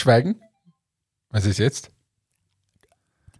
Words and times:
Schweigen. 0.00 0.40
Was 1.30 1.46
ist 1.46 1.58
jetzt? 1.58 1.90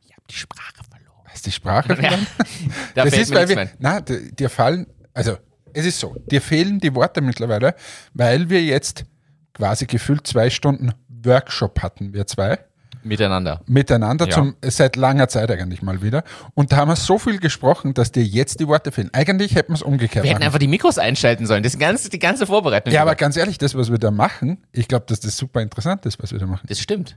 Ich 0.05 0.13
habe 0.13 0.23
die 0.31 0.35
Sprache 0.35 0.85
verloren. 0.89 1.23
Was 1.25 1.35
ist 1.35 1.47
die 1.47 1.53
Sprache? 1.53 1.97
verloren? 1.97 2.27
da 2.95 3.05
das 3.05 3.15
ist, 3.15 3.35
weil 3.35 3.49
wir, 3.49 3.57
mehr. 3.57 3.71
na, 3.79 4.01
dir 4.01 4.49
fallen, 4.49 4.87
also 5.13 5.37
es 5.73 5.87
ist 5.87 6.01
so, 6.01 6.15
dir 6.31 6.41
fehlen 6.41 6.79
die 6.79 6.95
Worte 6.95 7.21
mittlerweile, 7.21 7.75
weil 8.15 8.51
wir 8.51 8.63
jetzt 8.63 9.05
quasi 9.53 9.87
gefühlt 9.87 10.27
zwei 10.27 10.51
Stunden 10.51 10.93
Workshop 11.09 11.83
hatten, 11.83 12.13
wir 12.13 12.27
zwei, 12.27 12.59
Miteinander. 13.03 13.61
miteinander, 13.67 14.27
Ja. 14.27 14.33
zum, 14.33 14.57
seit 14.63 14.97
langer 14.97 15.29
Zeit 15.29 15.51
eigentlich 15.51 15.83
mal 15.83 16.03
wieder. 16.03 16.23
Und 16.55 16.73
da 16.73 16.77
haben 16.77 16.89
wir 16.89 16.97
so 16.97 17.19
viel 17.19 17.39
gesprochen, 17.39 17.95
dass 17.95 18.13
dir 18.13 18.23
jetzt 18.25 18.61
die 18.61 18.69
Worte 18.69 18.93
fehlen. 18.93 19.11
Eigentlich 19.13 19.55
hätten 19.55 19.73
wir 19.73 19.77
es 19.77 19.83
umgekehrt 19.83 20.25
Wir 20.25 20.33
hätten 20.33 20.43
einfach 20.43 20.59
die 20.59 20.69
Mikros 20.69 20.99
einschalten 20.99 21.47
sollen. 21.47 21.63
Das 21.63 21.79
ganze, 21.79 22.11
die 22.11 22.19
ganze 22.19 22.47
Vorbereitung. 22.47 22.93
Ja, 22.93 23.03
aber 23.03 23.15
ganz 23.15 23.37
ehrlich, 23.37 23.59
das, 23.59 23.75
was 23.75 23.91
wir 23.91 23.99
da 23.99 24.11
machen, 24.11 24.59
ich 24.73 24.89
glaube, 24.89 25.07
dass 25.09 25.21
das 25.21 25.37
super 25.37 25.63
interessant 25.63 26.05
ist, 26.07 26.23
was 26.23 26.33
wir 26.33 26.39
da 26.39 26.47
machen. 26.47 26.67
das 26.69 26.79
stimmt. 26.81 27.17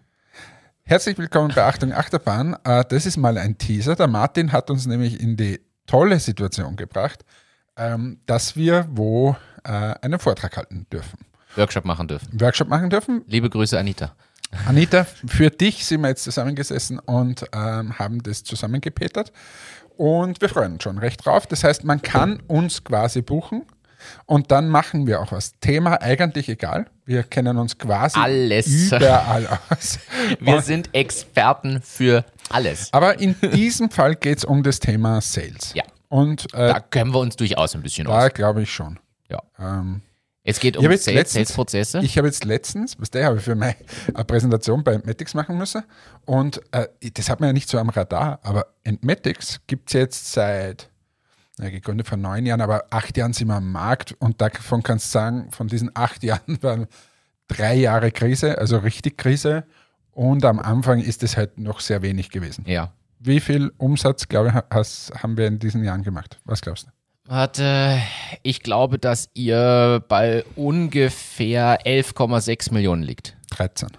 Herzlich 0.85 1.17
willkommen 1.17 1.51
bei 1.55 1.63
Achtung 1.63 1.93
Achterbahn. 1.93 2.57
Äh, 2.65 2.83
Das 2.89 3.05
ist 3.05 3.15
mal 3.17 3.37
ein 3.37 3.57
Teaser. 3.57 3.95
Der 3.95 4.07
Martin 4.07 4.51
hat 4.51 4.69
uns 4.69 4.85
nämlich 4.85 5.19
in 5.19 5.37
die 5.37 5.61
tolle 5.87 6.19
Situation 6.19 6.75
gebracht, 6.75 7.23
ähm, 7.77 8.19
dass 8.25 8.55
wir 8.55 8.87
wo 8.91 9.35
äh, 9.63 9.69
einen 10.01 10.19
Vortrag 10.19 10.57
halten 10.57 10.85
dürfen. 10.91 11.19
Workshop 11.55 11.85
machen 11.85 12.07
dürfen. 12.07 12.27
Workshop 12.39 12.67
machen 12.67 12.89
dürfen. 12.89 13.21
Liebe 13.27 13.49
Grüße, 13.49 13.77
Anita. 13.79 14.13
Anita, 14.67 15.05
für 15.27 15.49
dich 15.49 15.85
sind 15.85 16.01
wir 16.01 16.09
jetzt 16.09 16.23
zusammengesessen 16.23 16.99
und 16.99 17.45
ähm, 17.53 17.97
haben 17.99 18.21
das 18.23 18.43
zusammengepetert. 18.43 19.31
Und 19.97 20.41
wir 20.41 20.49
freuen 20.49 20.73
uns 20.73 20.83
schon 20.83 20.97
recht 20.97 21.25
drauf. 21.25 21.45
Das 21.47 21.63
heißt, 21.63 21.83
man 21.83 22.01
kann 22.01 22.41
uns 22.47 22.83
quasi 22.83 23.21
buchen 23.21 23.63
und 24.25 24.51
dann 24.51 24.67
machen 24.69 25.05
wir 25.07 25.21
auch 25.21 25.31
was. 25.31 25.53
Thema 25.61 26.01
eigentlich 26.01 26.49
egal. 26.49 26.87
Wir 27.05 27.23
kennen 27.23 27.57
uns 27.57 27.77
quasi 27.77 28.19
Alles. 28.19 28.91
überall 28.91 29.47
aus. 29.69 29.99
Wir 30.39 30.55
Und- 30.55 30.65
sind 30.65 30.93
Experten 30.95 31.81
für 31.81 32.23
alles. 32.49 32.91
Aber 32.93 33.19
in 33.19 33.35
diesem 33.53 33.89
Fall 33.89 34.15
geht 34.15 34.39
es 34.39 34.45
um 34.45 34.63
das 34.63 34.79
Thema 34.79 35.19
Sales. 35.21 35.73
Ja. 35.73 35.83
Und 36.09 36.45
äh, 36.53 36.67
Da 36.69 36.79
können 36.79 37.13
wir 37.13 37.19
uns 37.19 37.35
durchaus 37.35 37.75
ein 37.75 37.81
bisschen 37.81 38.07
da 38.07 38.25
aus. 38.27 38.33
glaube 38.33 38.61
ich 38.63 38.71
schon. 38.73 38.99
Ja. 39.29 39.41
Ähm, 39.59 40.01
Es 40.45 40.59
geht 40.59 40.75
um 40.75 40.83
Sales-Prozesse. 40.83 41.99
ich 41.99 42.17
habe 42.17 42.27
jetzt 42.27 42.43
letztens, 42.43 42.99
was 42.99 43.09
der 43.09 43.27
habe 43.27 43.37
ich 43.37 43.43
für 43.43 43.55
meine 43.55 43.75
Präsentation 44.27 44.83
bei 44.83 44.93
Entmetics 44.93 45.33
machen 45.33 45.57
müssen. 45.57 45.83
Und 46.25 46.61
äh, 46.71 46.87
das 47.13 47.29
hat 47.29 47.39
man 47.39 47.47
ja 47.47 47.53
nicht 47.53 47.69
so 47.69 47.77
am 47.79 47.89
Radar, 47.89 48.39
aber 48.43 48.67
Entmetics 48.83 49.61
gibt 49.67 49.89
es 49.89 49.93
jetzt 49.93 50.33
seit, 50.33 50.89
na, 51.57 51.69
gegründet 51.69 52.07
vor 52.07 52.17
neun 52.17 52.45
Jahren, 52.45 52.59
aber 52.59 52.85
acht 52.89 53.15
Jahren 53.17 53.31
sind 53.31 53.47
wir 53.47 53.55
am 53.55 53.71
Markt 53.71 54.15
und 54.19 54.41
davon 54.41 54.83
kannst 54.83 55.07
du 55.07 55.11
sagen, 55.11 55.51
von 55.51 55.67
diesen 55.67 55.91
acht 55.93 56.23
Jahren 56.23 56.61
waren 56.61 56.87
drei 57.47 57.75
Jahre 57.75 58.11
Krise, 58.11 58.57
also 58.57 58.77
richtig 58.77 59.17
Krise. 59.17 59.63
Und 60.11 60.43
am 60.45 60.59
Anfang 60.59 60.99
ist 60.99 61.23
es 61.23 61.37
halt 61.37 61.57
noch 61.57 61.79
sehr 61.79 62.01
wenig 62.01 62.29
gewesen. 62.29 62.65
Ja. 62.67 62.93
Wie 63.19 63.39
viel 63.39 63.71
Umsatz, 63.77 64.27
glaube 64.27 64.49
ich, 64.49 64.75
has, 64.75 65.11
haben 65.17 65.37
wir 65.37 65.47
in 65.47 65.57
diesen 65.57 65.83
Jahren 65.83 66.03
gemacht? 66.03 66.39
Was 66.43 66.61
glaubst 66.61 66.87
du? 66.87 66.91
Warte, 67.25 67.99
ich 68.41 68.61
glaube, 68.63 68.99
dass 68.99 69.29
ihr 69.33 70.03
bei 70.09 70.43
ungefähr 70.55 71.79
11,6 71.85 72.73
Millionen 72.73 73.01
liegt. 73.01 73.37
13. 73.51 73.89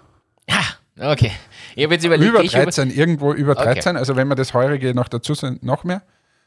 Ah, 0.49 1.11
okay. 1.11 1.31
Ich 1.75 1.89
jetzt 1.89 2.05
überlegt, 2.05 2.29
Über 2.29 2.43
ich 2.43 2.53
über 2.53 2.63
13, 2.63 2.91
irgendwo 2.91 3.33
über 3.33 3.53
Okay. 3.53 3.73
13. 3.73 3.97
Also 3.97 4.15
wenn 4.15 4.27
wir 4.27 4.35
das 4.35 4.53
heurige 4.53 4.93
noch 4.93 5.07
dazu 5.07 5.33
sind, 5.33 5.63
noch 5.63 5.83
mehr. 5.83 6.03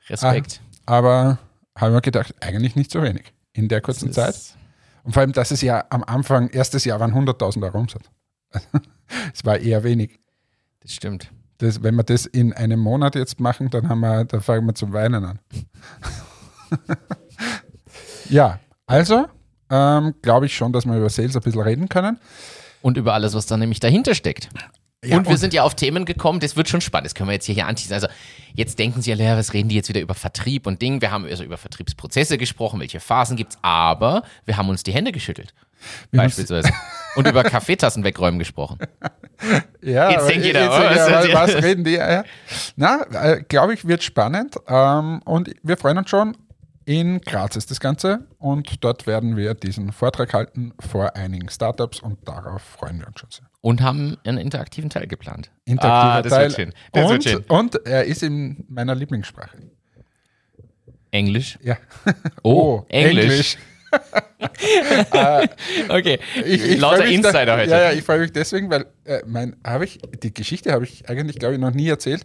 Respekt. 0.08 0.60
Ah, 0.86 0.98
aber 0.98 1.38
haben 1.76 1.92
wir 1.94 2.00
gedacht, 2.00 2.34
eigentlich 2.40 2.76
nicht 2.76 2.90
so 2.90 3.02
wenig 3.02 3.32
in 3.52 3.68
der 3.68 3.80
kurzen 3.80 4.12
Zeit. 4.12 4.36
Und 5.02 5.12
vor 5.12 5.22
allem, 5.22 5.32
dass 5.32 5.50
es 5.50 5.62
ja 5.62 5.84
am 5.90 6.04
Anfang, 6.04 6.48
erstes 6.50 6.84
Jahr 6.84 7.00
waren 7.00 7.12
100.000 7.12 7.64
Euro 7.64 7.78
Umsatz. 7.78 8.04
Es 9.32 9.42
war 9.42 9.58
eher 9.58 9.84
wenig. 9.84 10.18
Das 10.80 10.92
stimmt. 10.92 11.30
Das, 11.56 11.82
wenn 11.82 11.94
wir 11.94 12.02
das 12.02 12.26
in 12.26 12.52
einem 12.52 12.78
Monat 12.78 13.14
jetzt 13.14 13.40
machen, 13.40 13.70
dann 13.70 13.88
haben 13.88 14.00
wir, 14.00 14.26
dann 14.26 14.42
fangen 14.42 14.66
wir 14.66 14.74
zum 14.74 14.92
Weinen 14.92 15.24
an. 15.24 15.38
ja, 18.28 18.58
also 18.86 19.26
ähm, 19.70 20.14
glaube 20.22 20.46
ich 20.46 20.56
schon, 20.56 20.72
dass 20.72 20.86
wir 20.86 20.96
über 20.96 21.10
Sales 21.10 21.36
ein 21.36 21.42
bisschen 21.42 21.60
reden 21.60 21.88
können. 21.88 22.18
Und 22.80 22.96
über 22.96 23.12
alles, 23.14 23.34
was 23.34 23.46
da 23.46 23.56
nämlich 23.56 23.80
dahinter 23.80 24.14
steckt. 24.14 24.48
Ja, 25.04 25.16
und 25.16 25.24
wir 25.26 25.32
und- 25.32 25.36
sind 25.36 25.52
ja 25.54 25.62
auf 25.62 25.74
Themen 25.74 26.04
gekommen, 26.04 26.40
das 26.40 26.56
wird 26.56 26.68
schon 26.68 26.80
spannend. 26.80 27.06
Das 27.06 27.14
können 27.14 27.28
wir 27.28 27.34
jetzt 27.34 27.46
hier, 27.46 27.54
hier 27.54 27.66
anteasen. 27.66 27.92
Also, 27.92 28.08
jetzt 28.54 28.78
denken 28.78 29.00
Sie 29.02 29.12
alle, 29.12 29.24
ja, 29.24 29.36
was 29.36 29.52
reden 29.52 29.68
die 29.68 29.76
jetzt 29.76 29.88
wieder 29.88 30.00
über 30.00 30.14
Vertrieb 30.14 30.66
und 30.66 30.82
Ding? 30.82 31.00
Wir 31.00 31.10
haben 31.12 31.24
also 31.24 31.44
über 31.44 31.56
Vertriebsprozesse 31.56 32.36
gesprochen, 32.38 32.80
welche 32.80 32.98
Phasen 32.98 33.36
gibt's, 33.36 33.58
aber 33.62 34.22
wir 34.44 34.56
haben 34.56 34.68
uns 34.68 34.82
die 34.82 34.92
Hände 34.92 35.12
geschüttelt. 35.12 35.54
Wir 36.10 36.22
Beispielsweise. 36.22 36.70
und 37.14 37.28
über 37.28 37.44
Kaffeetassen 37.44 38.02
wegräumen 38.04 38.38
gesprochen. 38.38 38.78
Ja, 39.80 40.10
Jetzt 40.10 40.28
denkt 40.28 40.44
jeder, 40.44 40.62
jetzt 40.62 40.72
oh, 40.72 41.32
was 41.32 41.54
was 41.54 41.62
reden 41.62 41.84
die? 41.84 41.92
Ja. 41.92 42.24
Na, 42.74 43.02
äh, 43.12 43.44
glaube 43.46 43.72
ich, 43.74 43.86
wird 43.86 44.02
spannend. 44.02 44.56
Ähm, 44.66 45.20
und 45.24 45.54
wir 45.62 45.76
freuen 45.76 45.98
uns 45.98 46.10
schon. 46.10 46.36
In 46.88 47.20
Graz 47.20 47.54
ist 47.54 47.70
das 47.70 47.80
Ganze 47.80 48.20
und 48.38 48.82
dort 48.82 49.06
werden 49.06 49.36
wir 49.36 49.52
diesen 49.52 49.92
Vortrag 49.92 50.32
halten 50.32 50.72
vor 50.80 51.14
einigen 51.16 51.50
Startups 51.50 52.00
und 52.00 52.26
darauf 52.26 52.62
freuen 52.62 53.00
wir 53.00 53.08
uns 53.08 53.20
schon 53.20 53.30
sehr. 53.30 53.44
Und 53.60 53.82
haben 53.82 54.16
einen 54.24 54.38
interaktiven 54.38 54.88
Teil 54.88 55.06
geplant. 55.06 55.50
Interaktiver 55.66 56.12
ah, 56.14 56.22
das 56.22 56.32
Teil. 56.32 56.44
wird 56.44 56.56
schön. 56.56 56.72
Das 56.94 57.04
und, 57.04 57.10
wird 57.10 57.24
schön. 57.24 57.44
und 57.46 57.86
er 57.86 58.04
ist 58.04 58.22
in 58.22 58.64
meiner 58.70 58.94
Lieblingssprache. 58.94 59.58
Englisch. 61.10 61.58
Ja. 61.62 61.76
Oh, 62.42 62.86
Englisch. 62.88 63.58
Okay. 65.90 66.20
Ich, 66.42 66.64
ich 66.64 66.80
Lauter 66.80 67.04
Insider 67.04 67.44
da, 67.44 67.58
heute. 67.58 67.70
Ja, 67.70 67.82
ja, 67.82 67.92
ich 67.92 68.02
freue 68.02 68.20
mich 68.20 68.32
deswegen, 68.32 68.70
weil 68.70 68.86
äh, 69.04 69.20
mein, 69.26 69.56
habe 69.62 69.84
ich, 69.84 69.98
die 70.22 70.32
Geschichte 70.32 70.72
habe 70.72 70.84
ich 70.84 71.06
eigentlich, 71.10 71.38
glaube 71.38 71.52
ich, 71.52 71.60
noch 71.60 71.72
nie 71.72 71.88
erzählt, 71.88 72.24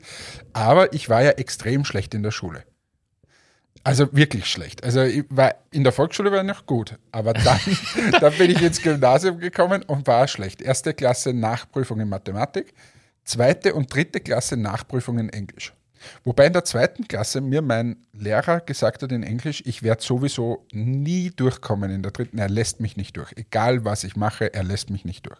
aber 0.53 0.93
ich 0.93 1.09
war 1.09 1.21
ja 1.21 1.31
extrem 1.31 1.83
schlecht 1.83 2.13
in 2.13 2.23
der 2.23 2.31
Schule. 2.31 2.63
Also 3.83 4.07
wirklich 4.13 4.45
schlecht. 4.45 4.83
Also 4.83 5.01
ich 5.01 5.25
war, 5.29 5.55
in 5.71 5.83
der 5.83 5.91
Volksschule 5.91 6.31
war 6.31 6.39
ich 6.39 6.47
noch 6.47 6.65
gut, 6.65 6.97
aber 7.11 7.33
dann, 7.33 7.59
dann 8.21 8.33
bin 8.37 8.51
ich 8.51 8.61
ins 8.61 8.81
Gymnasium 8.81 9.39
gekommen 9.39 9.83
und 9.83 10.07
war 10.07 10.27
schlecht. 10.27 10.61
Erste 10.61 10.93
Klasse 10.93 11.33
Nachprüfung 11.33 11.99
in 11.99 12.07
Mathematik, 12.07 12.73
zweite 13.25 13.73
und 13.73 13.93
dritte 13.93 14.21
Klasse 14.21 14.55
Nachprüfung 14.55 15.19
in 15.19 15.29
Englisch. 15.29 15.73
Wobei 16.23 16.47
in 16.47 16.53
der 16.53 16.63
zweiten 16.63 17.07
Klasse 17.07 17.41
mir 17.41 17.61
mein 17.61 17.97
Lehrer 18.13 18.59
gesagt 18.61 19.03
hat 19.03 19.11
in 19.11 19.23
Englisch, 19.23 19.63
ich 19.65 19.83
werde 19.83 20.03
sowieso 20.03 20.65
nie 20.71 21.29
durchkommen 21.29 21.91
in 21.91 22.03
der 22.03 22.11
dritten. 22.11 22.37
Er 22.37 22.49
lässt 22.49 22.79
mich 22.79 22.97
nicht 22.97 23.17
durch. 23.17 23.33
Egal 23.35 23.85
was 23.85 24.03
ich 24.03 24.15
mache, 24.15 24.53
er 24.53 24.63
lässt 24.63 24.89
mich 24.89 25.05
nicht 25.05 25.25
durch. 25.25 25.39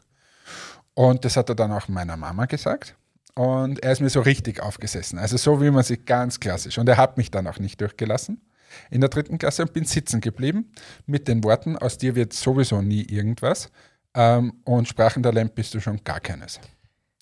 Und 0.93 1.25
das 1.25 1.37
hat 1.37 1.49
er 1.49 1.55
dann 1.55 1.71
auch 1.71 1.87
meiner 1.87 2.17
Mama 2.17 2.45
gesagt. 2.45 2.95
Und 3.35 3.83
er 3.83 3.91
ist 3.91 4.01
mir 4.01 4.09
so 4.09 4.21
richtig 4.21 4.61
aufgesessen. 4.61 5.17
Also 5.17 5.37
so 5.37 5.61
wie 5.61 5.71
man 5.71 5.83
sich 5.83 6.05
ganz 6.05 6.39
klassisch. 6.39 6.77
Und 6.77 6.87
er 6.87 6.97
hat 6.97 7.17
mich 7.17 7.31
dann 7.31 7.47
auch 7.47 7.59
nicht 7.59 7.81
durchgelassen 7.81 8.41
in 8.89 9.01
der 9.01 9.09
dritten 9.09 9.37
Klasse 9.37 9.63
und 9.63 9.73
bin 9.73 9.85
sitzen 9.85 10.21
geblieben 10.21 10.71
mit 11.05 11.27
den 11.27 11.43
Worten, 11.43 11.77
aus 11.77 11.97
dir 11.97 12.15
wird 12.15 12.33
sowieso 12.33 12.81
nie 12.81 13.03
irgendwas. 13.03 13.69
Ähm, 14.15 14.53
und 14.63 14.87
Sprachentalent 14.87 15.55
bist 15.55 15.73
du 15.73 15.79
schon 15.79 16.03
gar 16.03 16.19
keines. 16.19 16.59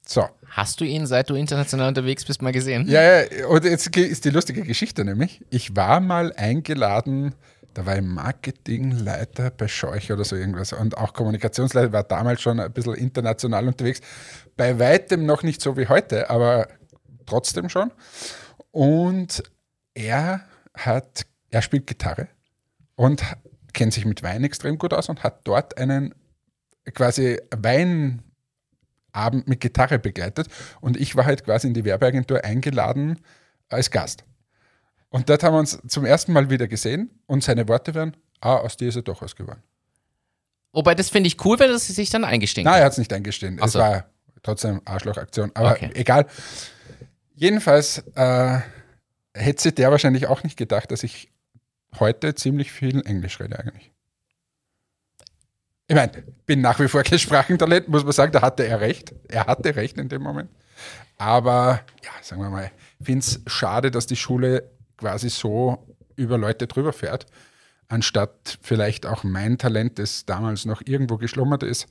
So. 0.05 0.27
Hast 0.47 0.81
du 0.81 0.85
ihn, 0.85 1.05
seit 1.07 1.29
du 1.29 1.35
international 1.35 1.87
unterwegs 1.87 2.25
bist, 2.25 2.41
mal 2.41 2.51
gesehen? 2.51 2.85
Ja, 2.89 3.01
ja, 3.01 3.47
und 3.47 3.63
jetzt 3.63 3.95
ist 3.95 4.25
die 4.25 4.29
lustige 4.29 4.63
Geschichte 4.63 5.05
nämlich. 5.05 5.41
Ich 5.49 5.75
war 5.75 6.01
mal 6.01 6.33
eingeladen, 6.33 7.33
da 7.73 7.85
war 7.85 7.95
ich 7.95 8.03
Marketingleiter 8.03 9.51
bei 9.51 9.67
Scheuch 9.67 10.11
oder 10.11 10.23
so 10.23 10.35
irgendwas 10.35 10.73
und 10.73 10.97
auch 10.97 11.13
Kommunikationsleiter, 11.13 11.93
war 11.93 12.03
damals 12.03 12.41
schon 12.41 12.59
ein 12.59 12.71
bisschen 12.71 12.95
international 12.95 13.67
unterwegs. 13.67 14.01
Bei 14.57 14.77
weitem 14.79 15.25
noch 15.25 15.43
nicht 15.43 15.61
so 15.61 15.77
wie 15.77 15.87
heute, 15.87 16.29
aber 16.29 16.67
trotzdem 17.25 17.69
schon. 17.69 17.91
Und 18.71 19.43
er 19.93 20.45
hat, 20.73 21.25
er 21.49 21.61
spielt 21.61 21.87
Gitarre 21.87 22.27
und 22.95 23.23
kennt 23.73 23.93
sich 23.93 24.05
mit 24.05 24.23
Wein 24.23 24.43
extrem 24.43 24.77
gut 24.77 24.93
aus 24.93 25.09
und 25.09 25.23
hat 25.23 25.41
dort 25.45 25.77
einen 25.77 26.13
quasi 26.93 27.39
Wein 27.55 28.21
Abend 29.13 29.47
mit 29.47 29.59
Gitarre 29.59 29.99
begleitet 29.99 30.47
und 30.79 30.95
ich 30.95 31.15
war 31.15 31.25
halt 31.25 31.43
quasi 31.43 31.67
in 31.67 31.73
die 31.73 31.83
Werbeagentur 31.83 32.45
eingeladen 32.45 33.19
als 33.67 33.91
Gast. 33.91 34.23
Und 35.11 35.29
dort 35.29 35.43
haben 35.43 35.53
wir 35.53 35.59
uns 35.59 35.77
zum 35.87 36.05
ersten 36.05 36.33
Mal 36.33 36.49
wieder 36.49 36.67
gesehen 36.67 37.11
und 37.27 37.43
seine 37.43 37.67
Worte 37.67 37.93
waren, 37.93 38.17
ah, 38.39 38.55
aus 38.57 38.77
dir 38.77 38.89
ist 38.89 38.95
er 38.95 39.01
doch 39.03 39.21
was 39.21 39.35
geworden. 39.35 39.61
Wobei, 40.73 40.95
das 40.95 41.09
finde 41.09 41.27
ich 41.27 41.43
cool, 41.45 41.59
wenn 41.59 41.69
er 41.69 41.77
sich 41.79 42.09
dann 42.09 42.23
eingestehen 42.23 42.63
Nein, 42.65 42.79
er 42.79 42.85
hat 42.85 42.93
es 42.93 42.97
nicht 42.97 43.11
eingestehen. 43.11 43.59
Ach 43.61 43.65
Es 43.67 43.73
so. 43.73 43.79
war 43.79 44.05
trotzdem 44.41 44.81
Arschlochaktion, 44.85 45.51
aber 45.53 45.71
Okay. 45.73 45.91
egal. 45.95 46.25
Jedenfalls 47.35 47.99
äh, 48.15 48.59
hätte 49.33 49.61
sich 49.61 49.75
der 49.75 49.91
wahrscheinlich 49.91 50.27
auch 50.27 50.43
nicht 50.43 50.57
gedacht, 50.57 50.91
dass 50.91 51.03
ich 51.03 51.29
heute 51.99 52.33
ziemlich 52.35 52.71
viel 52.71 53.05
Englisch 53.05 53.39
rede 53.41 53.59
eigentlich. 53.59 53.91
Ich 55.87 55.95
meine, 55.95 56.11
bin 56.45 56.61
nach 56.61 56.79
wie 56.79 56.87
vor 56.87 57.03
kein 57.03 57.19
Sprachentalent, 57.19 57.89
muss 57.89 58.03
man 58.05 58.13
sagen, 58.13 58.31
da 58.31 58.41
hatte 58.41 58.65
er 58.65 58.79
recht. 58.79 59.13
Er 59.27 59.47
hatte 59.47 59.75
recht 59.75 59.97
in 59.97 60.07
dem 60.07 60.21
Moment. 60.21 60.49
Aber 61.17 61.81
ja, 62.03 62.11
sagen 62.21 62.41
wir 62.41 62.49
mal, 62.49 62.71
ich 62.99 63.05
finde 63.05 63.19
es 63.25 63.41
schade, 63.47 63.91
dass 63.91 64.07
die 64.07 64.15
Schule 64.15 64.71
quasi 65.01 65.29
so 65.29 65.85
über 66.15 66.37
Leute 66.37 66.67
drüber 66.67 66.93
fährt, 66.93 67.25
anstatt 67.89 68.59
vielleicht 68.61 69.05
auch 69.05 69.23
mein 69.23 69.57
Talent, 69.57 69.99
das 69.99 70.25
damals 70.25 70.65
noch 70.65 70.81
irgendwo 70.85 71.17
geschlummert 71.17 71.63
ist, 71.63 71.87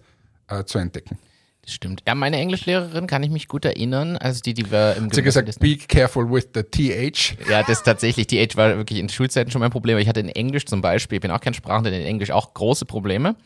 äh, 0.48 0.64
zu 0.64 0.78
entdecken. 0.78 1.18
Das 1.62 1.74
stimmt. 1.74 2.02
Ja, 2.06 2.14
meine 2.14 2.38
Englischlehrerin 2.38 3.06
kann 3.06 3.22
ich 3.22 3.28
mich 3.28 3.48
gut 3.48 3.66
erinnern, 3.66 4.16
also 4.16 4.40
die, 4.40 4.54
die 4.54 4.70
wir 4.70 4.94
im 4.96 5.10
Sie 5.10 5.18
hat 5.18 5.24
gesagt, 5.24 5.60
be 5.60 5.76
careful 5.76 6.30
with 6.30 6.48
the 6.54 6.62
TH. 6.62 7.36
Ja, 7.50 7.62
das 7.64 7.82
tatsächlich, 7.82 8.28
TH 8.28 8.56
war 8.56 8.76
wirklich 8.76 8.98
in 8.98 9.08
Schulzeiten 9.10 9.50
schon 9.50 9.60
mein 9.60 9.70
Problem. 9.72 9.98
Ich 9.98 10.08
hatte 10.08 10.20
in 10.20 10.30
Englisch 10.30 10.64
zum 10.64 10.80
Beispiel, 10.80 11.16
ich 11.16 11.22
bin 11.22 11.32
auch 11.32 11.40
kein 11.40 11.52
Sprachler, 11.52 11.92
in 11.92 12.06
Englisch 12.06 12.30
auch 12.30 12.54
große 12.54 12.86
Probleme. 12.86 13.36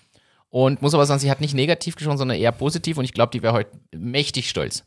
Und 0.50 0.82
muss 0.82 0.94
aber 0.94 1.06
sagen, 1.06 1.18
sie 1.18 1.30
hat 1.30 1.40
nicht 1.40 1.54
negativ 1.54 1.96
gesprochen, 1.96 2.18
sondern 2.18 2.38
eher 2.38 2.52
positiv. 2.52 2.98
Und 2.98 3.04
ich 3.04 3.12
glaube, 3.12 3.32
die 3.32 3.42
wäre 3.42 3.54
heute 3.54 3.72
mächtig 3.92 4.48
stolz. 4.48 4.84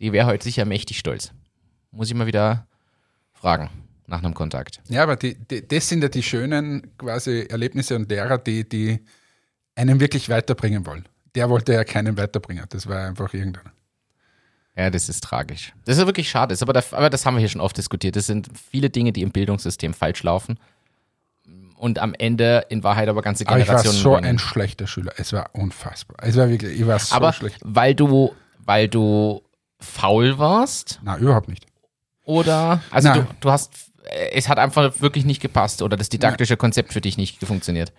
Die 0.00 0.12
wäre 0.12 0.26
heute 0.26 0.44
sicher 0.44 0.64
mächtig 0.64 0.98
stolz. 0.98 1.32
Muss 1.90 2.08
ich 2.08 2.14
mal 2.14 2.26
wieder 2.26 2.66
fragen 3.34 3.68
nach 4.12 4.22
einem 4.22 4.34
Kontakt. 4.34 4.80
Ja, 4.88 5.02
aber 5.02 5.16
die, 5.16 5.34
die, 5.34 5.66
das 5.66 5.88
sind 5.88 6.02
ja 6.02 6.08
die 6.08 6.22
schönen 6.22 6.96
quasi 6.98 7.46
Erlebnisse 7.48 7.96
und 7.96 8.08
Lehrer, 8.08 8.38
die, 8.38 8.68
die 8.68 9.00
einen 9.74 9.98
wirklich 9.98 10.28
weiterbringen 10.28 10.86
wollen. 10.86 11.08
Der 11.34 11.48
wollte 11.48 11.72
ja 11.72 11.82
keinen 11.82 12.16
weiterbringen. 12.16 12.66
Das 12.68 12.86
war 12.86 13.08
einfach 13.08 13.32
irgendeiner. 13.32 13.72
Ja, 14.76 14.90
das 14.90 15.08
ist 15.08 15.24
tragisch. 15.24 15.72
Das 15.84 15.98
ist 15.98 16.06
wirklich 16.06 16.30
schade. 16.30 16.54
Aber, 16.60 16.72
das, 16.72 16.94
aber 16.94 17.10
das 17.10 17.26
haben 17.26 17.34
wir 17.34 17.40
hier 17.40 17.48
schon 17.48 17.60
oft 17.60 17.76
diskutiert. 17.76 18.16
Das 18.16 18.26
sind 18.26 18.48
viele 18.70 18.90
Dinge, 18.90 19.12
die 19.12 19.22
im 19.22 19.30
Bildungssystem 19.30 19.94
falsch 19.94 20.22
laufen. 20.22 20.58
Und 21.76 21.98
am 21.98 22.14
Ende 22.14 22.66
in 22.68 22.84
Wahrheit 22.84 23.08
aber 23.08 23.22
ganze 23.22 23.44
Generationen. 23.44 23.78
Aber 23.78 23.80
ich 23.80 23.86
war 23.86 23.92
so 23.92 24.12
bringen. 24.12 24.26
ein 24.26 24.38
schlechter 24.38 24.86
Schüler. 24.86 25.12
Es 25.16 25.32
war 25.32 25.50
unfassbar. 25.52 26.18
Es 26.20 26.36
war 26.36 26.48
wirklich, 26.48 26.78
ich 26.78 26.86
war 26.86 26.98
so 26.98 27.14
aber 27.14 27.32
schlecht. 27.32 27.58
Weil 27.62 27.94
du, 27.94 28.34
weil 28.58 28.88
du 28.88 29.42
faul 29.80 30.38
warst? 30.38 31.00
Na, 31.02 31.18
überhaupt 31.18 31.48
nicht. 31.48 31.66
Oder, 32.24 32.80
also 32.90 33.12
du, 33.12 33.26
du 33.40 33.50
hast, 33.50 33.72
es 34.32 34.48
hat 34.48 34.58
einfach 34.58 35.00
wirklich 35.00 35.24
nicht 35.24 35.40
gepasst 35.40 35.82
oder 35.82 35.96
das 35.96 36.08
didaktische 36.08 36.56
Konzept 36.56 36.92
für 36.92 37.00
dich 37.00 37.16
nicht 37.16 37.44
funktioniert. 37.44 37.92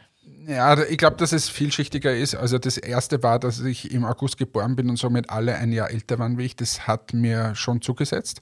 Ja, 0.45 0.77
ich 0.83 0.97
glaube, 0.97 1.15
dass 1.17 1.31
es 1.31 1.47
vielschichtiger 1.47 2.13
ist. 2.13 2.35
Also 2.35 2.57
das 2.57 2.77
erste 2.77 3.23
war, 3.23 3.39
dass 3.39 3.61
ich 3.61 3.91
im 3.91 4.03
August 4.03 4.37
geboren 4.37 4.75
bin 4.75 4.89
und 4.89 4.97
somit 4.97 5.29
alle 5.29 5.55
ein 5.55 5.71
Jahr 5.71 5.89
älter 5.89 6.19
waren 6.19 6.37
wie 6.37 6.43
ich. 6.43 6.55
Das 6.55 6.85
hat 6.85 7.13
mir 7.13 7.55
schon 7.55 7.81
zugesetzt. 7.81 8.41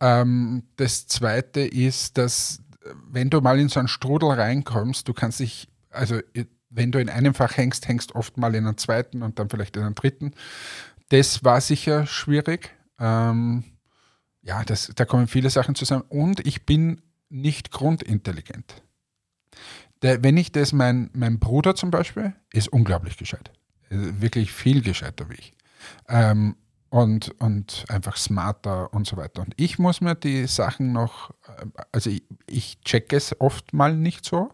Ähm, 0.00 0.62
das 0.76 1.08
zweite 1.08 1.60
ist, 1.60 2.18
dass 2.18 2.60
wenn 3.10 3.30
du 3.30 3.40
mal 3.40 3.58
in 3.58 3.68
so 3.68 3.80
einen 3.80 3.88
Strudel 3.88 4.30
reinkommst, 4.30 5.08
du 5.08 5.12
kannst 5.12 5.40
dich, 5.40 5.68
also 5.90 6.20
wenn 6.70 6.92
du 6.92 7.00
in 7.00 7.08
einem 7.08 7.34
Fach 7.34 7.56
hängst, 7.56 7.88
hängst 7.88 8.14
oft 8.14 8.36
mal 8.36 8.54
in 8.54 8.66
einem 8.66 8.76
zweiten 8.76 9.22
und 9.22 9.38
dann 9.38 9.50
vielleicht 9.50 9.76
in 9.76 9.82
einem 9.82 9.94
dritten. 9.94 10.32
Das 11.08 11.42
war 11.42 11.60
sicher 11.60 12.06
schwierig. 12.06 12.70
Ähm, 13.00 13.64
ja, 14.48 14.64
das, 14.64 14.90
da 14.96 15.04
kommen 15.04 15.28
viele 15.28 15.50
Sachen 15.50 15.74
zusammen. 15.74 16.04
Und 16.08 16.44
ich 16.46 16.64
bin 16.64 17.02
nicht 17.28 17.70
grundintelligent. 17.70 18.82
Der, 20.00 20.22
wenn 20.24 20.38
ich 20.38 20.52
das, 20.52 20.72
mein, 20.72 21.10
mein 21.12 21.38
Bruder 21.38 21.74
zum 21.74 21.90
Beispiel, 21.90 22.32
ist 22.52 22.68
unglaublich 22.68 23.18
gescheit. 23.18 23.52
Wirklich 23.90 24.52
viel 24.52 24.80
gescheiter 24.80 25.28
wie 25.28 25.34
ich. 25.34 25.52
Ähm, 26.08 26.56
und, 26.88 27.38
und 27.40 27.84
einfach 27.88 28.16
smarter 28.16 28.94
und 28.94 29.06
so 29.06 29.18
weiter. 29.18 29.42
Und 29.42 29.52
ich 29.58 29.78
muss 29.78 30.00
mir 30.00 30.14
die 30.14 30.46
Sachen 30.46 30.92
noch, 30.92 31.30
äh, 31.46 31.66
also 31.92 32.08
ich, 32.08 32.22
ich 32.46 32.80
check 32.80 33.12
es 33.12 33.38
oft 33.40 33.74
mal 33.74 33.94
nicht 33.94 34.24
so 34.24 34.50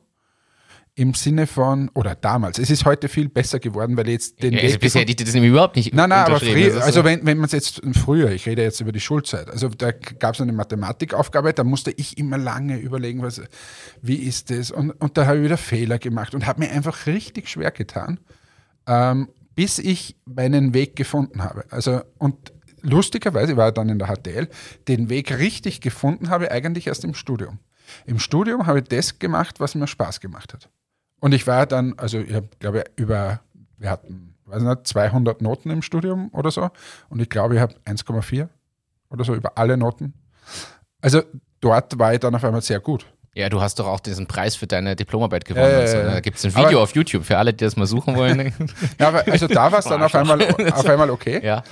im 0.96 1.12
Sinne 1.14 1.48
von, 1.48 1.90
oder 1.94 2.14
damals, 2.14 2.58
es 2.58 2.70
ist 2.70 2.84
heute 2.84 3.08
viel 3.08 3.28
besser 3.28 3.58
geworden, 3.58 3.96
weil 3.96 4.08
jetzt 4.08 4.40
den 4.42 4.52
ja, 4.52 4.60
also 4.60 4.74
Weg 4.74 4.80
bisher 4.80 5.02
hätte 5.02 5.10
ich 5.10 5.16
das 5.16 5.34
nämlich 5.34 5.50
überhaupt 5.50 5.74
nicht 5.74 5.92
Nein, 5.92 6.10
nein, 6.10 6.26
aber 6.26 6.38
früher, 6.38 6.84
also 6.84 7.02
wenn, 7.02 7.26
wenn 7.26 7.36
man 7.36 7.46
es 7.46 7.52
jetzt 7.52 7.82
früher, 7.94 8.30
ich 8.30 8.46
rede 8.46 8.62
jetzt 8.62 8.80
über 8.80 8.92
die 8.92 9.00
Schulzeit, 9.00 9.50
also 9.50 9.68
da 9.68 9.90
gab 9.90 10.34
es 10.34 10.40
eine 10.40 10.52
Mathematikaufgabe, 10.52 11.52
da 11.52 11.64
musste 11.64 11.90
ich 11.90 12.16
immer 12.16 12.38
lange 12.38 12.78
überlegen, 12.78 13.22
was, 13.22 13.42
wie 14.02 14.16
ist 14.16 14.50
das 14.50 14.70
und, 14.70 14.92
und 14.92 15.18
da 15.18 15.26
habe 15.26 15.38
ich 15.38 15.44
wieder 15.44 15.56
Fehler 15.56 15.98
gemacht 15.98 16.32
und 16.32 16.46
habe 16.46 16.60
mir 16.60 16.70
einfach 16.70 17.06
richtig 17.06 17.48
schwer 17.48 17.72
getan, 17.72 18.20
ähm, 18.86 19.28
bis 19.56 19.80
ich 19.80 20.16
meinen 20.26 20.74
Weg 20.74 20.94
gefunden 20.94 21.42
habe. 21.42 21.64
Also 21.70 22.02
und 22.18 22.52
lustigerweise 22.82 23.56
war 23.56 23.68
ich 23.68 23.74
dann 23.74 23.88
in 23.88 23.98
der 23.98 24.14
HTL, 24.14 24.48
den 24.86 25.08
Weg 25.08 25.36
richtig 25.38 25.80
gefunden 25.80 26.30
habe, 26.30 26.52
eigentlich 26.52 26.86
erst 26.86 27.02
im 27.02 27.14
Studium. 27.14 27.58
Im 28.06 28.20
Studium 28.20 28.66
habe 28.66 28.78
ich 28.78 28.84
das 28.88 29.18
gemacht, 29.18 29.58
was 29.58 29.74
mir 29.74 29.88
Spaß 29.88 30.20
gemacht 30.20 30.54
hat. 30.54 30.68
Und 31.24 31.32
ich 31.32 31.46
war 31.46 31.64
dann, 31.64 31.94
also 31.96 32.18
ich 32.18 32.36
glaube, 32.58 32.84
über, 32.96 33.40
wir 33.78 33.88
hatten, 33.88 34.34
weiß 34.44 34.60
nicht, 34.60 34.86
200 34.86 35.40
Noten 35.40 35.70
im 35.70 35.80
Studium 35.80 36.28
oder 36.34 36.50
so. 36.50 36.68
Und 37.08 37.18
ich 37.22 37.30
glaube, 37.30 37.54
ich 37.54 37.62
habe 37.62 37.74
1,4 37.86 38.46
oder 39.08 39.24
so 39.24 39.34
über 39.34 39.56
alle 39.56 39.78
Noten. 39.78 40.12
Also 41.00 41.22
dort 41.62 41.98
war 41.98 42.12
ich 42.12 42.20
dann 42.20 42.34
auf 42.34 42.44
einmal 42.44 42.60
sehr 42.60 42.78
gut. 42.78 43.06
Ja, 43.34 43.48
du 43.48 43.62
hast 43.62 43.78
doch 43.78 43.86
auch 43.86 44.00
diesen 44.00 44.26
Preis 44.26 44.54
für 44.54 44.66
deine 44.66 44.96
Diplomarbeit 44.96 45.46
gewonnen. 45.46 45.70
Ja, 45.70 45.86
ja. 45.86 46.10
Da 46.10 46.20
gibt 46.20 46.36
es 46.36 46.44
ein 46.44 46.54
Video 46.54 46.68
aber, 46.72 46.80
auf 46.82 46.94
YouTube 46.94 47.24
für 47.24 47.38
alle, 47.38 47.54
die 47.54 47.64
das 47.64 47.76
mal 47.76 47.86
suchen 47.86 48.16
wollen. 48.16 48.52
ja, 49.00 49.08
aber 49.08 49.26
also 49.26 49.48
da 49.48 49.72
war 49.72 49.78
es 49.78 49.86
dann 49.86 50.02
auf 50.02 50.14
einmal, 50.14 50.42
auf 50.72 50.86
einmal 50.86 51.08
okay. 51.08 51.40
Ja. 51.42 51.62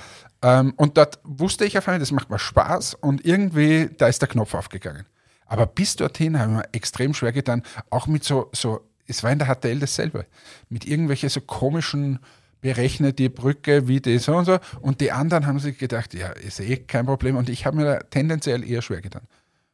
Ähm, 0.41 0.73
und 0.77 0.97
dort 0.97 1.19
wusste 1.23 1.63
ich 1.65 1.77
auf 1.77 1.87
einmal, 1.87 1.99
das 1.99 2.11
macht 2.11 2.31
mir 2.31 2.39
Spaß 2.39 2.95
und 2.95 3.23
irgendwie, 3.23 3.91
da 3.99 4.07
ist 4.07 4.19
der 4.19 4.29
Knopf 4.29 4.55
aufgegangen. 4.55 5.05
Aber 5.45 5.67
bis 5.67 5.95
dorthin 5.95 6.39
habe 6.39 6.49
ich 6.49 6.57
mir 6.57 6.65
extrem 6.71 7.13
schwer 7.13 7.31
getan, 7.31 7.61
auch 7.91 8.07
mit 8.07 8.23
so, 8.23 8.49
so 8.51 8.81
es 9.07 9.23
war 9.23 9.31
in 9.31 9.39
der 9.39 9.53
HTL 9.53 9.79
dasselbe. 9.79 10.25
Mit 10.69 10.85
irgendwelchen 10.85 11.29
so 11.29 11.41
komischen 11.41 12.19
berechne 12.61 13.13
die 13.13 13.29
Brücke 13.29 13.87
wie 13.87 13.99
die 13.99 14.17
so 14.17 14.35
und 14.35 14.45
so. 14.45 14.57
Und 14.81 15.01
die 15.01 15.11
anderen 15.11 15.45
haben 15.45 15.59
sich 15.59 15.77
gedacht, 15.77 16.13
ja, 16.13 16.29
ist 16.29 16.59
eh 16.59 16.77
kein 16.77 17.05
Problem. 17.05 17.35
Und 17.35 17.49
ich 17.49 17.65
habe 17.65 17.77
mir 17.77 17.85
da 17.85 17.99
tendenziell 17.99 18.63
eher 18.63 18.81
schwer 18.81 19.01
getan. 19.01 19.23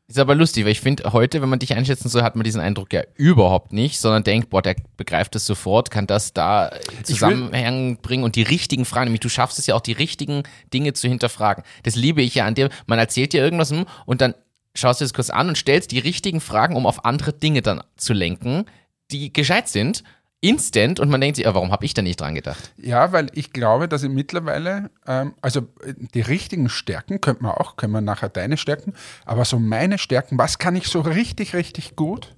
Ist 0.10 0.18
aber 0.18 0.34
lustig, 0.34 0.66
weil 0.66 0.72
ich 0.72 0.82
finde, 0.82 1.14
heute, 1.14 1.40
wenn 1.40 1.50
man 1.50 1.60
dich 1.60 1.76
einschätzen 1.76 2.10
soll, 2.10 2.24
hat 2.24 2.36
man 2.36 2.44
diesen 2.44 2.60
Eindruck 2.60 2.92
ja 2.92 3.04
überhaupt 3.14 3.74
nicht, 3.74 4.00
sondern 4.00 4.24
denkt, 4.24 4.50
boah, 4.50 4.64
der 4.64 4.76
begreift 4.98 5.36
das 5.36 5.46
sofort, 5.46 5.92
kann 5.92 6.08
das 6.08 6.34
da 6.34 6.72
Zusammenhang 7.04 7.98
bringen 7.98 8.24
und 8.24 8.36
die 8.36 8.42
richtigen 8.42 8.86
Fragen, 8.86 9.06
nämlich 9.06 9.20
du 9.20 9.30
schaffst 9.30 9.60
es 9.60 9.68
ja 9.68 9.76
auch, 9.76 9.82
die 9.82 9.92
richtigen 9.92 10.42
Dinge 10.74 10.94
zu 10.94 11.08
hinterfragen. 11.08 11.64
Das 11.84 11.96
liebe 11.96 12.24
ich 12.24 12.34
ja 12.34 12.46
an 12.46 12.56
dir. 12.56 12.70
Man 12.88 12.98
erzählt 12.98 13.34
dir 13.34 13.44
irgendwas 13.44 13.72
und 13.72 14.22
dann 14.22 14.34
schaust 14.74 15.00
du 15.00 15.06
das 15.06 15.14
kurz 15.14 15.30
an 15.30 15.48
und 15.48 15.60
stellst 15.60 15.92
die 15.92 16.00
richtigen 16.00 16.42
Fragen, 16.42 16.76
um 16.76 16.88
auf 16.88 17.06
andere 17.06 17.32
Dinge 17.32 17.62
dann 17.62 17.84
zu 17.96 18.14
lenken, 18.14 18.66
die 19.12 19.34
gescheit 19.34 19.68
sind, 19.68 20.04
instant 20.42 21.00
und 21.00 21.10
man 21.10 21.20
denkt 21.20 21.36
sich, 21.36 21.46
warum 21.46 21.72
habe 21.72 21.86
ich 21.86 21.94
da 21.94 22.02
nicht 22.02 22.22
dran 22.22 22.36
gedacht? 22.36 22.74
Ja, 22.78 23.12
weil 23.12 23.28
ich 23.34 23.52
glaube, 23.52 23.88
dass 23.88 24.04
ich 24.04 24.10
mittlerweile, 24.10 24.90
ähm, 25.06 25.34
also 25.42 25.62
äh, 25.84 25.94
die 26.14 26.22
richtigen 26.22 26.70
Stärken 26.70 27.20
könnte 27.20 27.44
man 27.44 27.52
auch, 27.52 27.76
können 27.76 27.94
wir 27.94 28.02
nachher 28.02 28.30
deine 28.30 28.58
Stärken, 28.58 28.94
aber 29.26 29.44
so 29.44 29.60
meine 29.60 29.98
Stärken, 29.98 30.38
was 30.38 30.58
kann 30.58 30.76
ich 30.76 30.88
so 30.88 31.02
richtig, 31.02 31.54
richtig 31.54 31.96
gut, 31.96 32.36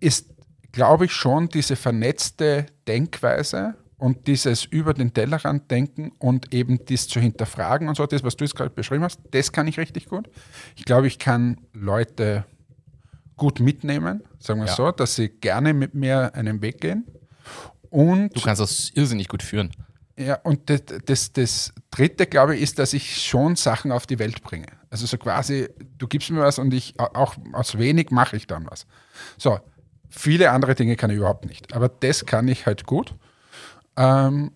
ist, 0.00 0.30
glaube 0.72 1.06
ich, 1.06 1.12
schon 1.12 1.48
diese 1.48 1.76
vernetzte 1.76 2.66
Denkweise 2.86 3.74
und 3.98 4.26
dieses 4.28 4.64
über 4.64 4.94
den 4.94 5.12
Tellerrand 5.12 5.70
denken 5.70 6.12
und 6.18 6.54
eben 6.54 6.78
das 6.86 7.08
zu 7.08 7.20
hinterfragen 7.20 7.88
und 7.88 7.96
so, 7.96 8.06
das, 8.06 8.22
was 8.22 8.36
du 8.36 8.44
jetzt 8.44 8.54
gerade 8.54 8.70
beschrieben 8.70 9.04
hast, 9.04 9.20
das 9.32 9.52
kann 9.52 9.66
ich 9.66 9.78
richtig 9.78 10.06
gut. 10.06 10.30
Ich 10.76 10.84
glaube, 10.84 11.08
ich 11.08 11.18
kann 11.18 11.58
Leute 11.72 12.46
gut 13.38 13.60
mitnehmen, 13.60 14.22
sagen 14.38 14.60
wir 14.60 14.66
ja. 14.66 14.74
so, 14.74 14.90
dass 14.90 15.14
sie 15.14 15.30
gerne 15.30 15.72
mit 15.72 15.94
mir 15.94 16.34
einen 16.34 16.60
Weg 16.60 16.82
gehen. 16.82 17.06
Und 17.88 18.36
du 18.36 18.40
kannst 18.42 18.60
das 18.60 18.90
irrsinnig 18.90 19.28
gut 19.28 19.42
führen. 19.42 19.70
Ja, 20.18 20.34
und 20.42 20.68
das, 20.68 20.82
das, 21.06 21.32
das 21.32 21.72
Dritte, 21.90 22.26
glaube 22.26 22.56
ich, 22.56 22.62
ist, 22.62 22.78
dass 22.78 22.92
ich 22.92 23.22
schon 23.22 23.56
Sachen 23.56 23.92
auf 23.92 24.06
die 24.06 24.18
Welt 24.18 24.42
bringe. 24.42 24.66
Also 24.90 25.06
so 25.06 25.16
quasi, 25.16 25.68
du 25.96 26.08
gibst 26.08 26.30
mir 26.30 26.40
was 26.40 26.58
und 26.58 26.74
ich 26.74 26.98
auch 26.98 27.36
aus 27.52 27.78
wenig 27.78 28.10
mache 28.10 28.36
ich 28.36 28.46
dann 28.46 28.66
was. 28.68 28.86
So, 29.38 29.60
viele 30.10 30.50
andere 30.50 30.74
Dinge 30.74 30.96
kann 30.96 31.10
ich 31.10 31.18
überhaupt 31.18 31.46
nicht. 31.46 31.72
Aber 31.72 31.88
das 31.88 32.26
kann 32.26 32.48
ich 32.48 32.66
halt 32.66 32.84
gut. 32.84 33.14
Ähm, 33.96 34.50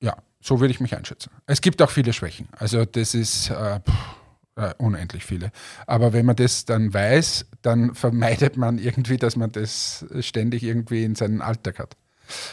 ja, 0.00 0.16
so 0.42 0.60
würde 0.60 0.72
ich 0.72 0.80
mich 0.80 0.94
einschätzen. 0.94 1.30
Es 1.46 1.62
gibt 1.62 1.80
auch 1.80 1.90
viele 1.90 2.12
Schwächen. 2.12 2.48
Also 2.58 2.84
das 2.84 3.14
ist, 3.14 3.48
äh, 3.48 3.80
äh, 4.56 4.74
unendlich 4.78 5.24
viele. 5.24 5.50
Aber 5.86 6.12
wenn 6.12 6.26
man 6.26 6.36
das 6.36 6.64
dann 6.64 6.92
weiß, 6.92 7.46
dann 7.62 7.94
vermeidet 7.94 8.56
man 8.56 8.78
irgendwie, 8.78 9.16
dass 9.16 9.36
man 9.36 9.52
das 9.52 10.04
ständig 10.20 10.62
irgendwie 10.62 11.04
in 11.04 11.14
seinen 11.14 11.40
Alltag 11.40 11.78
hat. 11.78 11.96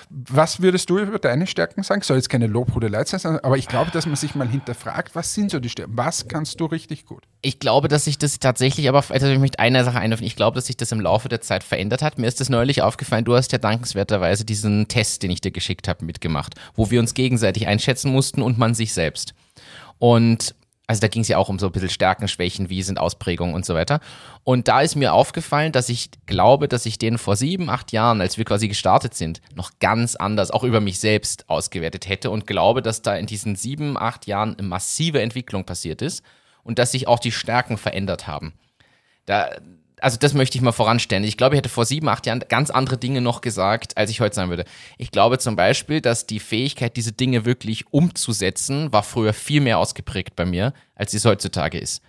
Was 0.09 0.61
würdest 0.61 0.89
du 0.89 0.99
über 0.99 1.19
deine 1.19 1.47
Stärken 1.47 1.83
sagen? 1.83 2.01
Soll 2.01 2.17
jetzt 2.17 2.29
keine 2.29 2.47
Lobhudelei 2.47 3.03
sein, 3.05 3.39
aber 3.39 3.57
ich 3.57 3.67
glaube, 3.67 3.91
dass 3.91 4.05
man 4.05 4.15
sich 4.15 4.35
mal 4.35 4.47
hinterfragt, 4.47 5.15
was 5.15 5.33
sind 5.33 5.51
so 5.51 5.59
die 5.59 5.69
Stärken? 5.69 5.95
Was 5.95 6.27
kannst 6.27 6.59
du 6.59 6.65
richtig 6.65 7.05
gut? 7.05 7.23
Ich 7.41 7.59
glaube, 7.59 7.87
dass 7.87 8.05
sich 8.05 8.17
das 8.17 8.39
tatsächlich, 8.39 8.89
aber 8.89 9.03
also 9.09 9.27
ich 9.27 9.39
möchte 9.39 9.59
eine 9.59 9.83
Sache 9.83 9.99
einwerfen. 9.99 10.25
Ich 10.25 10.35
glaube, 10.35 10.55
dass 10.55 10.67
sich 10.67 10.77
das 10.77 10.91
im 10.91 10.99
Laufe 10.99 11.29
der 11.29 11.41
Zeit 11.41 11.63
verändert 11.63 12.01
hat. 12.01 12.17
Mir 12.17 12.27
ist 12.27 12.39
das 12.39 12.49
neulich 12.49 12.81
aufgefallen. 12.81 13.25
Du 13.25 13.35
hast 13.35 13.51
ja 13.51 13.57
dankenswerterweise 13.57 14.45
diesen 14.45 14.87
Test, 14.87 15.23
den 15.23 15.31
ich 15.31 15.41
dir 15.41 15.51
geschickt 15.51 15.87
habe, 15.87 16.05
mitgemacht, 16.05 16.55
wo 16.75 16.91
wir 16.91 16.99
uns 16.99 17.13
gegenseitig 17.13 17.67
einschätzen 17.67 18.11
mussten 18.11 18.41
und 18.41 18.57
man 18.57 18.73
sich 18.73 18.93
selbst. 18.93 19.33
Und 19.97 20.55
also 20.89 21.01
da 21.01 21.07
ging 21.07 21.21
es 21.21 21.27
ja 21.27 21.37
auch 21.37 21.49
um 21.49 21.59
so 21.59 21.67
ein 21.67 21.71
bisschen 21.71 21.91
Stärken, 21.91 22.27
Schwächen, 22.27 22.71
wie 22.71 22.81
sind 22.81 22.99
Ausprägungen 22.99 23.53
und 23.53 23.63
so 23.63 23.75
weiter. 23.75 23.99
Und 24.43 24.67
da 24.67 24.81
ist 24.81 24.95
mir 24.95 25.13
aufgefallen, 25.13 25.71
dass 25.71 25.87
ich 25.87 26.09
glaube, 26.25 26.67
dass 26.67 26.87
ich 26.87 26.97
den 26.97 27.19
vor 27.19 27.35
sieben, 27.35 27.69
acht 27.69 27.91
Jahren, 27.91 28.21
als 28.21 28.39
wir 28.39 28.45
quasi 28.45 28.67
gestartet 28.67 29.13
sind, 29.13 29.39
noch 29.53 29.73
ganz 29.79 30.15
anders, 30.15 30.49
auch 30.49 30.63
über 30.63 30.81
mich 30.81 30.97
selbst 30.97 31.47
ausgewertet 31.47 32.09
hätte 32.09 32.31
und 32.31 32.47
glaube, 32.47 32.81
dass 32.81 33.03
da 33.03 33.15
in 33.15 33.27
diesen 33.27 33.55
sieben, 33.55 33.99
acht 33.99 34.25
Jahren 34.25 34.57
massive 34.63 35.21
Entwicklung 35.21 35.63
passiert 35.63 36.01
ist 36.01 36.23
und 36.63 36.79
dass 36.79 36.93
sich 36.93 37.07
auch 37.07 37.19
die 37.19 37.31
Stärken 37.31 37.77
verändert 37.77 38.25
haben. 38.25 38.53
Da, 39.27 39.47
also 40.01 40.17
das 40.17 40.33
möchte 40.33 40.57
ich 40.57 40.61
mal 40.61 40.71
voranstellen. 40.71 41.23
Ich 41.23 41.37
glaube, 41.37 41.55
ich 41.55 41.59
hätte 41.59 41.69
vor 41.69 41.85
sieben, 41.85 42.09
acht 42.09 42.25
Jahren 42.25 42.43
ganz 42.47 42.69
andere 42.69 42.97
Dinge 42.97 43.21
noch 43.21 43.41
gesagt, 43.41 43.97
als 43.97 44.09
ich 44.09 44.21
heute 44.21 44.35
sagen 44.35 44.49
würde. 44.49 44.65
Ich 44.97 45.11
glaube 45.11 45.39
zum 45.39 45.55
Beispiel, 45.55 46.01
dass 46.01 46.25
die 46.25 46.39
Fähigkeit, 46.39 46.95
diese 46.97 47.11
Dinge 47.11 47.45
wirklich 47.45 47.85
umzusetzen, 47.91 48.91
war 48.91 49.03
früher 49.03 49.33
viel 49.33 49.61
mehr 49.61 49.77
ausgeprägt 49.79 50.35
bei 50.35 50.45
mir, 50.45 50.73
als 50.95 51.13
es 51.13 51.25
heutzutage 51.25 51.77
ist 51.77 52.01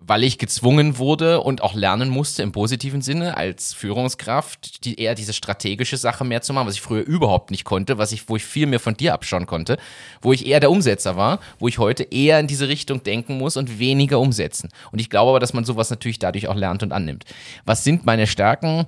weil 0.00 0.24
ich 0.24 0.38
gezwungen 0.38 0.96
wurde 0.96 1.42
und 1.42 1.62
auch 1.62 1.74
lernen 1.74 2.08
musste 2.08 2.42
im 2.42 2.52
positiven 2.52 3.02
Sinne 3.02 3.36
als 3.36 3.74
Führungskraft, 3.74 4.84
die 4.84 4.98
eher 4.98 5.14
diese 5.14 5.34
strategische 5.34 5.98
Sache 5.98 6.24
mehr 6.24 6.40
zu 6.40 6.54
machen, 6.54 6.66
was 6.66 6.74
ich 6.74 6.80
früher 6.80 7.04
überhaupt 7.04 7.50
nicht 7.50 7.64
konnte, 7.64 7.98
was 7.98 8.10
ich, 8.12 8.28
wo 8.28 8.36
ich 8.36 8.44
viel 8.44 8.66
mehr 8.66 8.80
von 8.80 8.94
dir 8.94 9.12
abschauen 9.12 9.46
konnte, 9.46 9.76
wo 10.22 10.32
ich 10.32 10.46
eher 10.46 10.60
der 10.60 10.70
Umsetzer 10.70 11.16
war, 11.16 11.38
wo 11.58 11.68
ich 11.68 11.78
heute 11.78 12.02
eher 12.04 12.40
in 12.40 12.46
diese 12.46 12.68
Richtung 12.68 13.02
denken 13.02 13.36
muss 13.36 13.58
und 13.58 13.78
weniger 13.78 14.18
umsetzen. 14.18 14.70
Und 14.90 15.00
ich 15.00 15.10
glaube 15.10 15.30
aber, 15.30 15.40
dass 15.40 15.52
man 15.52 15.64
sowas 15.64 15.90
natürlich 15.90 16.18
dadurch 16.18 16.48
auch 16.48 16.56
lernt 16.56 16.82
und 16.82 16.92
annimmt. 16.92 17.26
Was 17.66 17.84
sind 17.84 18.06
meine 18.06 18.26
Stärken? 18.26 18.86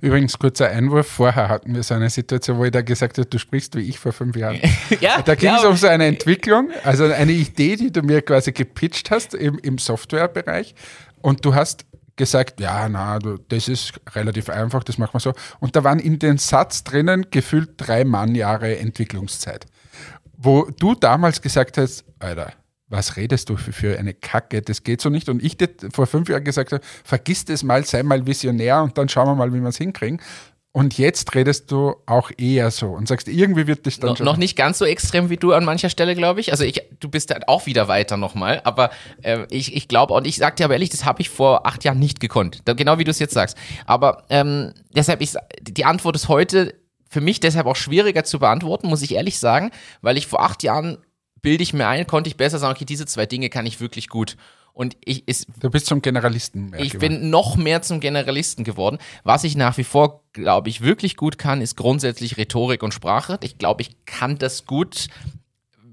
Übrigens, 0.00 0.38
kurzer 0.38 0.68
Einwurf, 0.68 1.06
vorher 1.06 1.48
hatten 1.48 1.74
wir 1.74 1.82
so 1.82 1.94
eine 1.94 2.10
Situation, 2.10 2.58
wo 2.58 2.64
ich 2.64 2.70
da 2.70 2.82
gesagt 2.82 3.18
habe, 3.18 3.28
du 3.28 3.38
sprichst 3.38 3.76
wie 3.76 3.88
ich 3.88 3.98
vor 3.98 4.12
fünf 4.12 4.36
Jahren. 4.36 4.60
ja, 5.00 5.22
da 5.22 5.34
ging 5.34 5.50
ja, 5.50 5.58
es 5.58 5.64
um 5.64 5.76
so 5.76 5.86
eine 5.86 6.06
Entwicklung, 6.06 6.70
also 6.84 7.04
eine 7.04 7.32
Idee, 7.32 7.76
die 7.76 7.92
du 7.92 8.02
mir 8.02 8.22
quasi 8.22 8.52
gepitcht 8.52 9.10
hast 9.10 9.34
im, 9.34 9.58
im 9.58 9.78
Softwarebereich 9.78 10.74
und 11.20 11.44
du 11.44 11.54
hast 11.54 11.84
gesagt, 12.16 12.60
ja, 12.60 12.88
na, 12.88 13.18
das 13.48 13.68
ist 13.68 13.94
relativ 14.14 14.48
einfach, 14.48 14.84
das 14.84 14.98
machen 14.98 15.14
wir 15.14 15.20
so. 15.20 15.32
Und 15.60 15.76
da 15.76 15.84
waren 15.84 15.98
in 15.98 16.18
den 16.18 16.38
Satz 16.38 16.84
drinnen 16.84 17.26
gefühlt 17.30 17.70
drei 17.76 18.04
Mannjahre 18.04 18.78
Entwicklungszeit. 18.78 19.66
Wo 20.36 20.68
du 20.78 20.94
damals 20.94 21.40
gesagt 21.40 21.78
hast, 21.78 22.04
Alter, 22.18 22.52
was 22.92 23.16
redest 23.16 23.48
du 23.48 23.56
für, 23.56 23.98
eine 23.98 24.12
Kacke, 24.12 24.60
das 24.60 24.84
geht 24.84 25.00
so 25.00 25.08
nicht. 25.08 25.28
Und 25.28 25.42
ich 25.42 25.56
dir 25.56 25.70
vor 25.92 26.06
fünf 26.06 26.28
Jahren 26.28 26.44
gesagt 26.44 26.72
habe, 26.72 26.84
vergiss 27.04 27.44
das 27.46 27.62
mal, 27.62 27.84
sei 27.84 28.02
mal 28.02 28.26
visionär 28.26 28.82
und 28.82 28.98
dann 28.98 29.08
schauen 29.08 29.26
wir 29.26 29.34
mal, 29.34 29.52
wie 29.54 29.60
wir 29.60 29.68
es 29.68 29.78
hinkriegen. 29.78 30.20
Und 30.74 30.96
jetzt 30.96 31.34
redest 31.34 31.70
du 31.70 31.96
auch 32.06 32.30
eher 32.38 32.70
so 32.70 32.88
und 32.88 33.06
sagst, 33.08 33.28
irgendwie 33.28 33.66
wird 33.66 33.86
das 33.86 33.98
dann 33.98 34.10
no, 34.10 34.16
schon. 34.16 34.24
Noch 34.24 34.36
nicht 34.36 34.56
ganz 34.56 34.78
so 34.78 34.86
extrem 34.86 35.28
wie 35.28 35.36
du 35.36 35.52
an 35.52 35.64
mancher 35.64 35.90
Stelle, 35.90 36.14
glaube 36.14 36.40
ich. 36.40 36.50
Also 36.50 36.64
ich, 36.64 36.82
du 36.98 37.08
bist 37.10 37.30
halt 37.30 37.46
auch 37.48 37.66
wieder 37.66 37.88
weiter 37.88 38.16
nochmal. 38.16 38.60
Aber 38.64 38.90
äh, 39.22 39.46
ich, 39.50 39.74
ich 39.74 39.88
glaube, 39.88 40.14
und 40.14 40.26
ich 40.26 40.36
sag 40.36 40.56
dir 40.56 40.64
aber 40.64 40.74
ehrlich, 40.74 40.88
das 40.88 41.04
habe 41.04 41.20
ich 41.20 41.28
vor 41.28 41.66
acht 41.66 41.84
Jahren 41.84 41.98
nicht 41.98 42.20
gekonnt. 42.20 42.62
Genau 42.64 42.98
wie 42.98 43.04
du 43.04 43.10
es 43.10 43.18
jetzt 43.18 43.34
sagst. 43.34 43.56
Aber 43.84 44.24
ähm, 44.30 44.72
deshalb, 44.94 45.20
ich, 45.20 45.34
die 45.60 45.84
Antwort 45.84 46.16
ist 46.16 46.28
heute 46.28 46.74
für 47.08 47.20
mich 47.20 47.40
deshalb 47.40 47.66
auch 47.66 47.76
schwieriger 47.76 48.24
zu 48.24 48.38
beantworten, 48.38 48.88
muss 48.88 49.02
ich 49.02 49.14
ehrlich 49.14 49.38
sagen, 49.38 49.70
weil 50.00 50.16
ich 50.16 50.26
vor 50.26 50.42
acht 50.42 50.62
Jahren 50.62 50.96
bilde 51.42 51.62
ich 51.62 51.74
mir 51.74 51.86
ein, 51.88 52.06
konnte 52.06 52.28
ich 52.28 52.36
besser 52.36 52.58
sagen, 52.58 52.74
okay, 52.74 52.84
diese 52.84 53.06
zwei 53.06 53.26
Dinge 53.26 53.50
kann 53.50 53.66
ich 53.66 53.80
wirklich 53.80 54.08
gut. 54.08 54.36
Und 54.74 54.96
ich 55.04 55.28
ist. 55.28 55.48
Du 55.60 55.68
bist 55.68 55.84
zum 55.86 56.00
Generalisten. 56.00 56.72
Ich 56.78 56.92
geworden. 56.92 57.20
bin 57.20 57.30
noch 57.30 57.56
mehr 57.56 57.82
zum 57.82 58.00
Generalisten 58.00 58.64
geworden. 58.64 58.98
Was 59.22 59.44
ich 59.44 59.54
nach 59.54 59.76
wie 59.76 59.84
vor, 59.84 60.22
glaube 60.32 60.70
ich, 60.70 60.80
wirklich 60.80 61.16
gut 61.16 61.36
kann, 61.36 61.60
ist 61.60 61.76
grundsätzlich 61.76 62.38
Rhetorik 62.38 62.82
und 62.82 62.94
Sprache. 62.94 63.38
Ich 63.42 63.58
glaube, 63.58 63.82
ich 63.82 63.90
kann 64.06 64.38
das 64.38 64.64
gut, 64.64 65.08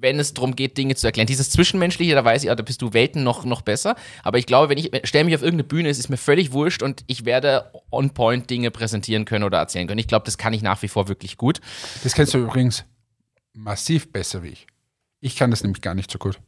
wenn 0.01 0.18
es 0.18 0.34
darum 0.34 0.56
geht, 0.56 0.77
Dinge 0.77 0.96
zu 0.96 1.08
erklären. 1.08 1.27
Dieses 1.27 1.50
Zwischenmenschliche, 1.50 2.15
da 2.15 2.24
weiß 2.24 2.44
ich, 2.44 2.50
da 2.50 2.63
bist 2.63 2.82
du 2.82 2.94
Welten 2.94 3.24
noch, 3.24 3.44
noch 3.44 3.62
besser. 3.62 3.98
Aber 4.24 4.38
ich 4.38 4.46
glaube, 4.46 4.70
wenn 4.70 4.77
ich 4.77 4.91
stelle 5.03 5.25
mich 5.25 5.36
auf 5.36 5.41
irgendeine 5.41 5.68
Bühne, 5.68 5.89
es 5.89 6.00
ist 6.00 6.08
mir 6.08 6.18
völlig 6.18 6.53
wurscht 6.53 6.82
und 6.82 7.03
ich 7.08 7.25
werde 7.25 7.74
on 7.91 8.12
point 8.12 8.50
Dinge 8.50 8.72
präsentieren 8.72 9.25
können 9.25 9.44
oder 9.44 9.58
erzählen 9.58 9.88
können. 9.88 10.00
Ich 10.00 10.08
glaube, 10.08 10.24
das 10.24 10.38
kann 10.38 10.53
ich 10.53 10.62
nach 10.62 10.82
wie 10.84 10.88
vor 10.88 11.10
wirklich 11.10 11.36
gut. 11.36 11.60
Das 12.03 12.13
kennst 12.13 12.34
du 12.34 12.38
übrigens 12.38 12.86
massiv 13.53 14.13
besser 14.13 14.41
wie 14.41 14.50
ich. 14.50 14.68
Ich 15.21 15.35
kann 15.35 15.51
das 15.51 15.63
nämlich 15.63 15.81
gar 15.81 15.95
nicht 15.95 16.11
so 16.11 16.17
gut. 16.19 16.39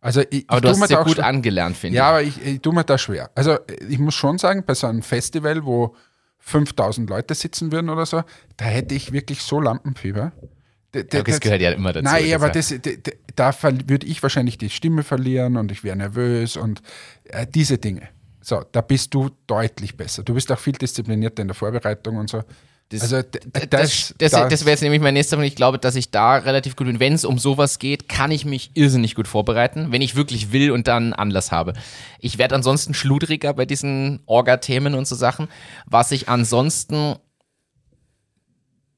Also 0.00 0.22
ich, 0.30 0.44
aber 0.48 0.58
ich 0.58 0.62
du 0.62 0.68
hast 0.68 0.88
sehr 0.88 1.04
gut 1.04 1.20
angelernt, 1.20 1.76
finde 1.76 1.94
ich. 1.94 1.98
Ja, 1.98 2.08
aber 2.08 2.22
ich, 2.22 2.44
ich 2.44 2.60
tue 2.60 2.74
mir 2.74 2.84
da 2.84 2.98
schwer. 2.98 3.30
Also 3.34 3.58
ich 3.88 3.98
muss 3.98 4.14
schon 4.14 4.36
sagen, 4.36 4.64
bei 4.66 4.74
so 4.74 4.88
einem 4.88 5.02
Festival, 5.02 5.64
wo 5.64 5.94
5000 6.38 7.08
Leute 7.08 7.34
sitzen 7.34 7.70
würden 7.70 7.88
oder 7.88 8.04
so, 8.04 8.22
da 8.56 8.64
hätte 8.64 8.96
ich 8.96 9.12
wirklich 9.12 9.42
so 9.42 9.60
Lampenfieber. 9.60 10.32
ja, 10.92 11.22
das 11.22 11.38
gehört 11.38 11.60
ja 11.60 11.70
immer 11.70 11.92
dazu. 11.92 12.04
Nein, 12.04 12.34
aber 12.34 12.50
das, 12.50 12.74
da 13.36 13.54
würde 13.62 14.06
ich 14.06 14.22
wahrscheinlich 14.22 14.58
die 14.58 14.70
Stimme 14.70 15.04
verlieren 15.04 15.56
und 15.56 15.70
ich 15.70 15.84
wäre 15.84 15.96
nervös 15.96 16.56
und 16.56 16.82
äh, 17.24 17.46
diese 17.46 17.78
Dinge. 17.78 18.08
So, 18.40 18.64
da 18.72 18.80
bist 18.80 19.14
du 19.14 19.30
deutlich 19.46 19.96
besser. 19.96 20.24
Du 20.24 20.34
bist 20.34 20.50
auch 20.50 20.58
viel 20.58 20.72
disziplinierter 20.72 21.42
in 21.42 21.48
der 21.48 21.54
Vorbereitung 21.54 22.16
und 22.16 22.28
so. 22.28 22.42
Das, 22.92 23.02
also 23.02 23.22
das, 23.22 23.68
das, 23.70 24.14
das, 24.18 24.30
das 24.30 24.60
wäre 24.60 24.70
jetzt 24.70 24.82
nämlich 24.82 25.00
mein 25.00 25.14
nächster 25.14 25.36
Punkt. 25.36 25.48
Ich 25.48 25.56
glaube, 25.56 25.78
dass 25.78 25.96
ich 25.96 26.10
da 26.10 26.36
relativ 26.36 26.76
gut 26.76 26.86
bin. 26.86 27.00
Wenn 27.00 27.14
es 27.14 27.24
um 27.24 27.38
sowas 27.38 27.78
geht, 27.78 28.08
kann 28.08 28.30
ich 28.30 28.44
mich 28.44 28.70
irrsinnig 28.74 29.14
gut 29.14 29.26
vorbereiten, 29.26 29.92
wenn 29.92 30.02
ich 30.02 30.14
wirklich 30.14 30.52
will 30.52 30.70
und 30.70 30.88
dann 30.88 31.12
Anlass 31.14 31.50
habe. 31.52 31.72
Ich 32.18 32.36
werde 32.36 32.54
ansonsten 32.54 32.92
schludriger 32.92 33.54
bei 33.54 33.64
diesen 33.64 34.20
Orga-Themen 34.26 34.94
und 34.94 35.06
so 35.06 35.14
Sachen. 35.14 35.48
Was 35.86 36.12
ich 36.12 36.28
ansonsten 36.28 37.16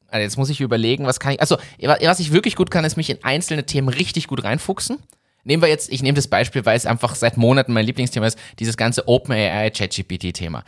also 0.09 0.23
jetzt 0.23 0.37
muss 0.37 0.51
ich 0.51 0.61
überlegen, 0.61 1.07
was 1.07 1.19
kann 1.19 1.33
ich. 1.33 1.41
Also, 1.41 1.57
was 1.81 2.21
ich 2.21 2.31
wirklich 2.31 2.55
gut 2.55 2.71
kann, 2.71 2.85
ist 2.85 2.97
mich 2.97 3.11
in 3.11 3.25
einzelne 3.25 3.67
Themen 3.67 3.89
richtig 3.89 4.29
gut 4.29 4.45
reinfuchsen. 4.45 4.99
Nehmen 5.43 5.61
wir 5.61 5.69
jetzt, 5.69 5.91
ich 5.91 6.03
nehme 6.03 6.15
das 6.15 6.29
Beispiel, 6.29 6.65
weil 6.65 6.77
es 6.77 6.87
einfach 6.87 7.17
seit 7.17 7.37
Monaten 7.37 7.73
mein 7.73 7.85
Lieblingsthema 7.85 8.27
ist, 8.27 8.39
dieses 8.61 8.77
ganze 8.77 9.09
OpenAI 9.09 9.71
ChatGPT-Thema 9.71 10.63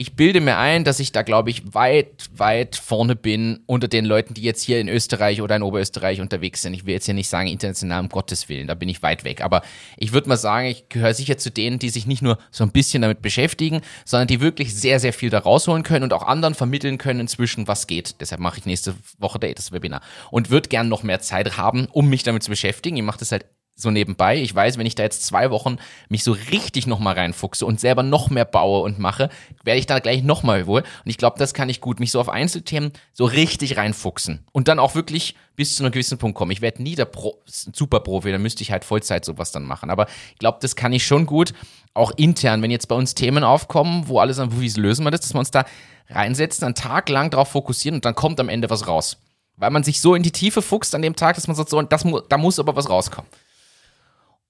ich 0.00 0.14
bilde 0.14 0.40
mir 0.40 0.58
ein, 0.58 0.84
dass 0.84 1.00
ich 1.00 1.10
da, 1.10 1.22
glaube 1.22 1.50
ich, 1.50 1.74
weit, 1.74 2.30
weit 2.32 2.76
vorne 2.76 3.16
bin 3.16 3.64
unter 3.66 3.88
den 3.88 4.04
Leuten, 4.04 4.32
die 4.32 4.42
jetzt 4.42 4.62
hier 4.62 4.78
in 4.78 4.88
Österreich 4.88 5.42
oder 5.42 5.56
in 5.56 5.62
Oberösterreich 5.62 6.20
unterwegs 6.20 6.62
sind. 6.62 6.72
Ich 6.72 6.86
will 6.86 6.94
jetzt 6.94 7.06
hier 7.06 7.14
nicht 7.14 7.28
sagen 7.28 7.48
international, 7.48 8.02
um 8.02 8.08
Gottes 8.08 8.48
Willen, 8.48 8.68
da 8.68 8.74
bin 8.74 8.88
ich 8.88 9.02
weit 9.02 9.24
weg. 9.24 9.40
Aber 9.40 9.60
ich 9.96 10.12
würde 10.12 10.28
mal 10.28 10.36
sagen, 10.36 10.68
ich 10.68 10.88
gehöre 10.88 11.14
sicher 11.14 11.36
zu 11.36 11.50
denen, 11.50 11.80
die 11.80 11.90
sich 11.90 12.06
nicht 12.06 12.22
nur 12.22 12.38
so 12.52 12.62
ein 12.62 12.70
bisschen 12.70 13.02
damit 13.02 13.22
beschäftigen, 13.22 13.80
sondern 14.04 14.28
die 14.28 14.40
wirklich 14.40 14.72
sehr, 14.72 15.00
sehr 15.00 15.12
viel 15.12 15.30
da 15.30 15.40
rausholen 15.40 15.82
können 15.82 16.04
und 16.04 16.12
auch 16.12 16.22
anderen 16.22 16.54
vermitteln 16.54 16.96
können 16.96 17.18
inzwischen, 17.18 17.66
was 17.66 17.88
geht. 17.88 18.20
Deshalb 18.20 18.40
mache 18.40 18.58
ich 18.58 18.66
nächste 18.66 18.94
Woche 19.18 19.40
das 19.40 19.72
Webinar 19.72 20.02
und 20.30 20.48
würde 20.48 20.68
gern 20.68 20.88
noch 20.88 21.02
mehr 21.02 21.18
Zeit 21.18 21.56
haben, 21.56 21.88
um 21.90 22.08
mich 22.08 22.22
damit 22.22 22.44
zu 22.44 22.50
beschäftigen. 22.50 22.96
Ich 22.96 23.02
mache 23.02 23.18
das 23.18 23.32
halt 23.32 23.46
so 23.78 23.90
nebenbei. 23.90 24.36
Ich 24.36 24.54
weiß, 24.54 24.76
wenn 24.76 24.86
ich 24.86 24.96
da 24.96 25.04
jetzt 25.04 25.24
zwei 25.24 25.50
Wochen 25.50 25.78
mich 26.08 26.24
so 26.24 26.32
richtig 26.32 26.86
nochmal 26.86 27.14
reinfuchse 27.14 27.64
und 27.64 27.78
selber 27.78 28.02
noch 28.02 28.28
mehr 28.28 28.44
baue 28.44 28.82
und 28.82 28.98
mache, 28.98 29.30
werde 29.62 29.78
ich 29.78 29.86
da 29.86 30.00
gleich 30.00 30.22
nochmal 30.22 30.66
wohl. 30.66 30.80
Und 30.80 31.10
ich 31.10 31.16
glaube, 31.16 31.38
das 31.38 31.54
kann 31.54 31.68
ich 31.68 31.80
gut, 31.80 32.00
mich 32.00 32.10
so 32.10 32.20
auf 32.20 32.28
Einzelthemen 32.28 32.92
so 33.12 33.24
richtig 33.24 33.76
reinfuchsen 33.76 34.44
und 34.52 34.68
dann 34.68 34.80
auch 34.80 34.94
wirklich 34.94 35.36
bis 35.54 35.76
zu 35.76 35.84
einem 35.84 35.92
gewissen 35.92 36.18
Punkt 36.18 36.36
kommen. 36.36 36.50
Ich 36.50 36.60
werde 36.60 36.82
nie 36.82 36.96
der 36.96 37.04
Pro 37.04 37.38
Superprofi, 37.46 38.32
da 38.32 38.38
müsste 38.38 38.62
ich 38.62 38.72
halt 38.72 38.84
Vollzeit 38.84 39.24
sowas 39.24 39.52
dann 39.52 39.64
machen. 39.64 39.90
Aber 39.90 40.06
ich 40.32 40.38
glaube, 40.38 40.58
das 40.60 40.74
kann 40.76 40.92
ich 40.92 41.06
schon 41.06 41.26
gut, 41.26 41.54
auch 41.94 42.12
intern, 42.16 42.62
wenn 42.62 42.70
jetzt 42.70 42.88
bei 42.88 42.96
uns 42.96 43.14
Themen 43.14 43.44
aufkommen, 43.44 44.08
wo 44.08 44.18
alle 44.18 44.34
sagen, 44.34 44.60
wie 44.60 44.68
lösen 44.68 45.04
wir 45.04 45.10
das, 45.10 45.20
dass 45.20 45.34
wir 45.34 45.40
uns 45.40 45.50
da 45.50 45.64
reinsetzen, 46.08 46.64
einen 46.64 46.74
Tag 46.74 47.08
lang 47.08 47.30
darauf 47.30 47.48
fokussieren 47.48 47.96
und 47.96 48.04
dann 48.04 48.14
kommt 48.14 48.40
am 48.40 48.48
Ende 48.48 48.70
was 48.70 48.86
raus. 48.86 49.18
Weil 49.56 49.70
man 49.70 49.82
sich 49.82 50.00
so 50.00 50.14
in 50.14 50.22
die 50.22 50.30
Tiefe 50.30 50.62
fuchst 50.62 50.94
an 50.94 51.02
dem 51.02 51.16
Tag, 51.16 51.34
dass 51.34 51.48
man 51.48 51.56
sagt, 51.56 51.70
so, 51.70 51.82
das, 51.82 52.04
da 52.28 52.38
muss 52.38 52.58
aber 52.58 52.76
was 52.76 52.88
rauskommen. 52.88 53.28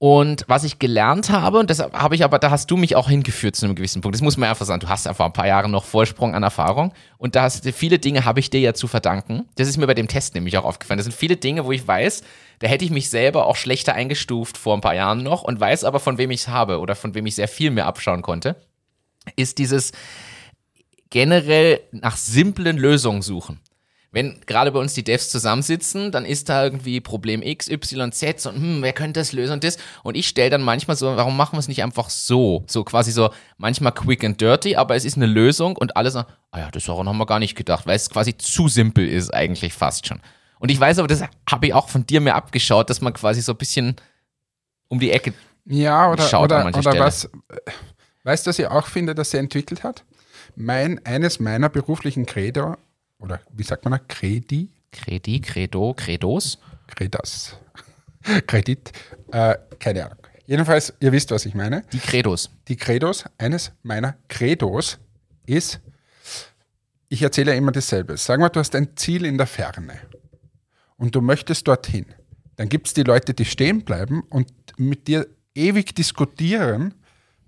Und 0.00 0.45
was 0.47 0.62
ich 0.62 0.78
gelernt 0.78 1.28
habe, 1.31 1.59
und 1.59 1.71
das 1.71 1.81
habe 1.81 2.14
ich 2.14 2.23
aber, 2.23 2.38
da 2.38 2.52
hast 2.52 2.71
du 2.71 2.76
mich 2.76 2.95
auch 2.95 3.09
hingeführt 3.09 3.57
zu 3.57 3.67
einem 3.67 3.75
gewissen 3.75 4.00
Punkt. 4.00 4.14
Das 4.14 4.23
muss 4.23 4.37
man 4.37 4.49
einfach 4.49 4.64
sagen. 4.64 4.78
Du 4.78 4.88
hast 4.88 5.09
einfach 5.09 5.26
ein 5.26 5.33
paar 5.33 5.49
Jahre 5.49 5.69
noch 5.69 5.85
Vorsprung 5.85 6.37
an 6.37 6.45
Erfahrung. 6.45 6.93
Und 7.17 7.35
da 7.35 7.43
hast 7.43 7.69
viele 7.73 7.99
Dinge 7.99 8.25
habe 8.25 8.38
ich 8.38 8.49
dir 8.49 8.61
ja 8.61 8.75
zu 8.75 8.87
verdanken. 8.87 9.49
Das 9.57 9.67
ist 9.67 9.76
mir 9.76 9.88
bei 9.88 9.95
dem 9.95 10.07
Test 10.07 10.37
nämlich 10.37 10.57
auch 10.57 10.64
aufgefallen. 10.64 10.99
Das 10.99 11.07
sind 11.07 11.17
viele 11.17 11.37
Dinge, 11.37 11.64
wo 11.64 11.73
ich 11.73 11.87
weiß, 11.87 12.23
da 12.61 12.69
hätte 12.69 12.85
ich 12.85 12.93
mich 12.93 13.11
selber 13.11 13.47
auch 13.47 13.57
schlechter 13.57 13.95
eingestuft 13.95 14.57
vor 14.57 14.76
ein 14.76 14.81
paar 14.81 14.95
Jahren 14.95 15.25
noch 15.25 15.43
und 15.43 15.59
weiß 15.59 15.83
aber, 15.83 15.99
von 15.99 16.17
wem 16.17 16.31
ich 16.31 16.43
es 16.43 16.49
habe 16.49 16.78
oder 16.78 16.95
von 16.95 17.14
wem 17.14 17.26
ich 17.26 17.35
sehr 17.35 17.49
viel 17.49 17.73
mehr 17.73 17.87
abschauen 17.87 18.23
konnte. 18.23 18.55
Ist 19.35 19.59
dieses 19.59 19.90
generell 21.11 21.81
nach 21.90 22.17
simplen 22.17 22.78
Lösungen 22.78 23.23
suchen 23.23 23.59
wenn 24.10 24.40
gerade 24.46 24.72
bei 24.72 24.78
uns 24.78 24.94
die 24.94 25.04
Devs 25.04 25.28
zusammensitzen, 25.28 26.10
dann 26.10 26.24
ist 26.24 26.48
da 26.48 26.64
irgendwie 26.64 27.00
Problem 27.00 27.42
X, 27.42 27.68
Y, 27.68 28.10
Z 28.10 28.46
und 28.46 28.56
hm, 28.56 28.82
wer 28.82 28.92
könnte 28.92 29.20
das 29.20 29.32
lösen 29.32 29.54
und 29.54 29.64
das. 29.64 29.76
Und 30.02 30.16
ich 30.16 30.26
stelle 30.28 30.50
dann 30.50 30.62
manchmal 30.62 30.96
so, 30.96 31.14
warum 31.16 31.36
machen 31.36 31.56
wir 31.56 31.60
es 31.60 31.68
nicht 31.68 31.82
einfach 31.82 32.08
so? 32.08 32.64
So 32.66 32.84
quasi 32.84 33.12
so, 33.12 33.30
manchmal 33.58 33.92
quick 33.92 34.24
and 34.24 34.40
dirty, 34.40 34.76
aber 34.76 34.96
es 34.96 35.04
ist 35.04 35.16
eine 35.16 35.26
Lösung 35.26 35.76
und 35.76 35.96
alle 35.96 36.10
sagen, 36.10 36.28
ah 36.52 36.60
ja, 36.60 36.70
das 36.70 36.88
haben 36.88 37.18
wir 37.18 37.26
gar 37.26 37.38
nicht 37.38 37.54
gedacht, 37.54 37.86
weil 37.86 37.96
es 37.96 38.08
quasi 38.08 38.36
zu 38.36 38.68
simpel 38.68 39.06
ist 39.06 39.32
eigentlich 39.34 39.74
fast 39.74 40.06
schon. 40.06 40.20
Und 40.58 40.70
ich 40.70 40.80
weiß 40.80 40.98
aber, 40.98 41.08
das 41.08 41.22
habe 41.48 41.66
ich 41.66 41.74
auch 41.74 41.88
von 41.88 42.06
dir 42.06 42.20
mir 42.20 42.34
abgeschaut, 42.34 42.88
dass 42.90 43.00
man 43.00 43.12
quasi 43.12 43.42
so 43.42 43.52
ein 43.52 43.58
bisschen 43.58 43.96
um 44.88 44.98
die 44.98 45.12
Ecke 45.12 45.34
ja, 45.66 46.10
oder, 46.10 46.22
schaut 46.22 46.44
oder, 46.44 46.66
oder 46.66 46.80
Stelle. 46.80 47.00
was. 47.00 47.28
Weißt 48.24 48.46
du, 48.46 48.48
was 48.48 48.58
ich 48.58 48.66
auch 48.66 48.86
finde, 48.86 49.14
dass 49.14 49.34
er 49.34 49.40
entwickelt 49.40 49.84
hat? 49.84 50.04
Mein, 50.56 51.04
eines 51.04 51.40
meiner 51.40 51.68
beruflichen 51.68 52.26
Credo 52.26 52.76
oder 53.18 53.40
wie 53.52 53.62
sagt 53.62 53.84
man 53.84 53.92
da? 53.92 53.98
Kredi? 53.98 54.70
Kredi, 54.92 55.40
Credo, 55.40 55.94
Credos? 55.94 56.58
Credas. 56.87 57.56
Kredit. 58.46 58.92
Äh, 59.32 59.56
keine 59.78 60.06
Ahnung. 60.06 60.18
Jedenfalls, 60.46 60.94
ihr 61.00 61.12
wisst, 61.12 61.30
was 61.30 61.44
ich 61.44 61.54
meine. 61.54 61.82
Die 61.92 61.98
Credos. 61.98 62.50
Die 62.68 62.76
Credos, 62.76 63.25
eines 63.37 63.72
meiner 63.82 64.16
Credos 64.28 64.98
ist, 65.46 65.80
ich 67.08 67.22
erzähle 67.22 67.52
ja 67.52 67.58
immer 67.58 67.72
dasselbe. 67.72 68.16
Sagen 68.16 68.42
wir, 68.42 68.48
du 68.48 68.60
hast 68.60 68.75
ein 68.75 68.96
Ziel 68.96 69.25
in 69.25 69.37
der 69.37 69.46
Ferne 69.46 70.00
und 70.96 71.14
du 71.14 71.20
möchtest 71.20 71.68
dorthin. 71.68 72.06
Dann 72.56 72.68
gibt 72.68 72.88
es 72.88 72.94
die 72.94 73.02
Leute, 73.02 73.34
die 73.34 73.44
stehen 73.44 73.84
bleiben 73.84 74.22
und 74.30 74.50
mit 74.78 75.06
dir 75.06 75.26
ewig 75.54 75.94
diskutieren, 75.94 76.94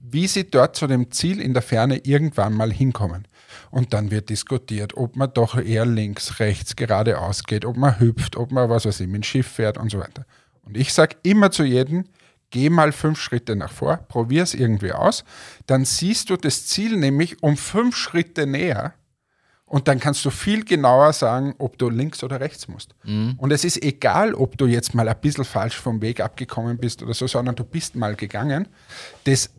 wie 0.01 0.27
sie 0.27 0.51
dort 0.51 0.77
zu 0.77 0.87
dem 0.87 1.11
Ziel 1.11 1.41
in 1.41 1.53
der 1.53 1.63
Ferne 1.63 1.99
irgendwann 1.99 2.55
mal 2.55 2.73
hinkommen. 2.73 3.29
Und 3.71 3.93
dann 3.93 4.11
wird 4.11 4.31
diskutiert, 4.31 4.97
ob 4.97 5.17
man 5.17 5.33
doch 5.33 5.57
eher 5.57 5.87
links, 5.87 6.41
rechts, 6.41 6.77
geradeaus 6.77 7.45
geht, 7.45 7.65
ob 7.65 7.77
man 7.77 8.01
hüpft, 8.01 8.37
ob 8.37 8.51
man, 8.51 8.69
was 8.69 8.87
weiß 8.87 9.01
ich, 9.01 9.07
mit 9.07 9.17
dem 9.17 9.23
Schiff 9.23 9.47
fährt 9.47 9.79
und 9.79 9.91
so 9.91 9.99
weiter. 9.99 10.25
Und 10.63 10.77
ich 10.77 10.93
sage 10.93 11.17
immer 11.23 11.51
zu 11.51 11.65
jedem, 11.65 12.05
geh 12.51 12.71
mal 12.71 12.93
fünf 12.93 13.21
Schritte 13.21 13.57
nach 13.57 13.73
vor, 13.73 13.97
probier 14.09 14.43
es 14.43 14.55
irgendwie 14.55 14.93
aus, 14.93 15.25
dann 15.67 15.85
siehst 15.85 16.31
du 16.31 16.37
das 16.37 16.67
Ziel 16.67 16.97
nämlich 16.97 17.43
um 17.43 17.57
fünf 17.57 17.97
Schritte 17.97 18.47
näher 18.47 18.95
und 19.71 19.87
dann 19.87 20.01
kannst 20.01 20.25
du 20.25 20.31
viel 20.31 20.65
genauer 20.65 21.13
sagen, 21.13 21.55
ob 21.59 21.79
du 21.79 21.91
links 21.91 22.25
oder 22.25 22.41
rechts 22.41 22.67
musst. 22.67 22.97
Mhm. 23.05 23.35
Und 23.37 23.53
es 23.53 23.65
ist 23.65 23.81
egal, 23.85 24.35
ob 24.35 24.59
du 24.59 24.67
jetzt 24.67 24.95
mal 24.95 25.09
ein 25.09 25.21
bisschen 25.21 25.45
falsch 25.45 25.77
vom 25.77 26.03
Weg 26.03 26.21
abgekommen 26.21 26.77
bist 26.77 27.05
oder 27.05 27.15
so, 27.15 27.29
sondern 27.29 27.55
du 27.55 27.63
bist 27.63 27.95
mal 27.95 28.17
gegangen. 28.17 28.67
Das 29.25 29.51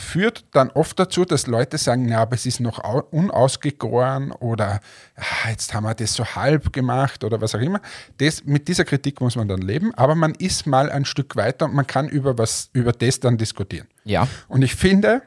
führt 0.00 0.44
dann 0.52 0.70
oft 0.70 0.98
dazu, 0.98 1.24
dass 1.24 1.46
Leute 1.46 1.78
sagen, 1.78 2.08
ja, 2.08 2.22
aber 2.22 2.34
es 2.34 2.46
ist 2.46 2.60
noch 2.60 2.82
unausgegoren 3.12 4.32
oder 4.32 4.80
ah, 5.16 5.50
jetzt 5.50 5.74
haben 5.74 5.84
wir 5.84 5.94
das 5.94 6.14
so 6.14 6.24
halb 6.24 6.72
gemacht 6.72 7.22
oder 7.22 7.40
was 7.40 7.54
auch 7.54 7.60
immer. 7.60 7.80
Das, 8.18 8.44
mit 8.44 8.66
dieser 8.66 8.84
Kritik 8.84 9.20
muss 9.20 9.36
man 9.36 9.46
dann 9.46 9.60
leben, 9.60 9.94
aber 9.94 10.14
man 10.14 10.34
ist 10.34 10.66
mal 10.66 10.90
ein 10.90 11.04
Stück 11.04 11.36
weiter 11.36 11.66
und 11.66 11.74
man 11.74 11.86
kann 11.86 12.08
über, 12.08 12.38
was, 12.38 12.70
über 12.72 12.92
das 12.92 13.20
dann 13.20 13.36
diskutieren. 13.36 13.86
Ja. 14.04 14.26
Und 14.48 14.62
ich 14.62 14.74
finde, 14.74 15.22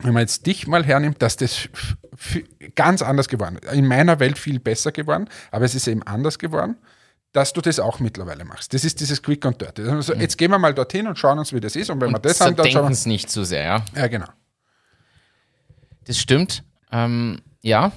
wenn 0.00 0.14
man 0.14 0.22
jetzt 0.22 0.46
dich 0.46 0.66
mal 0.66 0.84
hernimmt, 0.84 1.20
dass 1.20 1.36
das 1.36 1.68
ganz 2.74 3.02
anders 3.02 3.28
geworden 3.28 3.58
ist. 3.60 3.72
In 3.72 3.86
meiner 3.86 4.20
Welt 4.20 4.38
viel 4.38 4.58
besser 4.58 4.92
geworden, 4.92 5.28
aber 5.50 5.64
es 5.64 5.74
ist 5.74 5.86
eben 5.86 6.02
anders 6.02 6.38
geworden 6.38 6.76
dass 7.32 7.52
du 7.52 7.60
das 7.60 7.80
auch 7.80 7.98
mittlerweile 7.98 8.44
machst. 8.44 8.74
Das 8.74 8.84
ist 8.84 9.00
dieses 9.00 9.22
Quick 9.22 9.44
and 9.46 9.60
Dirty. 9.60 9.82
Also 9.82 10.14
jetzt 10.14 10.36
gehen 10.36 10.50
wir 10.50 10.58
mal 10.58 10.74
dorthin 10.74 11.06
und 11.06 11.18
schauen 11.18 11.38
uns, 11.38 11.52
wie 11.52 11.60
das 11.60 11.76
ist. 11.76 11.90
Und 11.90 12.00
wenn 12.00 12.08
und 12.08 12.14
wir 12.14 12.20
das 12.20 12.40
haben, 12.40 12.56
dann 12.56 12.70
schauen 12.70 12.84
wir 12.84 12.92
es 12.92 13.06
nicht 13.06 13.30
zu 13.30 13.44
sehr, 13.44 13.64
ja. 13.64 13.84
Ja, 13.96 14.06
genau. 14.06 14.26
Das 16.04 16.18
stimmt. 16.18 16.62
Ähm, 16.90 17.40
ja. 17.62 17.92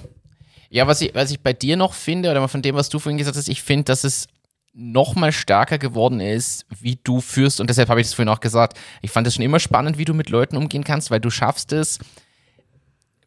Ja, 0.70 0.86
was 0.86 1.00
ich, 1.00 1.14
was 1.14 1.30
ich 1.30 1.40
bei 1.40 1.52
dir 1.52 1.76
noch 1.76 1.92
finde, 1.92 2.30
oder 2.30 2.48
von 2.48 2.62
dem, 2.62 2.74
was 2.74 2.88
du 2.88 2.98
vorhin 2.98 3.18
gesagt 3.18 3.36
hast, 3.36 3.48
ich 3.48 3.62
finde, 3.62 3.84
dass 3.84 4.04
es 4.04 4.26
noch 4.72 5.14
mal 5.14 5.32
stärker 5.32 5.78
geworden 5.78 6.20
ist, 6.20 6.66
wie 6.80 6.98
du 7.02 7.20
führst. 7.20 7.60
Und 7.60 7.70
deshalb 7.70 7.88
habe 7.88 8.00
ich 8.00 8.06
das 8.06 8.14
vorhin 8.14 8.32
auch 8.32 8.40
gesagt. 8.40 8.78
Ich 9.00 9.10
fand 9.10 9.26
es 9.26 9.34
schon 9.34 9.44
immer 9.44 9.58
spannend, 9.58 9.96
wie 9.96 10.04
du 10.04 10.12
mit 10.12 10.28
Leuten 10.28 10.56
umgehen 10.56 10.84
kannst, 10.84 11.10
weil 11.10 11.20
du 11.20 11.30
schaffst 11.30 11.72
es, 11.72 11.98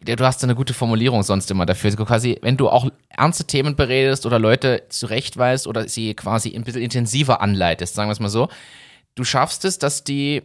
du 0.01 0.25
hast 0.25 0.43
eine 0.43 0.55
gute 0.55 0.73
Formulierung 0.73 1.23
sonst 1.23 1.51
immer 1.51 1.65
dafür. 1.65 1.91
Also 1.91 2.05
quasi, 2.05 2.37
wenn 2.41 2.57
du 2.57 2.69
auch 2.69 2.89
ernste 3.09 3.45
Themen 3.45 3.75
beredest 3.75 4.25
oder 4.25 4.39
Leute 4.39 4.83
zurechtweist 4.89 5.67
oder 5.67 5.87
sie 5.89 6.13
quasi 6.13 6.55
ein 6.55 6.63
bisschen 6.63 6.81
intensiver 6.81 7.41
anleitest, 7.41 7.95
sagen 7.95 8.09
wir 8.09 8.13
es 8.13 8.19
mal 8.19 8.29
so, 8.29 8.47
du 9.15 9.23
schaffst 9.23 9.65
es, 9.65 9.77
dass 9.77 10.03
die, 10.03 10.43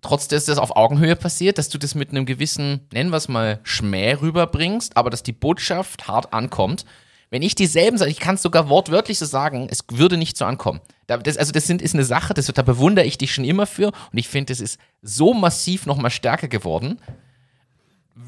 trotz 0.00 0.28
dass 0.28 0.46
das 0.46 0.58
auf 0.58 0.76
Augenhöhe 0.76 1.16
passiert, 1.16 1.58
dass 1.58 1.68
du 1.68 1.78
das 1.78 1.94
mit 1.94 2.10
einem 2.10 2.24
gewissen, 2.24 2.86
nennen 2.92 3.10
wir 3.10 3.18
es 3.18 3.28
mal, 3.28 3.60
Schmäh 3.64 4.14
rüberbringst, 4.14 4.96
aber 4.96 5.10
dass 5.10 5.22
die 5.22 5.32
Botschaft 5.32 6.08
hart 6.08 6.32
ankommt. 6.32 6.86
Wenn 7.28 7.42
ich 7.42 7.54
dieselben 7.54 7.96
sage, 7.96 8.10
ich 8.10 8.18
kann 8.18 8.34
es 8.36 8.42
sogar 8.42 8.68
wortwörtlich 8.68 9.18
so 9.18 9.26
sagen, 9.26 9.68
es 9.70 9.84
würde 9.92 10.16
nicht 10.16 10.36
so 10.36 10.46
ankommen. 10.46 10.80
Das, 11.06 11.36
also 11.36 11.52
das 11.52 11.66
sind, 11.66 11.82
ist 11.82 11.94
eine 11.94 12.04
Sache, 12.04 12.34
das, 12.34 12.46
da 12.46 12.62
bewundere 12.62 13.04
ich 13.04 13.18
dich 13.18 13.32
schon 13.32 13.44
immer 13.44 13.66
für 13.66 13.88
und 13.88 14.18
ich 14.18 14.26
finde, 14.26 14.52
das 14.52 14.60
ist 14.60 14.80
so 15.02 15.34
massiv 15.34 15.86
nochmal 15.86 16.10
stärker 16.10 16.48
geworden 16.48 16.98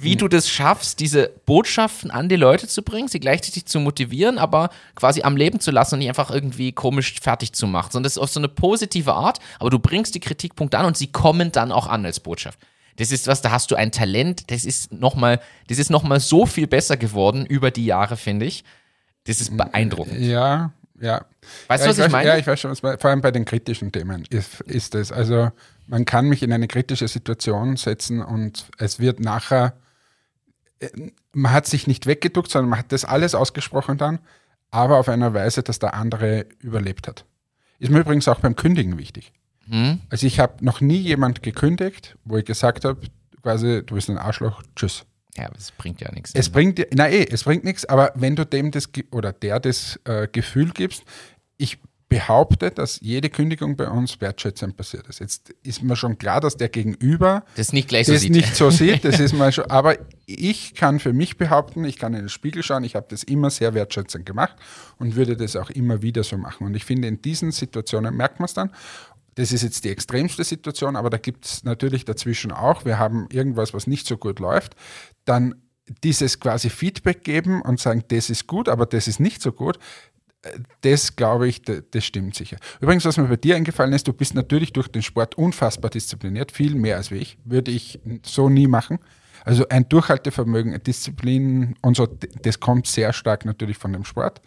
wie 0.02 0.16
du 0.16 0.28
das 0.28 0.48
schaffst, 0.48 1.00
diese 1.00 1.30
Botschaften 1.46 2.10
an 2.10 2.28
die 2.28 2.36
Leute 2.36 2.66
zu 2.66 2.82
bringen, 2.82 3.08
sie 3.08 3.20
gleichzeitig 3.20 3.66
zu 3.66 3.80
motivieren, 3.80 4.38
aber 4.38 4.70
quasi 4.94 5.22
am 5.22 5.36
Leben 5.36 5.60
zu 5.60 5.70
lassen 5.70 5.94
und 5.94 5.98
nicht 6.00 6.08
einfach 6.08 6.30
irgendwie 6.30 6.72
komisch 6.72 7.20
fertig 7.20 7.52
zu 7.52 7.66
machen, 7.66 7.90
sondern 7.92 8.04
das 8.04 8.14
ist 8.14 8.18
auf 8.18 8.30
so 8.30 8.40
eine 8.40 8.48
positive 8.48 9.12
Art, 9.12 9.38
aber 9.58 9.70
du 9.70 9.78
bringst 9.78 10.14
die 10.14 10.20
Kritikpunkte 10.20 10.78
an 10.78 10.86
und 10.86 10.96
sie 10.96 11.06
kommen 11.06 11.52
dann 11.52 11.72
auch 11.72 11.86
an 11.86 12.04
als 12.04 12.20
Botschaft. 12.20 12.58
Das 12.96 13.10
ist 13.10 13.26
was, 13.26 13.40
da 13.40 13.50
hast 13.50 13.70
du 13.70 13.76
ein 13.76 13.92
Talent, 13.92 14.50
das 14.50 14.64
ist 14.64 14.92
nochmal, 14.92 15.40
das 15.68 15.78
ist 15.78 15.90
noch 15.90 16.02
mal 16.02 16.20
so 16.20 16.46
viel 16.46 16.66
besser 16.66 16.96
geworden 16.96 17.46
über 17.46 17.70
die 17.70 17.86
Jahre, 17.86 18.16
finde 18.16 18.46
ich. 18.46 18.64
Das 19.24 19.40
ist 19.40 19.56
beeindruckend. 19.56 20.20
Ja, 20.20 20.72
ja. 21.00 21.24
Weißt 21.68 21.84
ja, 21.84 21.86
du, 21.86 21.90
was 21.90 21.98
ich, 21.98 22.04
weiß, 22.04 22.12
meine? 22.12 22.28
Ja, 22.28 22.36
ich 22.36 22.46
weiß 22.46 22.60
schon, 22.60 22.70
was, 22.70 22.80
vor 22.80 23.10
allem 23.10 23.20
bei 23.20 23.30
den 23.30 23.44
kritischen 23.44 23.92
Themen 23.92 24.24
ist, 24.30 24.60
ist 24.62 24.94
es. 24.94 25.10
Also 25.10 25.50
man 25.86 26.04
kann 26.04 26.26
mich 26.26 26.42
in 26.42 26.52
eine 26.52 26.68
kritische 26.68 27.08
Situation 27.08 27.76
setzen 27.76 28.20
und 28.20 28.66
es 28.78 28.98
wird 28.98 29.20
nachher 29.20 29.74
man 31.32 31.52
hat 31.52 31.66
sich 31.66 31.86
nicht 31.86 32.06
weggeduckt, 32.06 32.50
sondern 32.50 32.70
man 32.70 32.78
hat 32.78 32.92
das 32.92 33.04
alles 33.04 33.34
ausgesprochen 33.34 33.98
dann, 33.98 34.18
aber 34.70 34.98
auf 34.98 35.08
einer 35.08 35.34
Weise, 35.34 35.62
dass 35.62 35.78
der 35.78 35.94
andere 35.94 36.46
überlebt 36.60 37.08
hat. 37.08 37.24
Ist 37.78 37.90
mir 37.90 38.00
übrigens 38.00 38.28
auch 38.28 38.40
beim 38.40 38.56
Kündigen 38.56 38.98
wichtig. 38.98 39.32
Hm? 39.68 40.00
Also 40.08 40.26
ich 40.26 40.40
habe 40.40 40.64
noch 40.64 40.80
nie 40.80 40.98
jemand 40.98 41.42
gekündigt, 41.42 42.16
wo 42.24 42.36
ich 42.36 42.44
gesagt 42.44 42.84
habe, 42.84 43.00
quasi, 43.42 43.82
du 43.84 43.94
bist 43.94 44.08
ein 44.08 44.18
Arschloch, 44.18 44.62
tschüss. 44.76 45.04
Ja, 45.36 45.46
aber 45.46 45.56
es 45.56 45.72
bringt 45.72 46.00
ja 46.00 46.12
nichts. 46.12 46.32
Es 46.34 46.50
bringt, 46.50 46.86
na 46.94 47.08
eh, 47.08 47.26
es 47.30 47.44
bringt 47.44 47.64
nichts, 47.64 47.84
aber 47.86 48.12
wenn 48.14 48.36
du 48.36 48.44
dem 48.44 48.70
das 48.70 48.90
oder 49.10 49.32
der 49.32 49.60
das 49.60 49.98
äh, 50.04 50.28
Gefühl 50.30 50.70
gibst, 50.72 51.04
ich 51.56 51.78
behaupte, 52.12 52.70
dass 52.70 53.00
jede 53.00 53.30
Kündigung 53.30 53.74
bei 53.76 53.88
uns 53.88 54.20
wertschätzend 54.20 54.76
passiert 54.76 55.08
ist. 55.08 55.20
Jetzt 55.20 55.54
ist 55.62 55.82
mir 55.82 55.96
schon 55.96 56.18
klar, 56.18 56.40
dass 56.42 56.58
der 56.58 56.68
Gegenüber 56.68 57.42
das 57.56 57.72
nicht 57.72 57.88
gleich 57.88 58.06
so 58.06 58.12
das 58.12 58.20
sieht. 58.20 58.32
nicht 58.32 58.54
so 58.54 58.68
sieht. 58.70 59.04
Das 59.04 59.18
ist 59.18 59.32
mal 59.32 59.50
schon, 59.50 59.70
aber 59.70 59.96
ich 60.26 60.74
kann 60.74 61.00
für 61.00 61.14
mich 61.14 61.38
behaupten, 61.38 61.84
ich 61.84 61.98
kann 61.98 62.12
in 62.12 62.20
den 62.20 62.28
Spiegel 62.28 62.62
schauen, 62.62 62.84
ich 62.84 62.96
habe 62.96 63.06
das 63.08 63.22
immer 63.22 63.48
sehr 63.48 63.72
wertschätzend 63.72 64.26
gemacht 64.26 64.56
und 64.98 65.16
würde 65.16 65.38
das 65.38 65.56
auch 65.56 65.70
immer 65.70 66.02
wieder 66.02 66.22
so 66.22 66.36
machen. 66.36 66.66
Und 66.66 66.74
ich 66.74 66.84
finde, 66.84 67.08
in 67.08 67.22
diesen 67.22 67.50
Situationen 67.50 68.14
merkt 68.14 68.40
man 68.40 68.44
es 68.44 68.52
dann. 68.52 68.70
Das 69.36 69.50
ist 69.50 69.62
jetzt 69.62 69.84
die 69.84 69.88
extremste 69.88 70.44
Situation, 70.44 70.96
aber 70.96 71.08
da 71.08 71.16
gibt 71.16 71.46
es 71.46 71.64
natürlich 71.64 72.04
dazwischen 72.04 72.52
auch. 72.52 72.84
Wir 72.84 72.98
haben 72.98 73.26
irgendwas, 73.32 73.72
was 73.72 73.86
nicht 73.86 74.06
so 74.06 74.18
gut 74.18 74.38
läuft. 74.38 74.76
Dann 75.24 75.54
dieses 76.04 76.40
quasi 76.40 76.68
Feedback 76.68 77.24
geben 77.24 77.62
und 77.62 77.80
sagen, 77.80 78.04
das 78.08 78.28
ist 78.28 78.46
gut, 78.46 78.68
aber 78.68 78.84
das 78.84 79.08
ist 79.08 79.18
nicht 79.18 79.40
so 79.40 79.50
gut, 79.50 79.78
das 80.80 81.16
glaube 81.16 81.48
ich, 81.48 81.62
das 81.62 82.04
stimmt 82.04 82.34
sicher. 82.34 82.56
Übrigens, 82.80 83.04
was 83.04 83.16
mir 83.16 83.28
bei 83.28 83.36
dir 83.36 83.56
eingefallen 83.56 83.92
ist, 83.92 84.08
du 84.08 84.12
bist 84.12 84.34
natürlich 84.34 84.72
durch 84.72 84.88
den 84.88 85.02
Sport 85.02 85.36
unfassbar 85.36 85.90
diszipliniert, 85.90 86.52
viel 86.52 86.74
mehr 86.74 86.96
als 86.96 87.10
ich. 87.10 87.38
Würde 87.44 87.70
ich 87.70 88.00
so 88.24 88.48
nie 88.48 88.66
machen. 88.66 88.98
Also 89.44 89.68
ein 89.68 89.88
Durchhaltevermögen, 89.88 90.80
Disziplin 90.82 91.74
und 91.82 91.96
so, 91.96 92.06
das 92.06 92.60
kommt 92.60 92.86
sehr 92.86 93.12
stark 93.12 93.44
natürlich 93.44 93.76
von 93.76 93.92
dem 93.92 94.04
Sport. 94.04 94.40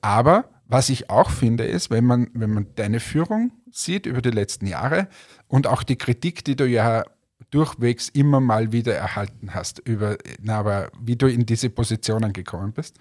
Aber 0.00 0.48
was 0.66 0.88
ich 0.88 1.10
auch 1.10 1.30
finde, 1.30 1.64
ist, 1.64 1.90
wenn 1.90 2.04
man, 2.04 2.30
wenn 2.34 2.50
man 2.50 2.66
deine 2.74 2.98
Führung 2.98 3.52
sieht 3.70 4.06
über 4.06 4.22
die 4.22 4.30
letzten 4.30 4.66
Jahre 4.66 5.08
und 5.48 5.66
auch 5.66 5.82
die 5.82 5.96
Kritik, 5.96 6.44
die 6.44 6.56
du 6.56 6.66
ja 6.66 7.04
durchwegs 7.50 8.08
immer 8.08 8.40
mal 8.40 8.72
wieder 8.72 8.94
erhalten 8.94 9.54
hast, 9.54 9.80
über, 9.80 10.16
na, 10.40 10.58
aber 10.58 10.90
wie 10.98 11.16
du 11.16 11.26
in 11.26 11.46
diese 11.46 11.70
Positionen 11.70 12.32
gekommen 12.32 12.72
bist, 12.72 12.96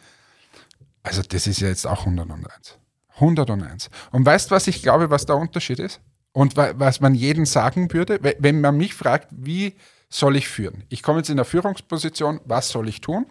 also 1.04 1.22
das 1.22 1.48
ist 1.48 1.60
ja 1.62 1.68
jetzt 1.68 1.86
auch 1.88 2.06
101. 2.06 2.78
101. 3.16 3.90
Und 4.12 4.26
weißt 4.26 4.50
du, 4.50 4.56
was 4.56 4.68
ich 4.68 4.82
glaube, 4.82 5.10
was 5.10 5.26
der 5.26 5.38
Unterschied 5.38 5.80
ist? 5.80 6.02
Und 6.34 6.56
was 6.56 7.02
man 7.02 7.14
jedem 7.14 7.46
sagen 7.46 7.92
würde, 7.92 8.20
wenn 8.40 8.62
man 8.62 8.78
mich 8.78 8.94
fragt, 8.94 9.28
wie 9.32 9.76
soll 10.10 10.38
ich 10.38 10.48
führen? 10.48 10.84
Ich 10.90 11.04
komme 11.04 11.20
jetzt 11.20 11.30
in 11.30 11.36
der 11.36 11.46
Führungsposition, 11.46 12.40
was 12.46 12.70
soll 12.70 12.88
ich 12.88 13.02
tun? 13.02 13.26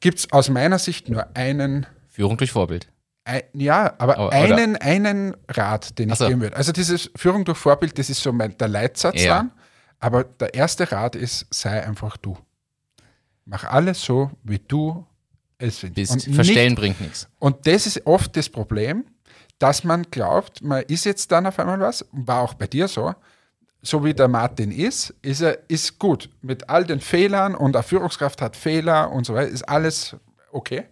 Gibt 0.00 0.18
es 0.18 0.32
aus 0.32 0.48
meiner 0.48 0.78
Sicht 0.78 1.08
nur 1.08 1.36
einen. 1.36 1.86
Führung 2.08 2.36
durch 2.36 2.52
Vorbild. 2.52 2.88
Ein, 3.24 3.42
ja, 3.52 3.94
aber 3.98 4.18
oh, 4.18 4.28
einen, 4.28 4.76
einen 4.76 5.36
Rat, 5.48 5.98
den 5.98 6.10
ich 6.10 6.16
so. 6.16 6.26
geben 6.26 6.40
würde. 6.40 6.56
Also 6.56 6.72
dieses 6.72 7.10
Führung 7.14 7.44
durch 7.44 7.58
Vorbild, 7.58 7.98
das 7.98 8.10
ist 8.10 8.22
so 8.22 8.32
mein, 8.32 8.56
der 8.56 8.68
Leitsatz 8.68 9.22
ja. 9.22 9.36
dann. 9.36 9.52
Aber 10.00 10.24
der 10.24 10.54
erste 10.54 10.90
Rat 10.90 11.14
ist, 11.14 11.46
sei 11.50 11.84
einfach 11.84 12.16
du. 12.16 12.36
Mach 13.44 13.64
alles 13.64 14.02
so, 14.02 14.30
wie 14.44 14.58
du 14.58 15.06
es 15.58 15.80
bist. 15.80 16.28
Verstellen 16.32 16.70
nicht, 16.70 16.78
bringt 16.78 17.00
nichts. 17.00 17.28
Und 17.38 17.66
das 17.66 17.86
ist 17.86 18.06
oft 18.06 18.36
das 18.36 18.48
Problem, 18.48 19.04
dass 19.58 19.84
man 19.84 20.04
glaubt, 20.10 20.62
man 20.62 20.82
ist 20.84 21.04
jetzt 21.04 21.32
dann 21.32 21.46
auf 21.46 21.58
einmal 21.58 21.80
was, 21.80 22.06
war 22.12 22.42
auch 22.42 22.54
bei 22.54 22.66
dir 22.66 22.86
so, 22.88 23.14
so 23.82 24.04
wie 24.04 24.14
der 24.14 24.28
Martin 24.28 24.70
ist, 24.70 25.14
ist 25.22 25.40
er 25.40 25.58
ist 25.68 25.98
gut 25.98 26.30
mit 26.42 26.68
all 26.68 26.84
den 26.84 27.00
Fehlern 27.00 27.54
und 27.54 27.76
eine 27.76 27.82
Führungskraft 27.82 28.40
hat 28.40 28.56
Fehler 28.56 29.10
und 29.10 29.26
so 29.26 29.34
weiter, 29.34 29.50
ist 29.50 29.68
alles 29.68 30.16
okay. 30.52 30.84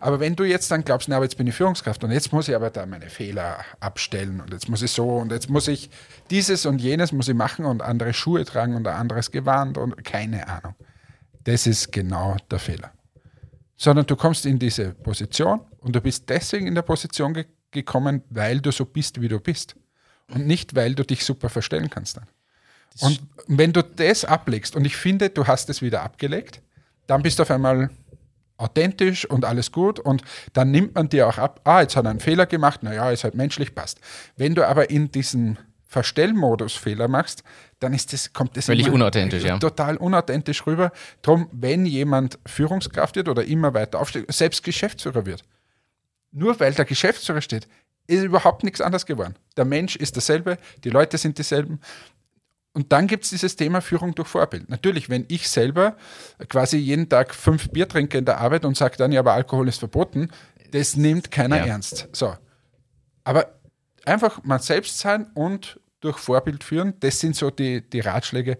Aber 0.00 0.20
wenn 0.20 0.34
du 0.34 0.44
jetzt 0.44 0.70
dann 0.70 0.84
glaubst, 0.84 1.08
na, 1.08 1.16
aber 1.16 1.26
jetzt 1.26 1.36
bin 1.36 1.46
ich 1.46 1.54
Führungskraft 1.54 2.02
und 2.02 2.10
jetzt 2.10 2.32
muss 2.32 2.48
ich 2.48 2.54
aber 2.54 2.70
da 2.70 2.86
meine 2.86 3.10
Fehler 3.10 3.58
abstellen 3.80 4.40
und 4.40 4.52
jetzt 4.52 4.68
muss 4.70 4.80
ich 4.80 4.90
so 4.90 5.16
und 5.16 5.32
jetzt 5.32 5.50
muss 5.50 5.68
ich 5.68 5.90
dieses 6.30 6.64
und 6.64 6.80
jenes 6.80 7.12
muss 7.12 7.28
ich 7.28 7.34
machen 7.34 7.66
und 7.66 7.82
andere 7.82 8.14
Schuhe 8.14 8.44
tragen 8.46 8.74
und 8.74 8.86
ein 8.86 8.96
anderes 8.96 9.30
Gewand 9.30 9.76
und 9.76 10.02
keine 10.04 10.48
Ahnung. 10.48 10.74
Das 11.44 11.66
ist 11.66 11.92
genau 11.92 12.36
der 12.50 12.58
Fehler 12.58 12.95
sondern 13.76 14.06
du 14.06 14.16
kommst 14.16 14.46
in 14.46 14.58
diese 14.58 14.92
Position 14.92 15.60
und 15.80 15.94
du 15.94 16.00
bist 16.00 16.28
deswegen 16.28 16.66
in 16.66 16.74
der 16.74 16.82
Position 16.82 17.34
ge 17.34 17.46
gekommen, 17.72 18.22
weil 18.30 18.60
du 18.60 18.70
so 18.70 18.86
bist, 18.86 19.20
wie 19.20 19.28
du 19.28 19.38
bist. 19.38 19.76
Und 20.32 20.46
nicht, 20.46 20.74
weil 20.74 20.94
du 20.94 21.04
dich 21.04 21.24
super 21.24 21.50
verstellen 21.50 21.90
kannst 21.90 22.16
dann. 22.16 22.26
Und 23.00 23.20
wenn 23.48 23.72
du 23.72 23.82
das 23.82 24.24
ablegst, 24.24 24.74
und 24.76 24.84
ich 24.86 24.96
finde, 24.96 25.28
du 25.28 25.46
hast 25.46 25.68
es 25.68 25.82
wieder 25.82 26.02
abgelegt, 26.02 26.62
dann 27.06 27.22
bist 27.22 27.38
du 27.38 27.42
auf 27.42 27.50
einmal 27.50 27.90
authentisch 28.56 29.28
und 29.28 29.44
alles 29.44 29.72
gut 29.72 30.00
und 30.00 30.22
dann 30.54 30.70
nimmt 30.70 30.94
man 30.94 31.08
dir 31.08 31.28
auch 31.28 31.38
ab, 31.38 31.60
ah, 31.64 31.82
jetzt 31.82 31.96
hat 31.96 32.06
er 32.06 32.10
einen 32.10 32.20
Fehler 32.20 32.46
gemacht, 32.46 32.82
naja, 32.82 33.10
ist 33.10 33.24
halt 33.24 33.34
menschlich, 33.34 33.74
passt. 33.74 34.00
Wenn 34.36 34.54
du 34.54 34.66
aber 34.66 34.88
in 34.88 35.10
diesem 35.10 35.58
Verstellmodus-Fehler 35.96 37.08
machst, 37.08 37.42
dann 37.78 37.94
ist 37.94 38.12
das, 38.12 38.34
kommt 38.34 38.54
das 38.54 38.66
Völlig 38.66 38.90
unauthentisch, 38.90 39.44
ja. 39.44 39.56
total 39.58 39.96
unauthentisch 39.96 40.66
rüber. 40.66 40.92
Drum, 41.22 41.48
wenn 41.52 41.86
jemand 41.86 42.38
Führungskraft 42.44 43.16
wird 43.16 43.30
oder 43.30 43.44
immer 43.44 43.72
weiter 43.72 43.98
aufsteigt, 43.98 44.30
selbst 44.30 44.62
Geschäftsführer 44.62 45.24
wird, 45.24 45.42
nur 46.32 46.60
weil 46.60 46.74
der 46.74 46.84
Geschäftsführer 46.84 47.40
steht, 47.40 47.66
ist 48.08 48.22
überhaupt 48.24 48.62
nichts 48.62 48.82
anderes 48.82 49.06
geworden. 49.06 49.36
Der 49.56 49.64
Mensch 49.64 49.96
ist 49.96 50.18
dasselbe, 50.18 50.58
die 50.84 50.90
Leute 50.90 51.16
sind 51.16 51.38
dieselben. 51.38 51.80
Und 52.74 52.92
dann 52.92 53.06
gibt 53.06 53.24
es 53.24 53.30
dieses 53.30 53.56
Thema 53.56 53.80
Führung 53.80 54.14
durch 54.14 54.28
Vorbild. 54.28 54.68
Natürlich, 54.68 55.08
wenn 55.08 55.24
ich 55.28 55.48
selber 55.48 55.96
quasi 56.50 56.76
jeden 56.76 57.08
Tag 57.08 57.34
fünf 57.34 57.70
Bier 57.70 57.88
trinke 57.88 58.18
in 58.18 58.26
der 58.26 58.38
Arbeit 58.38 58.66
und 58.66 58.76
sage 58.76 58.98
dann, 58.98 59.12
ja, 59.12 59.20
aber 59.20 59.32
Alkohol 59.32 59.66
ist 59.66 59.78
verboten, 59.78 60.28
das 60.72 60.94
nimmt 60.94 61.30
keiner 61.30 61.56
Ja. 61.56 61.64
ernst. 61.64 62.08
So. 62.12 62.36
Aber 63.24 63.56
einfach 64.04 64.44
mal 64.44 64.60
selbst 64.60 64.98
sein 64.98 65.26
und 65.34 65.80
durch 66.00 66.18
Vorbild 66.18 66.64
führen, 66.64 66.94
das 67.00 67.20
sind 67.20 67.36
so 67.36 67.50
die, 67.50 67.88
die 67.88 68.00
Ratschläge. 68.00 68.58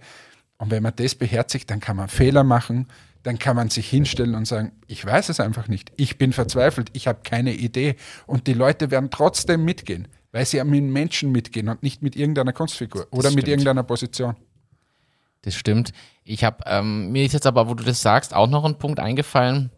Und 0.58 0.70
wenn 0.70 0.82
man 0.82 0.94
das 0.96 1.14
beherzigt, 1.14 1.70
dann 1.70 1.80
kann 1.80 1.96
man 1.96 2.08
Fehler 2.08 2.44
machen, 2.44 2.88
dann 3.22 3.38
kann 3.38 3.56
man 3.56 3.70
sich 3.70 3.88
hinstellen 3.88 4.34
und 4.34 4.46
sagen, 4.46 4.72
ich 4.86 5.04
weiß 5.04 5.28
es 5.28 5.40
einfach 5.40 5.68
nicht, 5.68 5.90
ich 5.96 6.16
bin 6.16 6.32
verzweifelt, 6.32 6.90
ich 6.92 7.08
habe 7.08 7.20
keine 7.24 7.52
Idee. 7.52 7.96
Und 8.26 8.46
die 8.46 8.52
Leute 8.52 8.90
werden 8.90 9.10
trotzdem 9.10 9.64
mitgehen, 9.64 10.08
weil 10.32 10.46
sie 10.46 10.58
ja 10.58 10.64
mit 10.64 10.84
Menschen 10.84 11.32
mitgehen 11.32 11.68
und 11.68 11.82
nicht 11.82 12.02
mit 12.02 12.14
irgendeiner 12.14 12.52
Kunstfigur 12.52 13.08
oder 13.10 13.30
mit 13.30 13.32
stimmt. 13.32 13.48
irgendeiner 13.48 13.82
Position. 13.82 14.36
Das 15.42 15.54
stimmt. 15.54 15.92
Ich 16.24 16.44
habe 16.44 16.58
ähm, 16.66 17.12
mir 17.12 17.24
ist 17.24 17.32
jetzt 17.32 17.46
aber, 17.46 17.68
wo 17.68 17.74
du 17.74 17.84
das 17.84 18.00
sagst, 18.00 18.32
auch 18.34 18.48
noch 18.48 18.64
ein 18.64 18.78
Punkt 18.78 19.00
eingefallen, 19.00 19.70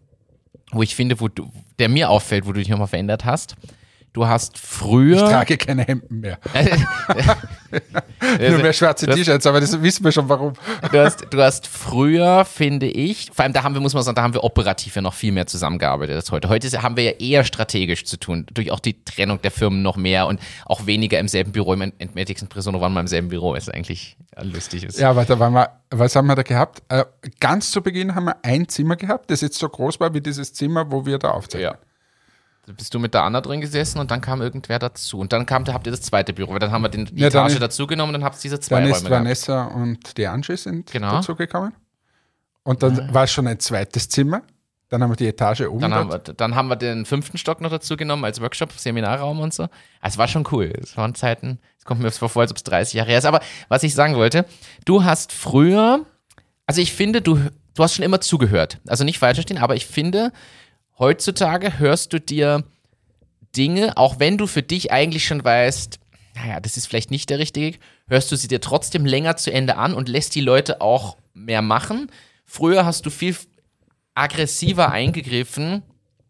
wo 0.73 0.83
ich 0.83 0.95
finde, 0.95 1.21
wo 1.21 1.29
du, 1.29 1.51
der 1.79 1.89
mir 1.89 2.11
auffällt, 2.11 2.47
wo 2.47 2.53
du 2.53 2.61
dich 2.61 2.69
nochmal 2.69 2.87
verändert 2.87 3.25
hast. 3.25 3.57
Du 4.13 4.27
hast 4.27 4.57
Ich 4.57 4.63
früher. 4.63 5.19
trage 5.19 5.57
keine 5.57 5.83
Hemden 5.85 6.21
mehr. 6.21 6.39
Nur 8.51 8.59
mehr 8.59 8.73
schwarze 8.73 9.07
T-Shirts, 9.07 9.47
aber 9.47 9.61
das 9.61 9.81
wissen 9.83 10.05
wir 10.05 10.13
schon 10.13 10.29
warum. 10.29 10.55
du, 10.91 10.99
hast, 10.99 11.27
du 11.31 11.43
hast 11.43 11.67
früher, 11.67 12.45
finde 12.45 12.87
ich, 12.87 13.31
vor 13.33 13.45
allem 13.45 13.53
da 13.53 13.63
haben 13.63 13.75
wir, 13.75 13.81
muss 13.81 13.95
man 13.95 14.03
sagen, 14.03 14.17
da 14.17 14.23
haben 14.23 14.35
wir 14.35 14.45
operativ 14.45 14.97
ja 14.97 15.03
noch 15.03 15.15
viel 15.15 15.33
mehr 15.33 15.47
zusammengearbeitet 15.47 16.17
als 16.17 16.31
heute. 16.33 16.49
Heute 16.49 16.83
haben 16.83 16.97
wir 16.97 17.05
ja 17.05 17.11
eher 17.13 17.45
strategisch 17.45 18.05
zu 18.05 18.17
tun, 18.17 18.47
durch 18.53 18.71
auch 18.71 18.81
die 18.81 19.03
Trennung 19.05 19.41
der 19.43 19.51
Firmen 19.51 19.83
noch 19.83 19.97
mehr 19.97 20.27
und 20.27 20.41
auch 20.65 20.87
weniger 20.87 21.19
im 21.19 21.29
selben 21.29 21.53
Büro. 21.53 21.75
Im 21.75 21.93
Entmetics 21.99 22.43
und 22.43 22.49
Presono 22.49 22.81
waren 22.81 22.93
wir 22.93 23.01
im 23.01 23.07
selben 23.07 23.29
Büro, 23.29 23.55
ist 23.55 23.73
eigentlich 23.73 24.17
lustig. 24.41 24.85
Ist. 24.85 24.99
Ja, 24.99 25.13
da 25.13 25.39
waren 25.39 25.53
wir, 25.53 25.71
was 25.91 26.17
haben 26.17 26.27
wir 26.27 26.37
da 26.37 26.43
gehabt? 26.43 26.83
Äh, 26.89 27.05
ganz 27.41 27.71
zu 27.71 27.83
Beginn 27.83 28.15
haben 28.15 28.25
wir 28.25 28.37
ein 28.43 28.69
Zimmer 28.69 28.97
gehabt, 28.97 29.31
das 29.31 29.41
jetzt 29.43 29.59
so 29.59 29.69
groß 29.69 30.01
war 30.01 30.15
wie 30.15 30.21
dieses 30.21 30.53
Zimmer, 30.55 30.91
wo 30.91 31.05
wir 31.05 31.19
da 31.19 31.31
aufzeichnen. 31.31 31.73
Ja. 31.73 31.88
Bist 32.77 32.93
du 32.95 32.99
mit 32.99 33.15
der 33.15 33.23
Anna 33.25 33.41
drin 33.41 33.61
gesessen 33.61 33.99
und 33.99 34.11
dann 34.11 34.21
kam 34.21 34.41
irgendwer 34.43 34.79
dazu. 34.79 35.19
Und 35.19 35.33
dann 35.33 35.47
kam, 35.47 35.65
da 35.65 35.73
habt 35.75 35.87
ihr 35.87 35.91
das 35.91 36.03
zweite 36.03 36.33
Büro, 36.33 36.53
weil 36.53 36.59
dann 36.59 36.71
haben 36.73 36.83
wir 36.83 36.89
den, 36.89 37.07
die 37.07 37.15
Ja, 37.21 37.31
dann 37.31 37.47
Etage 37.47 37.55
ist- 37.55 37.63
dazugenommen 37.63 38.15
und 38.15 38.21
dann 38.21 38.25
habt 38.25 38.37
ihr 38.37 38.43
diese 38.43 38.61
zwei 38.61 38.77
Dann 38.77 38.85
Räume 38.85 38.97
ist 38.97 39.05
gehabt. 39.05 39.21
Vanessa 39.25 39.65
und 39.67 40.17
die 40.17 40.27
Angie 40.27 40.57
sind 40.57 40.91
Genau. 40.91 41.13
dazugekommen. 41.13 41.73
Und 42.63 42.83
dann 42.83 43.13
war 43.15 43.25
es 43.25 43.33
schon 43.33 43.47
ein 43.47 43.59
zweites 43.61 44.09
Zimmer. 44.09 44.43
Dann 44.91 45.03
haben 45.03 45.11
wir 45.11 45.17
die 45.17 45.27
Etage 45.27 45.63
oben. 45.63 45.81
Dann 45.81 45.95
haben, 45.95 46.11
wir, 46.11 46.19
dann 46.19 46.55
haben 46.55 46.69
wir 46.69 46.77
den 46.77 47.05
fünften 47.05 47.37
Stock 47.37 47.61
noch 47.61 47.71
dazu 47.71 47.97
genommen 47.97 48.25
als 48.25 48.41
Workshop, 48.41 48.73
Seminarraum 48.73 49.39
und 49.41 49.53
so. 49.53 49.65
Also 50.01 50.15
es 50.15 50.19
war 50.19 50.29
schon 50.29 50.47
cool. 50.53 50.73
Es 50.83 50.97
waren 50.97 51.15
Zeiten, 51.15 51.59
es 51.79 51.85
kommt 51.85 52.01
mir 52.01 52.11
vor, 52.11 52.41
als 52.41 52.51
ob 52.51 52.57
es 52.57 52.65
30 52.65 52.95
Jahre 52.95 53.11
her 53.11 53.19
ist. 53.19 53.27
Aber 53.27 53.41
was 53.69 53.83
ich 53.83 53.95
sagen 53.95 54.17
wollte, 54.17 54.47
du 54.87 55.05
hast 55.05 55.33
früher, 55.33 56.07
also 56.67 56.81
ich 56.81 56.93
finde, 56.95 57.21
du, 57.21 57.37
du 57.75 57.83
hast 57.83 57.95
schon 57.97 58.05
immer 58.05 58.21
zugehört. 58.23 58.79
Also 58.87 59.05
nicht 59.05 59.19
falsch 59.19 59.37
verstehen, 59.37 59.59
aber 59.59 59.77
ich 59.77 59.87
finde, 59.87 60.33
heutzutage 60.99 61.79
hörst 61.79 62.13
du 62.13 62.21
dir 62.21 62.65
Dinge, 63.57 63.97
auch 63.97 64.19
wenn 64.19 64.39
du 64.39 64.47
für 64.47 64.63
dich 64.63 64.93
eigentlich 64.93 65.25
schon 65.25 65.43
weißt, 65.45 65.99
naja, 66.35 66.61
das 66.61 66.77
ist 66.77 66.87
vielleicht 66.87 67.11
nicht 67.11 67.31
der 67.31 67.39
richtige, 67.39 67.79
hörst 68.09 68.31
du 68.31 68.37
sie 68.37 68.49
dir 68.49 68.61
trotzdem 68.61 69.05
länger 69.05 69.37
zu 69.37 69.53
Ende 69.53 69.77
an 69.77 69.95
und 69.95 70.09
lässt 70.09 70.35
die 70.35 70.41
Leute 70.41 70.81
auch 70.81 71.17
mehr 71.35 71.63
machen. 71.63 72.11
Früher 72.45 72.85
hast 72.85 73.07
du 73.07 73.11
viel 73.11 73.37
aggressiver 74.15 74.91
eingegriffen 74.91 75.83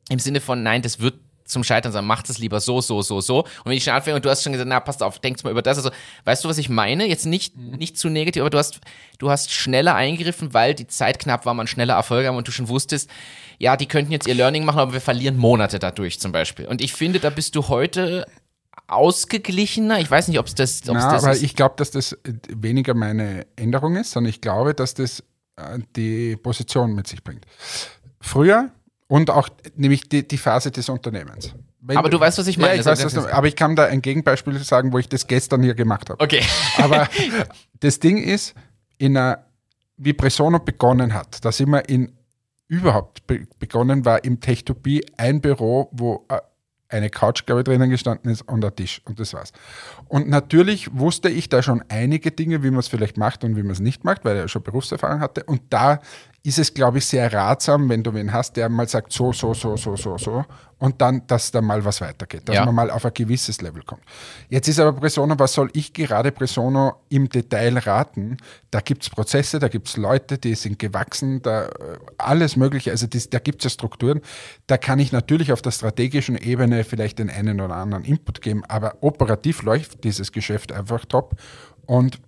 im 0.08 0.18
Sinne 0.18 0.40
von, 0.40 0.62
nein, 0.62 0.82
das 0.82 1.00
wird 1.00 1.16
zum 1.48 1.64
Scheitern 1.64 1.92
sein, 1.92 2.04
macht 2.04 2.28
es 2.30 2.38
lieber 2.38 2.60
so, 2.60 2.80
so, 2.80 3.02
so, 3.02 3.20
so. 3.20 3.40
Und 3.40 3.66
wenn 3.66 3.72
ich 3.72 3.84
schon 3.84 3.94
anfange 3.94 4.16
und 4.16 4.24
du 4.24 4.30
hast 4.30 4.42
schon 4.42 4.52
gesagt, 4.52 4.68
na, 4.68 4.80
passt 4.80 5.02
auf, 5.02 5.18
denkst 5.18 5.42
mal 5.44 5.50
über 5.50 5.62
das. 5.62 5.78
Also, 5.78 5.90
weißt 6.24 6.44
du, 6.44 6.48
was 6.48 6.58
ich 6.58 6.68
meine? 6.68 7.06
Jetzt 7.06 7.26
nicht, 7.26 7.56
nicht 7.56 7.98
zu 7.98 8.08
negativ, 8.08 8.42
aber 8.42 8.50
du 8.50 8.58
hast, 8.58 8.80
du 9.18 9.30
hast 9.30 9.52
schneller 9.52 9.94
eingegriffen, 9.94 10.54
weil 10.54 10.74
die 10.74 10.86
Zeit 10.86 11.18
knapp 11.18 11.46
war, 11.46 11.54
man 11.54 11.66
schneller 11.66 11.94
Erfolge 11.94 12.28
haben 12.28 12.36
und 12.36 12.46
du 12.46 12.52
schon 12.52 12.68
wusstest, 12.68 13.10
ja, 13.58 13.76
die 13.76 13.86
könnten 13.86 14.12
jetzt 14.12 14.28
ihr 14.28 14.34
Learning 14.34 14.64
machen, 14.64 14.78
aber 14.78 14.92
wir 14.92 15.00
verlieren 15.00 15.36
Monate 15.36 15.78
dadurch 15.78 16.20
zum 16.20 16.32
Beispiel. 16.32 16.66
Und 16.66 16.80
ich 16.80 16.92
finde, 16.92 17.18
da 17.18 17.30
bist 17.30 17.56
du 17.56 17.68
heute 17.68 18.26
ausgeglichener. 18.86 20.00
Ich 20.00 20.10
weiß 20.10 20.28
nicht, 20.28 20.38
ob 20.38 20.46
es 20.46 20.54
das, 20.54 20.80
ob's 20.88 21.00
Na, 21.02 21.12
das 21.12 21.24
aber 21.24 21.32
ist. 21.32 21.42
ich 21.42 21.56
glaube, 21.56 21.74
dass 21.76 21.90
das 21.90 22.16
weniger 22.48 22.94
meine 22.94 23.46
Änderung 23.56 23.96
ist, 23.96 24.12
sondern 24.12 24.30
ich 24.30 24.40
glaube, 24.40 24.74
dass 24.74 24.94
das 24.94 25.24
äh, 25.56 25.78
die 25.96 26.36
Position 26.36 26.94
mit 26.94 27.06
sich 27.06 27.22
bringt. 27.22 27.44
Früher 28.20 28.70
und 29.08 29.30
auch 29.30 29.48
nämlich 29.74 30.08
die, 30.08 30.26
die 30.26 30.38
Phase 30.38 30.70
des 30.70 30.88
Unternehmens. 30.88 31.54
Wenn 31.80 31.96
Aber 31.96 32.10
du 32.10 32.20
weißt, 32.20 32.38
was 32.38 32.46
ich 32.46 32.58
meine. 32.58 32.74
Ja, 32.74 32.80
ich 32.80 32.86
weiß, 32.86 33.12
du, 33.12 33.32
aber 33.32 33.46
ich 33.46 33.56
kann 33.56 33.74
da 33.74 33.86
ein 33.86 34.02
Gegenbeispiel 34.02 34.58
sagen, 34.58 34.92
wo 34.92 34.98
ich 34.98 35.08
das 35.08 35.26
gestern 35.26 35.62
hier 35.62 35.74
gemacht 35.74 36.10
habe. 36.10 36.22
Okay. 36.22 36.42
Aber 36.76 37.08
das 37.80 37.98
Ding 37.98 38.18
ist, 38.18 38.54
in 38.98 39.16
einer, 39.16 39.44
wie 39.96 40.12
Presono 40.12 40.58
begonnen 40.58 41.14
hat, 41.14 41.44
da 41.44 41.50
sind 41.50 41.70
wir 41.70 41.88
in 41.88 42.12
überhaupt 42.68 43.26
be 43.26 43.46
begonnen 43.58 44.04
war 44.04 44.22
im 44.24 44.40
Techtopie 44.40 45.04
ein 45.16 45.40
Büro, 45.40 45.88
wo 45.92 46.26
äh, 46.28 46.40
eine 46.90 47.10
Couch, 47.10 47.44
glaube 47.46 47.60
ich, 47.60 47.64
drinnen 47.64 47.90
gestanden 47.90 48.30
ist 48.30 48.42
und 48.42 48.64
ein 48.64 48.74
Tisch 48.74 49.00
und 49.04 49.20
das 49.20 49.34
war's. 49.34 49.52
Und 50.06 50.28
natürlich 50.28 50.96
wusste 50.96 51.28
ich 51.28 51.48
da 51.48 51.62
schon 51.62 51.82
einige 51.88 52.30
Dinge, 52.30 52.62
wie 52.62 52.70
man 52.70 52.80
es 52.80 52.88
vielleicht 52.88 53.16
macht 53.16 53.44
und 53.44 53.56
wie 53.56 53.62
man 53.62 53.72
es 53.72 53.80
nicht 53.80 54.04
macht, 54.04 54.24
weil 54.24 54.36
er 54.36 54.48
schon 54.48 54.62
Berufserfahrung 54.62 55.20
hatte. 55.20 55.44
Und 55.44 55.62
da 55.70 56.00
ist 56.44 56.58
es, 56.58 56.72
glaube 56.72 56.98
ich, 56.98 57.06
sehr 57.06 57.32
ratsam, 57.32 57.88
wenn 57.88 58.02
du 58.02 58.14
wen 58.14 58.32
hast, 58.32 58.56
der 58.56 58.68
mal 58.68 58.88
sagt, 58.88 59.12
so, 59.12 59.32
so, 59.32 59.52
so, 59.54 59.76
so, 59.76 59.96
so, 59.96 60.16
so, 60.16 60.44
und 60.78 61.00
dann, 61.02 61.26
dass 61.26 61.50
da 61.50 61.60
mal 61.60 61.84
was 61.84 62.00
weitergeht, 62.00 62.48
dass 62.48 62.54
Ja. 62.54 62.64
man 62.64 62.74
mal 62.74 62.90
auf 62.90 63.04
ein 63.04 63.12
gewisses 63.12 63.60
Level 63.60 63.82
kommt. 63.82 64.02
Jetzt 64.48 64.68
ist 64.68 64.78
aber 64.78 64.92
Presono, 64.98 65.36
was 65.38 65.52
soll 65.52 65.68
ich 65.72 65.92
gerade 65.92 66.30
Presono 66.30 67.02
im 67.08 67.28
Detail 67.28 67.78
raten? 67.78 68.36
Da 68.70 68.80
gibt 68.80 69.02
es 69.02 69.10
Prozesse, 69.10 69.58
da 69.58 69.68
gibt 69.68 69.88
es 69.88 69.96
Leute, 69.96 70.38
die 70.38 70.54
sind 70.54 70.78
gewachsen, 70.78 71.42
da 71.42 71.66
äh, 71.66 71.70
alles 72.16 72.54
Mögliche, 72.56 72.92
also 72.92 73.08
das, 73.08 73.28
da 73.28 73.40
gibt 73.40 73.60
es 73.60 73.64
ja 73.64 73.70
Strukturen. 73.70 74.20
Da 74.68 74.78
kann 74.78 75.00
ich 75.00 75.10
natürlich 75.10 75.52
auf 75.52 75.60
der 75.60 75.72
strategischen 75.72 76.36
Ebene 76.38 76.84
vielleicht 76.84 77.18
den 77.18 77.28
einen 77.30 77.60
oder 77.60 77.74
anderen 77.74 78.04
Input 78.04 78.40
geben, 78.40 78.64
aber 78.68 78.94
operativ 79.02 79.62
läuft 79.62 80.04
dieses 80.04 80.30
Geschäft 80.32 80.70
einfach 80.72 81.04
top 81.04 81.34
und 81.86 82.20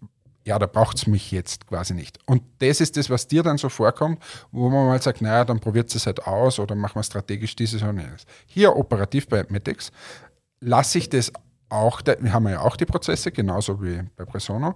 ja, 0.44 0.58
da 0.58 0.66
braucht 0.66 0.96
es 0.96 1.06
mich 1.06 1.30
jetzt 1.30 1.66
quasi 1.66 1.94
nicht. 1.94 2.18
Und 2.26 2.42
das 2.58 2.80
ist 2.80 2.96
das, 2.96 3.10
was 3.10 3.28
dir 3.28 3.42
dann 3.42 3.58
so 3.58 3.68
vorkommt, 3.68 4.22
wo 4.52 4.70
man 4.70 4.86
mal 4.86 5.00
sagt, 5.00 5.20
naja, 5.20 5.44
dann 5.44 5.60
probiert 5.60 5.94
es 5.94 6.06
halt 6.06 6.26
aus 6.26 6.58
oder 6.58 6.74
machen 6.74 6.96
wir 6.96 7.02
strategisch 7.02 7.54
dieses 7.56 7.82
und 7.82 7.98
jenes. 7.98 8.24
Hier 8.46 8.74
operativ 8.74 9.28
bei 9.28 9.44
Metex 9.48 9.92
lasse 10.60 10.98
ich 10.98 11.08
das 11.08 11.32
auch, 11.68 12.02
wir 12.04 12.32
haben 12.32 12.48
ja 12.48 12.60
auch 12.60 12.76
die 12.76 12.84
Prozesse, 12.84 13.30
genauso 13.30 13.80
wie 13.82 14.02
bei 14.16 14.24
Presono. 14.24 14.74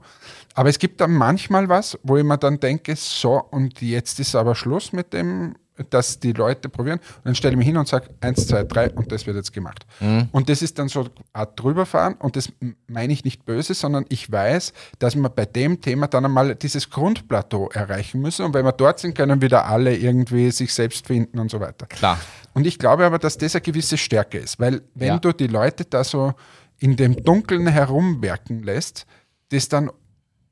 Aber 0.54 0.68
es 0.68 0.78
gibt 0.78 1.00
dann 1.00 1.12
manchmal 1.12 1.68
was, 1.68 1.98
wo 2.02 2.16
ich 2.16 2.24
mir 2.24 2.38
dann 2.38 2.60
denke, 2.60 2.94
so, 2.94 3.42
und 3.50 3.80
jetzt 3.80 4.20
ist 4.20 4.34
aber 4.34 4.54
Schluss 4.54 4.92
mit 4.92 5.12
dem, 5.12 5.56
dass 5.90 6.20
die 6.20 6.32
Leute 6.32 6.68
probieren. 6.68 6.98
Und 6.98 7.24
dann 7.24 7.34
stelle 7.34 7.52
ich 7.54 7.58
mich 7.58 7.66
hin 7.66 7.76
und 7.76 7.88
sage, 7.88 8.08
eins, 8.20 8.46
zwei, 8.46 8.62
drei, 8.64 8.90
und 8.90 9.10
das 9.10 9.26
wird 9.26 9.36
jetzt 9.36 9.52
gemacht. 9.52 9.84
Und 10.32 10.48
das 10.48 10.62
ist 10.62 10.78
dann 10.78 10.88
so 10.88 11.00
eine 11.00 11.10
Art 11.32 11.60
drüberfahren, 11.60 12.14
und 12.14 12.36
das 12.36 12.52
meine 12.86 13.12
ich 13.12 13.24
nicht 13.24 13.44
böse, 13.44 13.74
sondern 13.74 14.04
ich 14.08 14.30
weiß, 14.30 14.72
dass 14.98 15.16
wir 15.16 15.28
bei 15.28 15.46
dem 15.46 15.80
Thema 15.80 16.06
dann 16.06 16.24
einmal 16.24 16.54
dieses 16.54 16.90
Grundplateau 16.90 17.68
erreichen 17.70 18.20
müssen. 18.20 18.44
Und 18.44 18.54
wenn 18.54 18.64
wir 18.64 18.72
dort 18.72 19.00
sind, 19.00 19.16
können 19.16 19.42
wieder 19.42 19.66
alle 19.66 19.96
irgendwie 19.96 20.50
sich 20.50 20.72
selbst 20.72 21.06
finden 21.06 21.38
und 21.38 21.50
so 21.50 21.58
weiter. 21.60 21.86
Klar. 21.86 22.18
Und 22.52 22.66
ich 22.66 22.78
glaube 22.78 23.04
aber, 23.04 23.18
dass 23.18 23.36
das 23.36 23.54
eine 23.56 23.62
gewisse 23.62 23.96
Stärke 23.98 24.38
ist, 24.38 24.60
weil 24.60 24.82
wenn 24.94 25.08
Ja. 25.08 25.18
du 25.18 25.32
die 25.32 25.48
Leute 25.48 25.84
da 25.84 26.04
so 26.04 26.34
in 26.78 26.94
dem 26.96 27.16
Dunkeln 27.24 27.66
herumwerken 27.66 28.62
lässt, 28.62 29.06
das 29.50 29.68
dann 29.68 29.90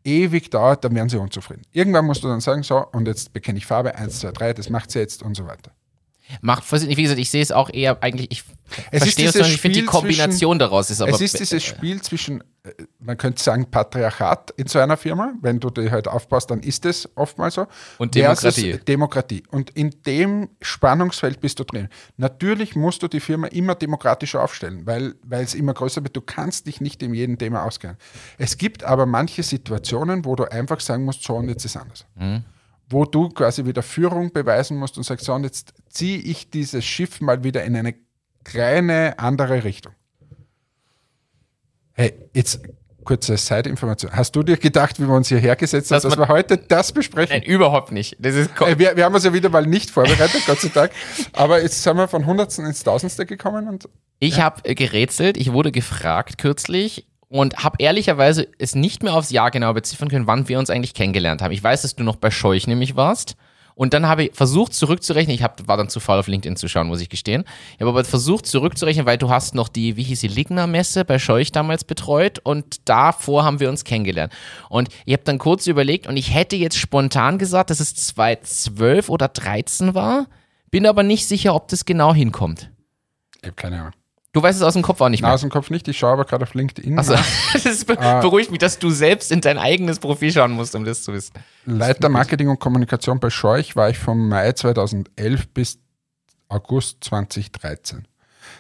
ewig 0.05 0.51
dauert, 0.51 0.85
dann 0.85 0.95
werden 0.95 1.09
sie 1.09 1.19
unzufrieden. 1.19 1.63
Irgendwann 1.73 2.05
musst 2.07 2.23
du 2.25 2.29
dann 2.29 2.41
sagen, 2.41 2.63
so, 2.63 2.85
und 2.93 3.07
jetzt 3.07 3.33
bekenne 3.33 3.59
ich 3.59 3.67
Farbe, 3.67 3.95
1, 3.95 4.21
2, 4.21 4.33
3, 4.33 4.53
das 4.55 4.71
macht 4.71 4.91
sie 4.91 4.99
jetzt 4.99 5.23
und 5.23 5.37
so 5.37 5.47
weiter. 5.47 5.73
Macht 6.41 6.65
Sinn. 6.67 6.89
Wie 6.97 7.03
gesagt, 7.03 7.21
ich 7.21 7.31
sehe 7.31 7.43
es 7.43 7.53
auch 7.53 7.69
eher 7.71 8.03
eigentlich, 8.03 8.31
ich 8.31 8.45
Es 8.91 9.03
verstehe 9.03 9.29
es 9.29 9.35
noch, 9.35 9.47
ich 9.47 9.61
finde 9.61 9.81
die 9.81 9.85
Kombination 9.85 10.59
daraus 10.59 10.91
ist 10.91 11.01
aber. 11.01 11.11
es 11.11 11.21
ist 11.21 11.39
dieses 11.39 11.63
Spiel 11.63 12.01
zwischen, 12.01 12.41
äh, 12.41 12.45
man 13.01 13.17
könnte 13.17 13.43
sagen, 13.43 13.67
Patriarchat 13.71 14.53
in 14.57 14.69
so 14.69 14.79
einer 14.79 14.97
Firma. 14.97 15.35
Wenn 15.41 15.59
du 15.59 15.71
die 15.71 15.91
halt 15.91 16.07
aufbaust, 16.07 16.51
dann 16.51 16.61
ist 16.61 16.87
es 16.87 17.09
oftmals 17.17 17.55
so. 17.55 17.67
Und 17.99 18.15
Demokratie. 18.15 18.79
Demokratie. 18.87 19.43
Und 19.51 19.71
in 19.71 19.91
dem 20.07 20.49
Spannungsfeld 20.61 21.41
bist 21.41 21.59
du 21.59 21.65
drin. 21.65 21.89
Natürlich 22.17 22.77
musst 22.77 23.03
du 23.03 23.09
die 23.09 23.19
Firma 23.19 23.49
immer 23.49 23.75
demokratischer 23.75 24.43
aufstellen, 24.43 24.87
weil, 24.87 25.15
weil 25.25 25.43
es 25.43 25.55
immer 25.55 25.75
größer 25.75 26.05
wird. 26.05 26.15
Du 26.15 26.21
kannst 26.21 26.67
dich 26.67 26.81
nicht 26.81 27.03
in 27.03 27.15
jedem 27.15 27.37
Thema 27.37 27.65
auskennen. 27.65 27.97
Es 28.39 28.57
gibt 28.57 28.85
aber 28.85 29.07
manche 29.07 29.43
Situationen, 29.43 30.25
wo 30.25 30.37
du 30.37 30.45
einfach 30.45 30.79
sagen 30.79 31.05
musst, 31.05 31.25
so 31.25 31.35
und 31.35 31.49
jetzt 31.49 31.65
ist 31.65 31.77
anders. 31.77 32.07
Wo 32.89 33.05
du 33.05 33.29
quasi 33.31 33.65
wieder 33.65 33.83
Führung 33.83 34.33
beweisen 34.33 34.77
musst 34.77 34.97
und 34.99 35.03
sagst, 35.03 35.25
so 35.25 35.35
und 35.35 35.43
jetzt 35.43 35.75
ziehe 35.89 36.19
ich 36.19 36.51
dieses 36.51 36.85
Schiff 36.85 37.21
mal 37.21 37.43
wieder 37.43 37.65
in 37.65 37.75
eine 37.75 37.95
kleine 38.45 39.19
andere 39.19 39.65
Richtung. 39.65 39.95
Hey, 41.95 42.15
jetzt 42.35 42.61
kurze 43.05 43.37
Side-Information. 43.37 44.13
Hast 44.15 44.35
du 44.37 44.43
dir 44.43 44.57
gedacht, 44.57 45.01
wie 45.01 45.07
wir 45.07 45.15
uns 45.15 45.29
hierher 45.29 45.57
gesetzt 45.57 45.91
haben, 45.91 45.97
Dass 46.03 46.03
dass 46.03 46.19
wir 46.19 46.29
heute 46.29 46.57
das 46.57 46.93
besprechen? 46.93 47.39
Nein, 47.39 47.43
überhaupt 47.43 47.93
nicht. 47.93 48.17
Das 48.21 48.35
ist 48.35 48.51
Äh, 48.61 48.79
wir, 48.79 48.97
wir 48.97 49.05
haben 49.05 49.15
uns 49.15 49.25
ja 49.25 49.33
wieder 49.33 49.49
mal 49.49 49.67
nicht 49.67 49.91
vorbereitet, 49.91 50.43
Gott 50.47 50.61
sei 50.61 50.69
Dank. 50.69 50.93
Aber 51.33 51.63
jetzt 51.63 51.83
sind 51.83 51.97
wir 51.97 52.09
von 52.09 52.27
Hundertsten 52.27 52.65
ins 52.65 52.83
Tausendste 52.85 53.27
gekommen 53.27 53.69
und 53.69 53.89
Ich 54.21 54.41
habe 54.41 54.75
gerätselt, 54.75 55.37
ich 55.37 55.53
wurde 55.53 55.73
gefragt 55.73 56.39
kürzlich 56.39 57.07
und 57.29 57.65
habe 57.65 57.77
ehrlicherweise 57.81 58.47
es 58.59 58.75
nicht 58.75 59.03
mehr 59.03 59.15
aufs 59.15 59.31
Jahr 59.31 59.51
genau 59.51 59.73
beziffern 59.73 60.09
können, 60.09 60.27
wann 60.27 60.49
wir 60.49 60.59
uns 60.59 60.71
eigentlich 60.71 60.95
kennengelernt 60.95 61.43
haben. 61.43 61.53
Ich 61.53 61.63
weiß, 61.63 61.83
dass 61.83 61.97
du 61.97 62.05
noch 62.05 62.17
bei 62.17 62.31
Scheuch 62.31 62.67
nämlich 62.67 62.95
warst. 62.95 63.37
Und 63.75 63.95
dann 63.95 64.07
habe 64.07 64.25
ich 64.25 64.35
versucht 64.35 64.75
zurückzurechnen, 64.75 65.35
ich 65.35 65.43
hab, 65.43 65.67
war 65.67 65.77
dann 65.77 65.89
zu 65.89 66.01
faul 66.01 66.19
auf 66.19 66.27
LinkedIn 66.27 66.57
zu 66.57 66.69
schauen, 66.69 66.89
muss 66.89 67.01
ich 67.01 67.09
gestehen. 67.09 67.45
Ich 67.75 67.81
habe 67.81 67.91
aber 67.91 68.05
versucht 68.05 68.47
zurückzurechnen, 68.47 69.07
weil 69.07 69.19
du 69.19 69.31
hast 69.31 69.55
noch 69.55 69.69
die, 69.69 69.97
wie 69.97 70.03
hieß 70.03 70.21
die, 70.21 70.29
Ligna-Messe 70.29 71.05
bei 71.05 71.19
Scheuch 71.19 71.53
damals 71.53 71.85
betreut 71.85 72.39
und 72.39 72.89
davor 72.89 73.45
haben 73.45 73.61
wir 73.61 73.69
uns 73.69 73.85
kennengelernt. 73.85 74.33
Und 74.69 74.89
ich 75.05 75.13
habe 75.13 75.25
dann 75.25 75.39
kurz 75.39 75.67
überlegt 75.67 76.07
und 76.07 76.17
ich 76.17 76.35
hätte 76.35 76.57
jetzt 76.57 76.77
spontan 76.77 77.39
gesagt, 77.39 77.71
dass 77.71 77.81
es 77.81 77.95
2012 77.95 79.09
oder 79.09 79.29
13 79.29 79.95
war, 79.95 80.27
bin 80.71 80.87
aber 80.87 81.03
nicht 81.03 81.27
sicher, 81.27 81.55
ob 81.55 81.69
das 81.69 81.85
genau 81.85 82.15
hinkommt. 82.15 82.71
ich 83.37 83.49
habe 83.49 83.55
keine 83.55 83.81
Ahnung. 83.81 84.02
Du 84.33 84.43
weißt 84.43 84.57
es 84.59 84.63
aus 84.63 84.73
dem 84.73 84.83
Kopf 84.83 85.01
auch 85.03 85.11
nicht 85.11 85.21
Na, 85.21 85.29
mehr. 85.29 85.35
aus 85.35 85.43
dem 85.43 85.51
Kopf 85.51 85.69
nicht, 85.69 85.87
ich 85.89 85.99
schaue 85.99 86.13
aber 86.13 86.25
gerade 86.25 86.45
auf 86.45 86.55
LinkedIn. 86.55 86.97
Also, 86.99 87.15
das 87.65 87.85
be 87.85 87.99
Ah. 88.01 88.21
beruhigt 88.21 88.51
mich, 88.51 88.61
dass 88.61 88.79
du 88.79 88.91
selbst 88.91 89.31
in 89.31 89.43
dein 89.43 89.59
eigenes 89.59 89.99
Profil 89.99 90.33
schauen 90.33 90.53
musst, 90.53 90.75
um 90.75 90.85
das 90.85 91.03
zu 91.03 91.13
wissen. 91.13 91.35
Leiter 91.67 92.09
Marketing 92.09 92.49
und 92.49 92.59
Kommunikation 92.59 93.21
bei 93.21 93.29
Scheuch 93.29 93.77
war 93.77 93.91
ich 93.91 93.99
vom 93.99 94.29
Mai 94.29 94.53
2011 94.53 95.49
bis 95.49 95.79
August 96.49 97.05
2013. 97.05 98.07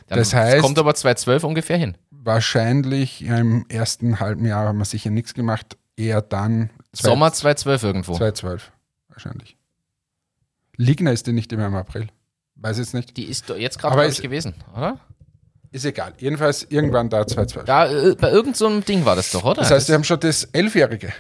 Dann 0.08 0.18
Das 0.18 0.34
heißt- 0.34 0.60
kommt 0.60 0.78
aber 0.78 0.94
2012 0.94 1.42
ungefähr 1.44 1.78
hin. 1.78 1.96
Wahrscheinlich 2.10 3.22
im 3.24 3.64
ersten 3.68 4.20
halben 4.20 4.44
Jahr 4.44 4.66
haben 4.68 4.78
wir 4.78 4.84
sicher 4.84 5.10
nichts 5.10 5.32
gemacht, 5.34 5.76
eher 5.96 6.20
dann 6.20 6.68
zwei- 6.92 7.08
Sommer 7.08 7.32
2012 7.32 7.82
irgendwo. 7.82 8.12
2012 8.14 8.70
wahrscheinlich. 9.08 9.56
Ligna 10.76 11.12
ist 11.12 11.26
die 11.26 11.32
nicht 11.32 11.50
immer 11.52 11.66
im 11.66 11.74
April. 11.74 12.08
Weiß 12.56 12.78
jetzt 12.78 12.94
nicht. 12.94 13.16
Die 13.16 13.24
ist 13.24 13.48
doch 13.50 13.56
jetzt 13.56 13.78
gerade, 13.78 13.94
glaube 13.96 14.10
ich, 14.10 14.20
gewesen, 14.22 14.54
oder? 14.76 15.00
Ist 15.72 15.86
egal. 15.86 16.12
Jedenfalls 16.18 16.64
irgendwann 16.68 17.08
da 17.08 17.26
2012. 17.26 17.64
Da, 17.64 17.86
äh, 17.90 18.14
bei 18.14 18.28
irgendeinem 18.28 18.54
so 18.54 18.66
einem 18.66 18.84
Ding 18.84 19.04
war 19.06 19.16
das 19.16 19.32
doch, 19.32 19.42
oder? 19.44 19.62
Das 19.62 19.70
heißt, 19.70 19.88
wir 19.88 19.94
haben 19.94 20.04
schon 20.04 20.20
das 20.20 20.44
Elfjährige. 20.44 21.12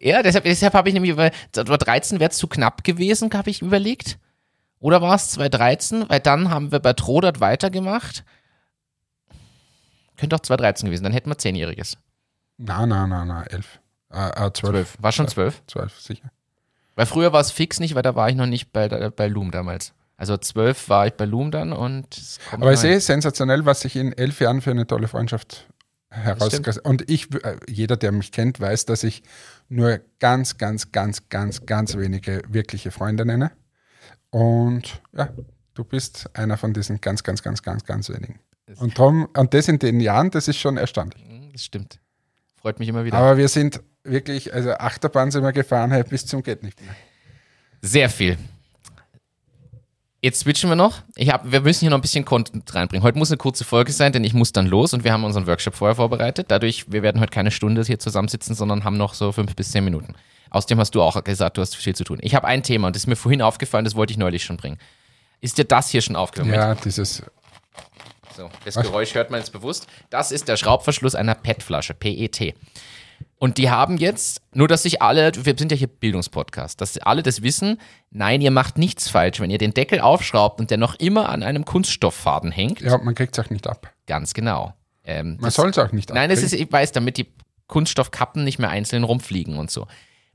ja, 0.00 0.22
deshalb, 0.22 0.44
deshalb 0.44 0.72
habe 0.74 0.88
ich 0.88 0.94
nämlich, 0.94 1.16
weil 1.16 1.32
2013 1.52 2.20
wäre 2.20 2.30
zu 2.30 2.46
knapp 2.46 2.84
gewesen, 2.84 3.30
habe 3.34 3.50
ich 3.50 3.60
überlegt. 3.60 4.18
Oder 4.78 5.02
war 5.02 5.16
es 5.16 5.30
2013? 5.30 6.08
Weil 6.08 6.20
dann 6.20 6.48
haben 6.48 6.70
wir 6.70 6.78
bei 6.78 6.92
Trodert 6.92 7.40
weitergemacht. 7.40 8.24
Könnte 10.16 10.36
auch 10.36 10.40
2013 10.40 10.86
gewesen, 10.86 11.02
dann 11.04 11.12
hätten 11.12 11.28
wir 11.28 11.36
Zehnjähriges. 11.36 11.98
Na, 12.56 12.86
na, 12.86 13.06
na, 13.06 13.24
na, 13.24 13.42
elf. 13.44 13.80
Äh, 14.12 14.46
äh, 14.46 14.52
zwölf. 14.52 14.96
War 15.00 15.12
schon 15.12 15.28
zwölf. 15.28 15.62
Zwölf, 15.66 15.98
sicher. 15.98 16.30
Weil 16.94 17.06
früher 17.06 17.32
war 17.32 17.40
es 17.40 17.50
fix 17.50 17.80
nicht, 17.80 17.94
weil 17.94 18.02
da 18.02 18.14
war 18.14 18.28
ich 18.28 18.36
noch 18.36 18.46
nicht 18.46 18.72
bei, 18.72 18.88
bei 18.88 19.26
Loom 19.26 19.50
damals. 19.50 19.92
Also 20.20 20.36
zwölf 20.36 20.90
war 20.90 21.06
ich 21.06 21.14
bei 21.14 21.24
Loom 21.24 21.50
dann 21.50 21.72
und 21.72 22.14
es 22.14 22.38
kommt 22.50 22.62
Aber 22.62 22.74
ich 22.74 22.78
sehe 22.78 23.00
sensationell, 23.00 23.64
was 23.64 23.80
sich 23.80 23.96
in 23.96 24.12
elf 24.12 24.38
Jahren 24.42 24.60
für 24.60 24.70
eine 24.70 24.86
tolle 24.86 25.08
Freundschaft 25.08 25.66
herausgestellt 26.10 26.84
Und 26.84 27.08
ich, 27.08 27.34
äh, 27.42 27.56
jeder, 27.66 27.96
der 27.96 28.12
mich 28.12 28.30
kennt, 28.30 28.60
weiß, 28.60 28.84
dass 28.84 29.02
ich 29.02 29.22
nur 29.70 29.98
ganz, 30.18 30.58
ganz, 30.58 30.92
ganz, 30.92 31.30
ganz, 31.30 31.64
ganz 31.64 31.96
wenige 31.96 32.42
wirkliche 32.48 32.90
Freunde 32.90 33.24
nenne. 33.24 33.50
Und 34.28 35.00
ja, 35.16 35.30
du 35.72 35.84
bist 35.84 36.28
einer 36.36 36.58
von 36.58 36.74
diesen 36.74 37.00
ganz, 37.00 37.22
ganz, 37.22 37.42
ganz, 37.42 37.62
ganz, 37.62 37.86
ganz 37.86 38.10
wenigen. 38.10 38.40
Und, 38.76 38.98
drum, 38.98 39.26
und 39.34 39.54
das 39.54 39.68
in 39.68 39.78
den 39.78 40.00
Jahren, 40.00 40.30
das 40.30 40.48
ist 40.48 40.58
schon 40.58 40.76
erstaunlich. 40.76 41.24
Mhm, 41.26 41.50
Das 41.54 41.64
stimmt. 41.64 41.98
Freut 42.60 42.78
mich 42.78 42.90
immer 42.90 43.06
wieder. 43.06 43.16
Aber 43.16 43.38
wir 43.38 43.48
sind 43.48 43.80
wirklich, 44.04 44.52
also 44.52 44.72
Achterbahn 44.72 45.30
sind 45.30 45.44
wir 45.44 45.52
gefahren, 45.52 46.04
bis 46.10 46.26
zum 46.26 46.42
geht 46.42 46.62
nicht 46.62 46.78
mehr. 46.82 46.94
Sehr 47.80 48.10
viel. 48.10 48.36
Jetzt 50.22 50.40
switchen 50.40 50.68
wir 50.68 50.76
noch. 50.76 50.98
Ich 51.16 51.30
hab, 51.30 51.50
wir 51.50 51.62
müssen 51.62 51.80
hier 51.80 51.90
noch 51.90 51.98
ein 51.98 52.02
bisschen 52.02 52.26
Content 52.26 52.74
reinbringen. 52.74 53.02
Heute 53.02 53.16
muss 53.16 53.30
eine 53.30 53.38
kurze 53.38 53.64
Folge 53.64 53.90
sein, 53.90 54.12
denn 54.12 54.22
ich 54.22 54.34
muss 54.34 54.52
dann 54.52 54.66
los 54.66 54.92
und 54.92 55.02
wir 55.02 55.12
haben 55.12 55.24
unseren 55.24 55.46
Workshop 55.46 55.74
vorher 55.74 55.94
vorbereitet. 55.94 56.46
Dadurch, 56.50 56.92
wir 56.92 57.02
werden 57.02 57.20
heute 57.20 57.30
keine 57.30 57.50
Stunde 57.50 57.82
hier 57.82 57.98
zusammensitzen, 57.98 58.54
sondern 58.54 58.84
haben 58.84 58.98
noch 58.98 59.14
so 59.14 59.32
fünf 59.32 59.56
bis 59.56 59.70
zehn 59.70 59.82
Minuten. 59.82 60.14
Außerdem 60.50 60.78
hast 60.78 60.94
du 60.94 61.00
auch 61.00 61.22
gesagt, 61.24 61.56
du 61.56 61.62
hast 61.62 61.74
viel 61.74 61.94
zu 61.94 62.04
tun. 62.04 62.18
Ich 62.20 62.34
habe 62.34 62.46
ein 62.46 62.62
Thema 62.62 62.88
und 62.88 62.96
das 62.96 63.04
ist 63.04 63.06
mir 63.06 63.16
vorhin 63.16 63.40
aufgefallen, 63.40 63.84
das 63.84 63.94
wollte 63.94 64.10
ich 64.12 64.18
neulich 64.18 64.44
schon 64.44 64.58
bringen. 64.58 64.78
Ist 65.40 65.56
dir 65.56 65.64
das 65.64 65.88
hier 65.88 66.02
schon 66.02 66.16
aufgefallen? 66.16 66.52
Ja, 66.52 66.74
dieses, 66.74 67.22
So, 68.36 68.50
das 68.64 68.74
Geräusch 68.74 69.14
hört 69.14 69.30
man 69.30 69.40
jetzt 69.40 69.52
bewusst. 69.52 69.86
Das 70.10 70.32
ist 70.32 70.48
der 70.48 70.56
Schraubverschluss 70.56 71.14
einer 71.14 71.34
PET-Flasche, 71.34 71.94
PET. 71.94 72.54
Und 73.36 73.56
die 73.58 73.70
haben 73.70 73.96
jetzt, 73.96 74.42
nur 74.52 74.68
dass 74.68 74.82
sich 74.82 75.00
alle, 75.00 75.32
wir 75.34 75.54
sind 75.56 75.72
ja 75.72 75.78
hier 75.78 75.86
Bildungspodcast, 75.88 76.80
dass 76.80 76.98
alle 76.98 77.22
das 77.22 77.42
wissen, 77.42 77.80
nein, 78.10 78.40
ihr 78.42 78.50
macht 78.50 78.76
nichts 78.76 79.08
falsch. 79.08 79.40
Wenn 79.40 79.50
ihr 79.50 79.56
den 79.58 79.72
Deckel 79.72 80.00
aufschraubt 80.00 80.60
und 80.60 80.70
der 80.70 80.76
noch 80.78 80.94
immer 80.96 81.28
an 81.30 81.42
einem 81.42 81.64
Kunststofffaden 81.64 82.52
hängt, 82.52 82.80
ja, 82.82 82.98
man 82.98 83.14
kriegt 83.14 83.36
es 83.38 83.44
auch 83.44 83.50
nicht 83.50 83.66
ab. 83.66 83.92
ganz 84.06 84.34
genau. 84.34 84.74
Ähm, 85.04 85.36
Man 85.36 85.44
das- 85.44 85.54
soll 85.54 85.70
es 85.70 85.78
auch 85.78 85.92
nicht 85.92 86.10
Nein, 86.10 86.30
es 86.30 86.42
ist, 86.42 86.52
ich 86.52 86.70
weiß, 86.70 86.92
damit 86.92 87.16
die 87.16 87.26
Kunststoffkappen 87.66 88.44
nicht 88.44 88.58
mehr 88.58 88.68
einzeln 88.68 89.04
rumfliegen 89.04 89.56
und 89.56 89.70
so. 89.70 89.86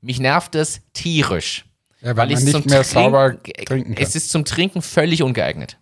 Mich 0.02 0.20
nervt 0.20 0.56
es 0.56 0.82
tierisch. 0.94 1.66
ja, 2.02 2.08
weil, 2.10 2.18
Weil 2.18 2.28
man 2.30 2.38
ich 2.38 2.44
nicht 2.46 2.66
mehr 2.66 2.82
Trinken, 2.84 2.94
sauber 2.94 3.44
trinken 3.44 3.96
kann. 3.96 4.04
Es 4.04 4.16
ist 4.16 4.32
zum 4.32 4.46
Trinken 4.46 4.82
völlig 4.82 5.22
ungeeignet. 5.22 5.78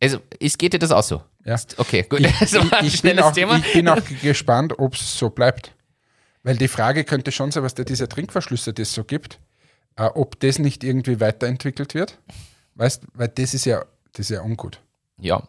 Also, 0.00 0.18
ist, 0.38 0.58
geht 0.58 0.72
dir 0.74 0.78
das 0.78 0.90
auch 0.92 1.02
so? 1.02 1.22
Ja. 1.44 1.56
Okay, 1.78 2.04
gut. 2.08 2.20
Ich, 2.20 2.32
Das 2.40 2.54
war 2.54 2.78
ein 2.80 2.86
ich, 2.86 2.96
schnelles 2.96 3.24
auch, 3.24 3.32
Thema. 3.32 3.56
ich 3.56 3.72
bin 3.72 3.88
auch 3.88 4.00
gespannt, 4.22 4.78
ob 4.78 4.94
es 4.94 5.18
so 5.18 5.30
bleibt. 5.30 5.72
Weil 6.46 6.56
die 6.56 6.68
Frage 6.68 7.02
könnte 7.02 7.32
schon 7.32 7.50
sein, 7.50 7.64
was 7.64 7.74
da 7.74 7.82
diese 7.82 8.08
Trinkverschlüsse, 8.08 8.72
die 8.72 8.82
es 8.82 8.92
so 8.94 9.02
gibt, 9.02 9.40
äh, 9.96 10.04
ob 10.04 10.38
das 10.38 10.60
nicht 10.60 10.84
irgendwie 10.84 11.18
weiterentwickelt 11.18 11.92
wird. 11.94 12.20
Weißt, 12.76 13.02
weil 13.14 13.26
das 13.26 13.52
ist 13.52 13.64
ja, 13.64 13.84
das 14.12 14.30
ist 14.30 14.36
ja 14.36 14.42
ungut. 14.42 14.80
Ja. 15.18 15.42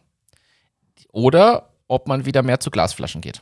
Oder 1.11 1.69
ob 1.87 2.07
man 2.07 2.25
wieder 2.25 2.41
mehr 2.41 2.59
zu 2.59 2.71
Glasflaschen 2.71 3.21
geht. 3.21 3.41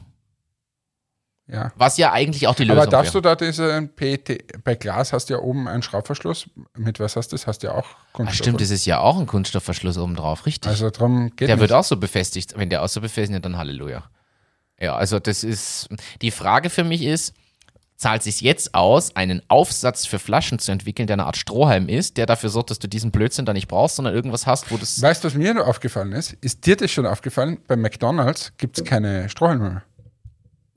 Ja. 1.47 1.71
Was 1.77 1.97
ja 1.97 2.11
eigentlich 2.11 2.45
auch 2.47 2.55
die 2.55 2.65
Lösung 2.65 2.81
Aber 2.81 2.91
darfst 2.91 3.13
wäre. 3.13 3.21
du 3.21 3.29
da 3.29 3.35
diese 3.37 3.87
PET, 3.87 4.63
bei 4.65 4.75
Glas 4.75 5.13
hast 5.13 5.29
du 5.29 5.35
ja 5.35 5.39
oben 5.39 5.69
einen 5.69 5.81
Schraubverschluss. 5.81 6.49
Mit 6.75 6.99
was 6.99 7.15
hast 7.15 7.29
du 7.31 7.35
das? 7.35 7.47
Hast 7.47 7.59
du 7.59 7.67
ja 7.67 7.73
auch 7.75 7.85
Ah, 7.85 8.07
Kunststoff. 8.11 8.37
stimmt, 8.37 8.59
das 8.59 8.69
ist 8.69 8.85
ja 8.85 8.99
auch 8.99 9.17
ein 9.17 9.27
Kunststoffverschluss 9.27 9.97
oben 9.97 10.15
drauf, 10.17 10.45
richtig. 10.45 10.71
Also 10.71 10.89
darum 10.89 11.29
geht 11.37 11.47
der 11.47 11.55
nicht. 11.55 11.61
wird 11.61 11.71
auch 11.71 11.85
so 11.85 11.95
befestigt. 11.95 12.57
Wenn 12.57 12.69
der 12.69 12.81
auch 12.83 12.89
so 12.89 12.99
befestigt 12.99 13.37
ist, 13.37 13.45
dann 13.45 13.57
Halleluja. 13.57 14.03
Ja, 14.77 14.97
also 14.97 15.19
das 15.19 15.45
ist, 15.45 15.87
die 16.21 16.31
Frage 16.31 16.69
für 16.69 16.83
mich 16.83 17.03
ist, 17.03 17.33
zahlt 17.97 18.23
sich 18.23 18.41
jetzt 18.41 18.75
aus, 18.75 19.15
einen 19.15 19.41
Aufsatz 19.47 20.05
für 20.05 20.19
Flaschen 20.19 20.59
zu 20.59 20.71
entwickeln, 20.71 21.07
der 21.07 21.15
eine 21.15 21.25
Art 21.25 21.37
Strohhalm 21.37 21.87
ist, 21.87 22.17
der 22.17 22.25
dafür 22.25 22.49
sorgt, 22.49 22.69
dass 22.71 22.79
du 22.79 22.87
diesen 22.87 23.11
Blödsinn 23.11 23.45
da 23.45 23.53
nicht 23.53 23.67
brauchst, 23.67 23.95
sondern 23.95 24.13
irgendwas 24.13 24.45
hast, 24.45 24.69
wo 24.71 24.77
das. 24.77 25.01
Weißt 25.01 25.23
du, 25.23 25.27
was 25.27 25.33
mir 25.35 25.53
noch 25.53 25.65
aufgefallen 25.67 26.11
ist? 26.11 26.33
Ist 26.41 26.65
dir 26.65 26.75
das 26.75 26.91
schon 26.91 27.05
aufgefallen? 27.05 27.59
Bei 27.67 27.75
McDonalds 27.75 28.51
gibt 28.57 28.77
es 28.77 28.83
keine 28.83 29.29
Strohhalme 29.29 29.69
mehr. 29.69 29.83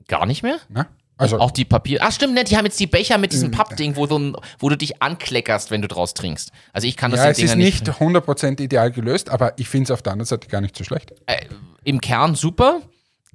Gar 0.07 0.25
nicht 0.25 0.43
mehr? 0.43 0.57
Ne? 0.69 0.87
Also, 1.17 1.37
Auch 1.37 1.51
die 1.51 1.65
Papier. 1.65 1.99
Ach, 2.01 2.13
stimmt, 2.13 2.33
ne? 2.33 2.45
Die 2.45 2.55
haben 2.55 2.63
jetzt 2.63 2.79
die 2.79 2.87
Becher 2.87 3.17
mit 3.17 3.31
Mm. 3.31 3.33
diesem 3.33 3.51
Pappding, 3.51 3.97
wo 3.97 4.07
du, 4.07 4.33
wo 4.57 4.69
du 4.69 4.77
dich 4.77 5.01
ankleckerst, 5.01 5.69
wenn 5.69 5.81
du 5.81 5.89
draus 5.89 6.13
trinkst. 6.13 6.51
Also 6.71 6.87
ich 6.87 6.95
kann 6.95 7.11
das 7.11 7.19
ja, 7.19 7.29
es 7.29 7.39
ist 7.39 7.55
nicht 7.57 7.89
100% 7.89 8.61
ideal 8.61 8.89
gelöst, 8.91 9.29
aber 9.29 9.59
ich 9.59 9.67
finde 9.67 9.83
es 9.83 9.91
auf 9.91 10.01
der 10.01 10.13
anderen 10.13 10.27
Seite 10.27 10.47
gar 10.47 10.61
nicht 10.61 10.77
so 10.77 10.85
schlecht. 10.85 11.13
äh, 11.25 11.45
im 11.83 11.99
Kern 11.99 12.35
super. 12.35 12.79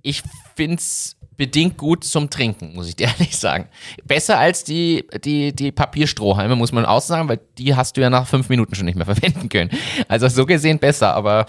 Ich 0.01 0.23
find's 0.57 1.14
bedingt 1.37 1.77
gut 1.77 2.05
zum 2.05 2.31
Trinken, 2.31 2.75
muss 2.75 2.89
ich 2.89 2.97
dir 2.97 3.09
ehrlich 3.19 3.37
sagen. 3.37 3.69
Besser 4.05 4.39
als 4.39 4.65
die, 4.65 5.07
die, 5.25 5.55
die 5.55 5.73
Papierstrohhalme, 5.73 6.57
muss 6.57 6.73
man 6.73 6.85
auch 6.85 7.01
sagen, 7.01 7.29
weil 7.29 7.41
die 7.59 7.75
hast 7.75 7.97
du 7.97 8.01
ja 8.01 8.11
nach 8.11 8.27
fünf 8.27 8.49
Minuten 8.49 8.75
schon 8.75 8.87
nicht 8.87 8.97
mehr 8.97 9.07
verwenden 9.15 9.49
können. 9.49 9.71
Also 10.09 10.29
so 10.29 10.47
gesehen 10.47 10.79
besser, 10.79 11.15
aber 11.15 11.47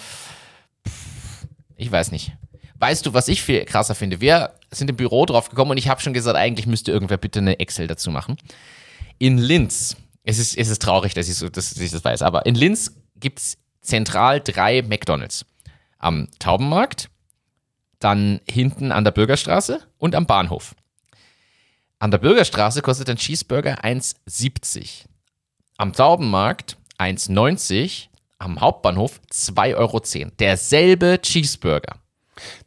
ich 1.76 1.92
weiß 1.92 2.12
nicht. 2.12 2.34
Weißt 2.78 3.06
du, 3.06 3.14
was 3.14 3.28
ich 3.28 3.42
viel 3.42 3.64
krasser 3.66 3.96
finde? 3.96 4.20
Wir 4.22 4.54
sind 4.72 4.90
im 4.90 4.98
Büro 4.98 5.26
drauf 5.26 5.50
gekommen 5.50 5.72
und 5.72 5.78
ich 5.78 5.88
habe 5.88 6.02
schon 6.02 6.14
gesagt, 6.14 6.38
eigentlich 6.38 6.68
müsste 6.68 6.92
irgendwer 6.92 7.18
bitte 7.18 7.40
eine 7.40 7.60
Excel 7.60 7.88
dazu 7.88 8.12
machen. 8.12 8.38
In 9.18 9.38
Linz, 9.38 9.96
es 10.24 10.40
ist, 10.40 10.58
es 10.58 10.68
ist 10.68 10.82
traurig, 10.82 11.14
dass 11.14 11.30
ich, 11.30 11.36
so, 11.36 11.48
dass 11.48 11.78
ich 11.78 11.92
das 11.92 12.04
weiß, 12.04 12.22
aber 12.22 12.46
in 12.46 12.56
Linz 12.56 12.94
gibt's 13.16 13.58
zentral 13.82 14.42
drei 14.42 14.82
McDonalds. 14.82 15.46
Am 16.00 16.28
Taubenmarkt, 16.40 17.10
dann 18.00 18.42
hinten 18.50 18.92
an 18.92 19.04
der 19.04 19.12
Bürgerstraße 19.12 19.82
und 19.98 20.16
am 20.16 20.26
Bahnhof. 20.26 20.76
An 22.00 22.12
der 22.12 22.18
Bürgerstraße 22.18 22.82
kostet 22.82 23.10
ein 23.10 23.18
Cheeseburger 23.18 23.84
1,70. 23.84 25.06
Am 25.78 25.94
Taubenmarkt 25.94 26.78
1,90. 27.00 28.08
Am 28.38 28.60
Hauptbahnhof 28.60 29.22
2,10 29.32 29.76
Euro. 29.76 30.02
Derselbe 30.40 31.20
Cheeseburger. 31.22 32.00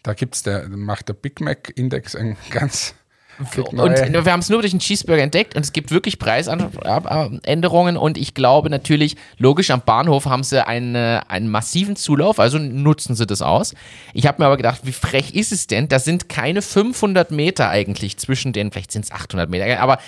Da 0.03 0.15
gibt's 0.15 0.43
der, 0.43 0.69
macht 0.69 1.09
der 1.09 1.15
Big 1.15 1.41
Mac 1.41 1.73
Index 1.77 2.17
ein 2.17 2.37
ganz, 2.51 2.95
Und 3.39 4.25
wir 4.25 4.33
haben 4.33 4.41
es 4.41 4.49
nur 4.49 4.61
durch 4.61 4.73
den 4.73 4.81
Cheeseburger 4.81 5.23
entdeckt 5.23 5.55
und 5.55 5.63
es 5.63 5.73
gibt 5.73 5.91
wirklich 5.91 6.19
Preisänderungen 6.19 7.97
und 7.97 8.19
ich 8.19 8.35
glaube 8.35 8.71
natürlich, 8.71 9.17
logisch, 9.39 9.71
am 9.71 9.83
Bahnhof 9.83 10.27
haben 10.27 10.43
sie 10.43 10.67
eine, 10.67 11.23
einen 11.29 11.49
massiven 11.49 11.97
Zulauf, 11.97 12.41
also 12.41 12.59
nutzen 12.59 13.15
sie 13.15 13.27
das 13.27 13.43
aus. 13.43 13.75
Ich 14.13 14.27
habe 14.27 14.43
mir 14.43 14.47
aber 14.47 14.57
gedacht, 14.57 14.81
wie 14.85 14.93
frech 14.93 15.35
ist 15.35 15.53
es 15.53 15.67
denn? 15.67 15.89
Da 15.89 15.99
sind 15.99 16.29
keine 16.29 16.63
500 16.63 17.31
Meter 17.31 17.69
eigentlich 17.69 18.17
zwischen 18.19 18.53
den, 18.53 18.73
vielleicht 18.73 18.93
sind 18.93 19.05
es 19.05 19.13
800 19.13 19.49
Meter, 19.49 19.81
aber 19.81 19.99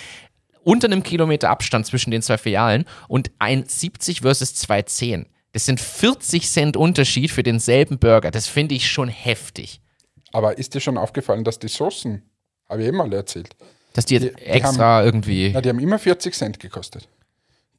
unter 0.63 0.87
einem 0.87 1.03
Kilometer 1.03 1.49
Abstand 1.49 1.85
zwischen 1.85 2.11
den 2.11 2.21
zwei 2.21 2.37
Filialen 2.37 2.85
und 3.07 3.31
1,70 3.39 4.21
versus 4.21 4.53
2,10. 4.55 5.25
Das 5.53 5.65
sind 5.65 5.79
40 5.79 6.47
Cent 6.49 6.77
Unterschied 6.77 7.31
für 7.31 7.43
denselben 7.43 7.99
Burger. 7.99 8.31
Das 8.31 8.47
finde 8.47 8.75
ich 8.75 8.89
schon 8.89 9.09
heftig. 9.09 9.81
Aber 10.31 10.57
ist 10.57 10.73
dir 10.75 10.79
schon 10.79 10.97
aufgefallen, 10.97 11.43
dass 11.43 11.59
die 11.59 11.67
Soßen, 11.67 12.23
habe 12.71 12.81
ich 12.81 12.87
eben 12.87 12.97
mal 12.97 13.11
erzählt, 13.13 13.49
Dass 13.93 14.05
die, 14.05 14.17
Die- 14.19 14.25
jetzt 14.27 14.39
die 14.39 14.45
extra 14.45 15.03
irgendwie. 15.03 15.51
na, 15.53 15.61
die 15.61 15.69
haben 15.69 15.79
immer 15.79 15.99
40 15.99 16.33
Cent 16.33 16.59
gekostet. 16.59 17.07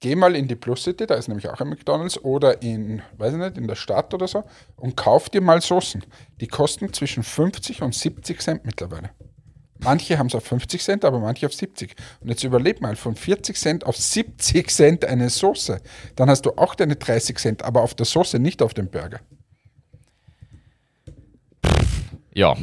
Geh 0.00 0.16
mal 0.16 0.34
in 0.34 0.48
die 0.48 0.56
Plus 0.56 0.82
City, 0.82 1.06
da 1.06 1.14
ist 1.14 1.28
nämlich 1.28 1.48
auch 1.48 1.60
ein 1.60 1.68
McDonalds, 1.68 2.18
oder 2.24 2.60
in, 2.60 3.02
weiß 3.18 3.32
ich 3.34 3.38
nicht, 3.38 3.56
in 3.56 3.68
der 3.68 3.76
Stadt 3.76 4.12
oder 4.12 4.26
so 4.26 4.42
und 4.76 4.96
kauf 4.96 5.30
dir 5.30 5.40
mal 5.40 5.60
Soßen. 5.60 6.04
Die 6.40 6.48
kosten 6.48 6.92
zwischen 6.92 7.22
50 7.22 7.82
und 7.82 7.94
70 7.94 8.40
Cent 8.40 8.64
mittlerweile. 8.64 9.10
Manche 9.78 10.18
haben 10.18 10.26
es 10.26 10.34
auf 10.34 10.44
50 10.44 10.80
Cent, 10.82 11.04
aber 11.04 11.18
manche 11.20 11.46
auf 11.46 11.54
70. 11.54 11.94
Und 12.20 12.28
jetzt 12.28 12.42
überleg 12.44 12.80
mal, 12.80 12.94
von 12.96 13.14
40 13.16 13.56
Cent 13.56 13.86
auf 13.86 13.96
70 13.96 14.70
Cent 14.70 15.04
eine 15.04 15.28
Soße. 15.30 15.80
Dann 16.16 16.28
hast 16.30 16.46
du 16.46 16.50
auch 16.56 16.74
deine 16.76 16.94
30 16.96 17.38
Cent, 17.38 17.62
aber 17.64 17.82
auf 17.82 17.94
der 17.94 18.06
Soße, 18.06 18.38
nicht 18.40 18.60
auf 18.62 18.74
dem 18.74 18.88
Burger. 18.90 19.20
Ja. 22.34 22.56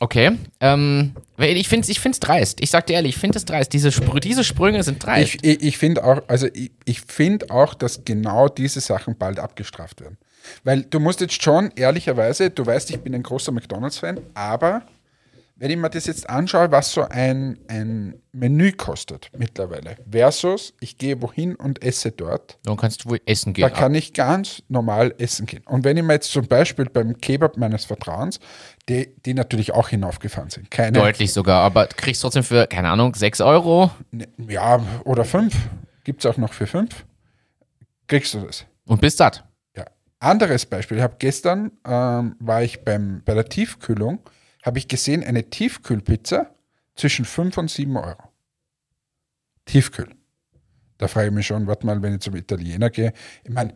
Okay. 0.00 0.32
Ähm, 0.60 1.14
ich 1.38 1.68
finde 1.68 1.84
es 1.84 1.88
ich 1.88 2.00
find's 2.00 2.20
dreist. 2.20 2.60
Ich 2.60 2.70
sag 2.70 2.86
dir 2.86 2.94
ehrlich, 2.94 3.14
ich 3.14 3.20
finde 3.20 3.38
es 3.38 3.44
dreist. 3.44 3.72
Diese, 3.72 3.92
Sprü 3.92 4.20
diese 4.20 4.44
Sprünge 4.44 4.82
sind 4.82 5.04
dreist. 5.04 5.36
Ich, 5.36 5.44
ich, 5.44 5.62
ich 5.62 5.78
finde 5.78 6.04
auch, 6.04 6.22
also 6.26 6.48
ich, 6.52 6.72
ich 6.84 7.00
finde 7.00 7.50
auch, 7.50 7.74
dass 7.74 8.04
genau 8.04 8.48
diese 8.48 8.80
Sachen 8.80 9.16
bald 9.16 9.38
abgestraft 9.38 10.00
werden. 10.00 10.18
Weil 10.62 10.82
du 10.82 11.00
musst 11.00 11.20
jetzt 11.20 11.42
schon 11.42 11.70
ehrlicherweise, 11.76 12.50
du 12.50 12.66
weißt, 12.66 12.90
ich 12.90 13.00
bin 13.00 13.14
ein 13.14 13.22
großer 13.22 13.52
McDonalds-Fan, 13.52 14.20
aber 14.34 14.82
wenn 15.56 15.70
ich 15.70 15.76
mir 15.76 15.88
das 15.88 16.06
jetzt 16.06 16.28
anschaue, 16.28 16.72
was 16.72 16.92
so 16.92 17.02
ein, 17.02 17.58
ein 17.68 18.20
Menü 18.32 18.72
kostet 18.72 19.30
mittlerweile, 19.36 19.96
versus 20.10 20.74
ich 20.80 20.98
gehe 20.98 21.22
wohin 21.22 21.54
und 21.54 21.84
esse 21.84 22.10
dort, 22.10 22.58
Dann 22.64 22.76
kannst 22.76 23.04
du 23.04 23.10
wohl 23.10 23.20
essen 23.24 23.52
gehen. 23.52 23.62
da 23.62 23.70
kann 23.70 23.94
ich 23.94 24.12
ganz 24.12 24.62
normal 24.68 25.14
essen 25.18 25.46
gehen. 25.46 25.62
Und 25.66 25.84
wenn 25.84 25.96
ich 25.96 26.02
mir 26.02 26.14
jetzt 26.14 26.32
zum 26.32 26.46
Beispiel 26.48 26.86
beim 26.86 27.18
Kebab 27.18 27.56
meines 27.56 27.84
Vertrauens, 27.84 28.40
die, 28.88 29.14
die 29.24 29.34
natürlich 29.34 29.72
auch 29.72 29.88
hinaufgefahren 29.88 30.50
sind, 30.50 30.70
keine, 30.72 30.98
Deutlich 30.98 31.32
sogar, 31.32 31.62
aber 31.62 31.86
du 31.86 31.94
kriegst 31.96 32.22
trotzdem 32.22 32.42
für, 32.42 32.66
keine 32.66 32.88
Ahnung, 32.90 33.14
6 33.14 33.40
Euro 33.40 33.92
ne, 34.10 34.26
ja, 34.48 34.82
oder 35.04 35.24
fünf, 35.24 35.54
gibt 36.02 36.24
es 36.24 36.30
auch 36.30 36.36
noch 36.36 36.52
für 36.52 36.66
fünf, 36.66 37.04
kriegst 38.08 38.34
du 38.34 38.40
das. 38.40 38.66
und 38.86 39.00
bist 39.00 39.18
satt. 39.18 39.44
Ja. 39.76 39.84
Anderes 40.18 40.66
Beispiel, 40.66 40.96
ich 40.96 41.02
habe 41.02 41.14
gestern, 41.20 41.70
ähm, 41.86 42.34
war 42.40 42.64
ich 42.64 42.84
beim, 42.84 43.22
bei 43.24 43.34
der 43.34 43.48
Tiefkühlung, 43.48 44.18
habe 44.64 44.78
ich 44.78 44.88
gesehen, 44.88 45.22
eine 45.22 45.44
Tiefkühlpizza 45.50 46.50
zwischen 46.96 47.24
5 47.24 47.58
und 47.58 47.70
7 47.70 47.96
Euro. 47.96 48.22
Tiefkühl. 49.66 50.08
Da 50.98 51.08
frage 51.08 51.28
ich 51.28 51.32
mich 51.34 51.46
schon, 51.46 51.66
warte 51.66 51.86
mal, 51.86 52.00
wenn 52.02 52.14
ich 52.14 52.20
zum 52.20 52.36
Italiener 52.36 52.90
gehe. 52.90 53.12
Ich 53.42 53.50
meine, 53.50 53.74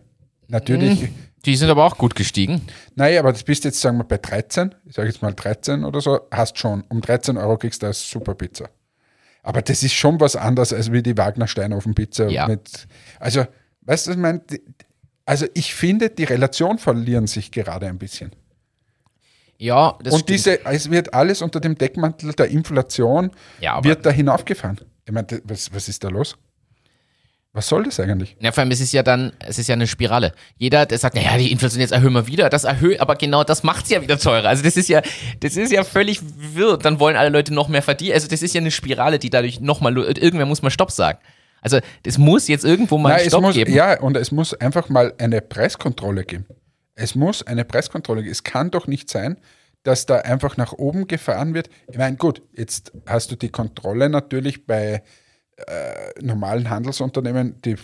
natürlich, 0.49 1.09
Die 1.45 1.57
sind 1.57 1.69
aber 1.71 1.85
auch 1.85 1.97
gut 1.99 2.15
gestiegen. 2.15 2.63
naja, 2.95 3.21
aber 3.21 3.33
das 3.33 3.43
bist 3.43 3.65
jetzt, 3.65 3.81
sagen 3.81 3.99
wir, 3.99 4.05
bei 4.05 4.19
13, 4.19 4.75
ich 4.87 4.95
sage 4.95 5.09
jetzt 5.09 5.23
mal 5.23 5.33
13 5.33 5.85
oder 5.85 6.01
so, 6.01 6.21
hast 6.31 6.59
schon, 6.59 6.83
um 6.89 7.01
13 7.01 7.37
Euro 7.37 7.57
kriegst 7.59 7.83
du 7.83 7.87
eine 7.87 7.95
super 7.95 8.35
Pizza. 8.35 8.69
Aber 9.43 9.63
das 9.63 9.83
ist 9.83 9.95
schon 9.95 10.21
was 10.21 10.37
anderes 10.37 10.73
als 10.73 10.93
wie 10.93 11.03
die 11.03 11.17
Wagner 11.17 11.47
Steinhofen 11.49 11.95
Pizza 11.95 12.29
Ja. 12.29 12.47
mit, 12.47 12.87
also, 13.19 13.47
weißt 13.83 14.07
du, 14.09 14.11
ich 14.13 14.17
meine? 14.17 14.43
Also 15.25 15.47
ich 15.55 15.75
finde, 15.75 16.11
die 16.11 16.25
Relation 16.25 16.79
verlieren 16.79 17.27
sich 17.27 17.51
gerade 17.51 17.87
ein 17.87 17.99
bisschen. 17.99 18.33
Ja, 19.59 19.99
das 20.03 20.15
Und 20.15 20.21
stimmt. 20.21 20.29
diese, 20.39 20.65
es 20.65 20.91
wird 20.91 21.13
alles 21.13 21.43
unter 21.43 21.61
dem 21.61 21.77
Deckmantel 21.77 22.33
der 22.33 22.47
Inflation, 22.49 23.31
Ja, 23.61 23.83
wird 23.83 24.07
da 24.07 24.11
hinaufgefahren. 24.11 24.81
Ich 25.05 25.13
meine, 25.13 25.27
was, 25.45 25.73
was 25.75 25.89
ist 25.89 26.05
da 26.05 26.09
los? 26.09 26.37
Was 27.55 27.67
soll 27.67 27.83
das 27.85 27.99
eigentlich? 27.99 28.37
Ja, 28.41 28.53
vor 28.53 28.61
allem, 28.61 28.71
es 28.71 28.81
ist 28.81 28.93
ja 28.93 29.03
dann, 29.03 29.33
es 29.41 29.59
ist 29.59 29.67
ja 29.69 29.73
eine 29.73 29.87
Spirale. 29.89 30.33
Jeder, 30.59 30.87
der 30.87 30.97
sagt, 30.99 31.17
naja, 31.17 31.37
die 31.39 31.51
Inflation 31.51 31.81
jetzt 31.81 31.91
erhöhen 31.93 32.13
wir 32.13 32.27
wieder, 32.29 32.51
das 32.51 32.63
erhöht, 32.65 33.01
aber 33.01 33.17
genau 33.17 33.43
das 33.43 33.65
macht 33.65 33.85
es 33.87 33.91
ja 33.91 34.01
wieder 34.01 34.19
teurer. 34.19 34.49
Also 34.49 34.63
das 34.63 34.77
ist 34.77 34.89
ja, 34.89 35.03
das 35.41 35.57
ist 35.57 35.73
ja 35.73 35.83
völlig 35.83 36.21
wirr. 36.55 36.77
Dann 36.77 37.01
wollen 37.01 37.17
alle 37.17 37.31
Leute 37.31 37.53
noch 37.53 37.67
mehr 37.69 37.83
verdienen. 37.83 38.13
Also 38.13 38.29
das 38.29 38.43
ist 38.43 38.55
ja 38.55 38.61
eine 38.61 38.71
Spirale, 38.71 39.19
die 39.19 39.31
dadurch 39.31 39.61
nochmal, 39.61 39.97
irgendwer 39.97 40.47
muss 40.47 40.63
mal 40.63 40.71
Stopp 40.71 40.93
sagen. 40.93 41.19
Also 41.61 41.81
das 42.05 42.17
muss 42.19 42.47
jetzt 42.47 42.65
irgendwo 42.65 42.99
mal 42.99 43.17
Nein, 43.17 43.29
Stopp 43.29 43.43
muss, 43.43 43.55
geben. 43.55 43.73
Ja, 43.75 43.99
und 43.99 44.17
es 44.17 44.31
muss 44.31 44.55
einfach 44.55 44.89
mal 44.89 45.15
eine 45.19 45.41
Preiskontrolle 45.41 46.25
geben. 46.25 46.47
Es 46.99 47.15
muss 47.15 47.47
eine 47.47 47.65
Preiskontrolle 47.65 48.23
geben. 48.23 48.33
Es 48.33 48.45
kann 48.45 48.71
doch 48.71 48.87
nicht 48.87 49.09
sein, 49.09 49.39
dass 49.85 50.07
da 50.07 50.17
einfach 50.17 50.57
nach 50.57 50.73
oben 50.73 51.07
gefahren 51.07 51.55
wird. 51.55 51.71
Ich 51.89 51.97
meine, 51.97 52.17
gut, 52.17 52.43
jetzt 52.53 52.93
hast 53.07 53.31
du 53.31 53.37
die 53.37 53.51
Kontrolle 53.51 54.09
natürlich 54.09 54.67
bei 54.67 55.03
äh, 55.57 56.21
normalen 56.21 56.69
Handelsunternehmen, 56.69 57.61
die, 57.63 57.77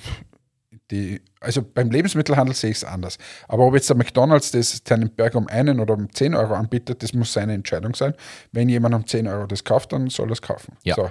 die, 0.90 1.22
also 1.40 1.62
beim 1.62 1.90
Lebensmittelhandel 1.90 2.54
sehe 2.54 2.70
ich 2.70 2.78
es 2.78 2.84
anders. 2.84 3.18
Aber 3.46 3.66
ob 3.66 3.74
jetzt 3.74 3.88
der 3.88 3.96
McDonalds 3.96 4.50
das 4.50 4.82
seinen 4.86 5.14
Burger 5.14 5.38
um 5.38 5.46
einen 5.46 5.78
oder 5.78 5.94
um 5.94 6.12
10 6.12 6.34
Euro 6.34 6.54
anbietet, 6.54 7.02
das 7.02 7.12
muss 7.12 7.32
seine 7.32 7.54
Entscheidung 7.54 7.94
sein. 7.94 8.14
Wenn 8.50 8.68
jemand 8.68 8.94
um 8.96 9.06
10 9.06 9.28
Euro 9.28 9.46
das 9.46 9.62
kauft, 9.62 9.92
dann 9.92 10.10
soll 10.10 10.28
er 10.28 10.32
es 10.32 10.42
kaufen. 10.42 10.76
Ja. 10.82 10.96
So. 10.96 11.10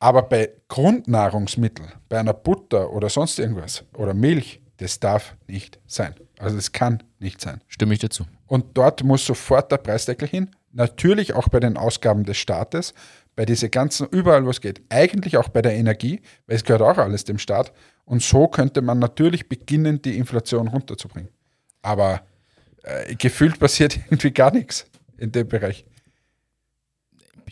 Aber 0.00 0.22
bei 0.22 0.50
Grundnahrungsmitteln, 0.68 1.92
bei 2.08 2.18
einer 2.18 2.34
Butter 2.34 2.92
oder 2.92 3.08
sonst 3.08 3.38
irgendwas 3.38 3.84
oder 3.96 4.12
Milch, 4.12 4.60
das 4.78 4.98
darf 4.98 5.36
nicht 5.46 5.78
sein. 5.86 6.14
Also 6.38 6.56
das 6.56 6.72
kann 6.72 7.02
nicht 7.18 7.40
sein. 7.40 7.60
Stimme 7.68 7.94
ich 7.94 8.00
dazu. 8.00 8.24
Und 8.46 8.76
dort 8.76 9.04
muss 9.04 9.24
sofort 9.24 9.70
der 9.70 9.78
Preisdeckel 9.78 10.28
hin. 10.28 10.50
Natürlich 10.72 11.34
auch 11.34 11.48
bei 11.48 11.60
den 11.60 11.76
Ausgaben 11.76 12.24
des 12.24 12.36
Staates, 12.36 12.94
bei 13.36 13.44
diese 13.44 13.68
ganzen, 13.68 14.08
überall 14.08 14.44
wo 14.44 14.50
es 14.50 14.60
geht. 14.60 14.82
Eigentlich 14.88 15.36
auch 15.36 15.48
bei 15.48 15.62
der 15.62 15.74
Energie, 15.74 16.20
weil 16.46 16.56
es 16.56 16.64
gehört 16.64 16.82
auch 16.82 16.98
alles 16.98 17.24
dem 17.24 17.38
Staat. 17.38 17.72
Und 18.04 18.22
so 18.22 18.48
könnte 18.48 18.82
man 18.82 18.98
natürlich 18.98 19.48
beginnen, 19.48 20.02
die 20.02 20.18
Inflation 20.18 20.68
runterzubringen. 20.68 21.30
Aber 21.82 22.22
äh, 22.82 23.14
gefühlt 23.14 23.58
passiert 23.58 23.96
irgendwie 24.06 24.32
gar 24.32 24.52
nichts 24.52 24.86
in 25.18 25.32
dem 25.32 25.48
Bereich. 25.48 25.84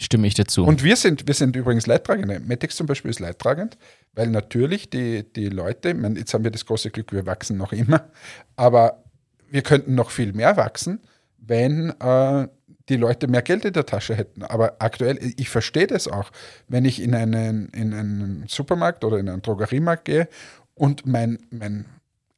Stimme 0.02 0.26
ich 0.26 0.34
dazu. 0.34 0.64
Und 0.64 0.82
wir 0.82 0.96
sind, 0.96 1.28
wir 1.28 1.34
sind 1.34 1.54
übrigens 1.54 1.86
Leidtragende. 1.86 2.40
Metix 2.40 2.74
zum 2.74 2.88
Beispiel 2.88 3.10
ist 3.10 3.20
leidtragend, 3.20 3.78
weil 4.14 4.26
natürlich 4.28 4.90
die, 4.90 5.24
die 5.32 5.48
Leute, 5.48 5.90
ich 5.90 5.96
meine, 5.96 6.18
jetzt 6.18 6.34
haben 6.34 6.42
wir 6.42 6.50
das 6.50 6.66
große 6.66 6.90
Glück, 6.90 7.12
wir 7.12 7.24
wachsen 7.24 7.56
noch 7.56 7.72
immer, 7.72 8.10
aber 8.56 9.04
wir 9.48 9.62
könnten 9.62 9.94
noch 9.94 10.10
viel 10.10 10.32
mehr 10.32 10.56
wachsen, 10.56 11.00
wenn 11.38 11.90
äh, 12.00 12.48
die 12.88 12.96
Leute 12.96 13.28
mehr 13.28 13.42
Geld 13.42 13.64
in 13.64 13.74
der 13.74 13.86
Tasche 13.86 14.16
hätten. 14.16 14.42
Aber 14.42 14.76
aktuell, 14.80 15.18
ich 15.36 15.48
verstehe 15.48 15.86
das 15.86 16.08
auch, 16.08 16.32
wenn 16.66 16.84
ich 16.84 17.00
in 17.00 17.14
einen, 17.14 17.68
in 17.68 17.94
einen 17.94 18.44
Supermarkt 18.48 19.04
oder 19.04 19.18
in 19.18 19.28
einen 19.28 19.42
Drogeriemarkt 19.42 20.04
gehe 20.04 20.28
und 20.74 21.06
mein, 21.06 21.38
mein 21.50 21.84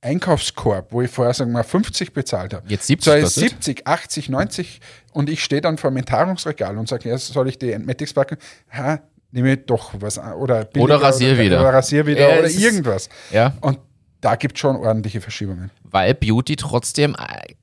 Einkaufskorb, 0.04 0.92
wo 0.92 1.02
ich 1.02 1.10
vorher 1.10 1.34
sagen 1.34 1.50
wir 1.50 1.58
mal 1.58 1.62
50 1.64 2.12
bezahlt 2.12 2.54
habe, 2.54 2.64
Jetzt 2.68 2.86
70 2.86 3.04
so 3.04 3.16
ist 3.18 3.24
kostet? 3.24 3.42
70, 3.64 3.86
80, 3.86 4.28
90 4.28 4.80
und 5.12 5.30
ich 5.30 5.42
stehe 5.42 5.60
dann 5.60 5.78
vor 5.78 5.90
dem 5.90 5.96
Enthaarungsregal 5.98 6.76
und 6.78 6.88
sage, 6.88 7.08
ja, 7.08 7.18
soll 7.18 7.48
ich 7.48 7.58
die 7.58 7.72
Entmatics 7.72 8.12
packen? 8.12 8.36
Ha, 8.72 9.00
nehme 9.30 9.54
ich 9.54 9.66
doch 9.66 9.92
was 9.98 10.18
an. 10.18 10.34
Oder, 10.34 10.64
billiger 10.64 10.96
Oder 10.96 11.02
rasier 11.06 11.38
wieder. 11.38 11.60
Oder 11.60 11.72
rasier 11.74 12.06
wieder 12.06 12.28
Ja, 12.28 12.38
oder 12.38 12.46
ist- 12.46 12.60
irgendwas. 12.60 13.08
ja. 13.32 13.54
Und 13.60 13.78
da 14.20 14.36
gibt 14.36 14.56
es 14.56 14.60
schon 14.60 14.76
ordentliche 14.76 15.20
Verschiebungen. 15.20 15.70
Weil 15.82 16.14
Beauty 16.14 16.56
trotzdem 16.56 17.14
äh, 17.14 17.54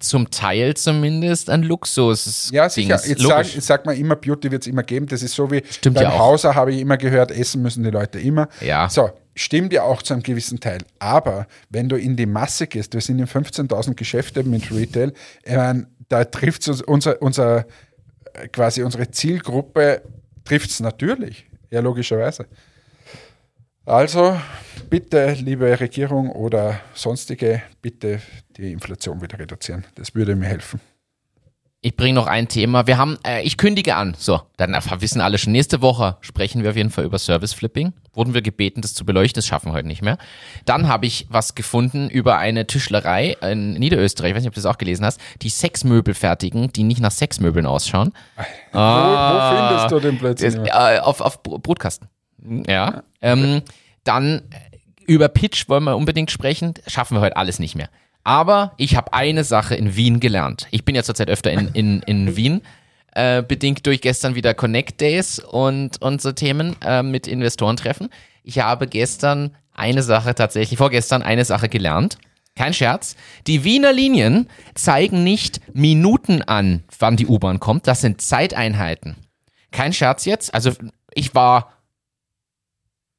zum 0.00 0.30
Teil 0.30 0.74
zumindest 0.74 1.48
ein 1.50 1.62
Luxus 1.62 2.50
Ja, 2.52 2.68
sicher. 2.68 2.96
Ding 2.96 2.96
ist. 2.96 3.08
Jetzt 3.08 3.22
sag, 3.22 3.54
jetzt 3.54 3.66
sagt 3.66 3.86
man 3.86 3.96
immer, 3.96 4.16
Beauty 4.16 4.50
wird 4.50 4.62
es 4.62 4.66
immer 4.66 4.82
geben. 4.82 5.06
Das 5.06 5.22
ist 5.22 5.34
so 5.34 5.50
wie 5.50 5.62
Stimmt 5.70 5.96
beim 5.96 6.04
ja. 6.04 6.18
Hauser 6.18 6.54
habe 6.54 6.72
ich 6.72 6.80
immer 6.80 6.96
gehört, 6.96 7.30
essen 7.30 7.62
müssen 7.62 7.84
die 7.84 7.90
Leute 7.90 8.18
immer. 8.18 8.48
Ja. 8.60 8.88
So, 8.88 9.10
stimmt 9.34 9.72
ja 9.72 9.82
auch 9.82 10.02
zu 10.02 10.14
einem 10.14 10.22
gewissen 10.22 10.60
Teil. 10.60 10.80
Aber 10.98 11.46
wenn 11.68 11.88
du 11.88 11.96
in 11.96 12.16
die 12.16 12.26
Masse 12.26 12.66
gehst, 12.66 12.94
wir 12.94 13.00
sind 13.00 13.18
in 13.18 13.26
15.000 13.26 13.94
Geschäfte 13.94 14.42
mit 14.42 14.70
Retail, 14.70 15.12
ich 15.44 15.54
mein, 15.54 15.86
da 16.08 16.24
trifft 16.24 16.66
es 16.68 16.82
unser, 16.82 17.20
unser, 17.22 17.66
äh, 18.34 18.48
quasi 18.48 18.82
unsere 18.82 19.10
Zielgruppe, 19.10 20.02
trifft 20.44 20.70
es 20.70 20.80
natürlich. 20.80 21.46
Ja, 21.70 21.80
logischerweise. 21.80 22.46
Also 23.84 24.38
bitte, 24.88 25.32
liebe 25.32 25.78
Regierung 25.80 26.30
oder 26.30 26.80
sonstige, 26.94 27.62
bitte 27.80 28.20
die 28.56 28.72
Inflation 28.72 29.22
wieder 29.22 29.38
reduzieren. 29.38 29.84
Das 29.94 30.14
würde 30.14 30.36
mir 30.36 30.46
helfen. 30.46 30.80
Ich 31.82 31.96
bringe 31.96 32.14
noch 32.14 32.26
ein 32.26 32.46
Thema. 32.46 32.86
Wir 32.86 32.98
haben, 32.98 33.16
äh, 33.26 33.42
ich 33.42 33.56
kündige 33.56 33.96
an. 33.96 34.14
So, 34.18 34.42
dann 34.58 34.76
wissen 34.98 35.22
alle 35.22 35.38
schon. 35.38 35.52
Nächste 35.52 35.80
Woche 35.80 36.18
sprechen 36.20 36.62
wir 36.62 36.70
auf 36.70 36.76
jeden 36.76 36.90
Fall 36.90 37.04
über 37.04 37.18
Service 37.18 37.54
Flipping. 37.54 37.94
Wurden 38.12 38.34
wir 38.34 38.42
gebeten, 38.42 38.82
das 38.82 38.92
zu 38.92 39.06
beleuchten. 39.06 39.38
Das 39.38 39.46
schaffen 39.46 39.70
wir 39.70 39.72
heute 39.72 39.88
nicht 39.88 40.02
mehr. 40.02 40.18
Dann 40.66 40.88
habe 40.88 41.06
ich 41.06 41.26
was 41.30 41.54
gefunden 41.54 42.10
über 42.10 42.36
eine 42.36 42.66
Tischlerei 42.66 43.34
in 43.40 43.72
Niederösterreich. 43.72 44.30
Ich 44.30 44.36
weiß 44.36 44.42
nicht, 44.42 44.48
ob 44.48 44.54
du 44.54 44.60
das 44.60 44.66
auch 44.70 44.76
gelesen 44.76 45.06
hast. 45.06 45.18
Die 45.40 45.48
Sexmöbel 45.48 46.12
fertigen, 46.12 46.70
die 46.70 46.82
nicht 46.82 47.00
nach 47.00 47.12
Sexmöbeln 47.12 47.64
ausschauen. 47.64 48.12
Wo, 48.72 48.78
wo 48.78 49.56
findest 49.56 49.90
du 49.90 50.00
den 50.00 50.18
plötzlich? 50.18 50.56
äh, 50.56 50.98
auf, 50.98 51.22
auf 51.22 51.42
Brotkasten. 51.42 52.08
Ja. 52.68 53.04
Ähm, 53.22 53.62
dann 54.04 54.42
äh, 54.50 54.76
über 55.06 55.28
Pitch 55.28 55.68
wollen 55.70 55.84
wir 55.84 55.96
unbedingt 55.96 56.30
sprechen. 56.30 56.74
Schaffen 56.86 57.16
wir 57.16 57.22
heute 57.22 57.38
alles 57.38 57.58
nicht 57.58 57.74
mehr. 57.74 57.88
Aber 58.24 58.72
ich 58.76 58.96
habe 58.96 59.12
eine 59.12 59.44
Sache 59.44 59.74
in 59.74 59.96
Wien 59.96 60.20
gelernt. 60.20 60.66
Ich 60.70 60.84
bin 60.84 60.94
ja 60.94 61.02
zurzeit 61.02 61.30
öfter 61.30 61.50
in, 61.50 61.68
in, 61.68 62.02
in 62.02 62.36
Wien, 62.36 62.62
äh, 63.12 63.42
bedingt 63.42 63.86
durch 63.86 64.00
gestern 64.00 64.34
wieder 64.34 64.54
Connect 64.54 65.00
Days 65.00 65.38
und, 65.38 66.00
und 66.02 66.20
so 66.22 66.32
Themen 66.32 66.76
äh, 66.82 67.02
mit 67.02 67.26
Investorentreffen. 67.26 68.10
Ich 68.44 68.58
habe 68.60 68.86
gestern 68.86 69.56
eine 69.74 70.02
Sache 70.02 70.34
tatsächlich, 70.34 70.78
vorgestern 70.78 71.22
eine 71.22 71.44
Sache 71.44 71.68
gelernt. 71.68 72.18
Kein 72.56 72.74
Scherz. 72.74 73.16
Die 73.46 73.64
Wiener 73.64 73.92
Linien 73.92 74.48
zeigen 74.74 75.24
nicht 75.24 75.60
Minuten 75.72 76.42
an, 76.42 76.82
wann 76.98 77.16
die 77.16 77.26
U-Bahn 77.26 77.60
kommt. 77.60 77.86
Das 77.86 78.00
sind 78.00 78.20
Zeiteinheiten. 78.20 79.16
Kein 79.70 79.92
Scherz 79.92 80.24
jetzt. 80.24 80.52
Also 80.52 80.72
ich 81.14 81.34
war 81.34 81.72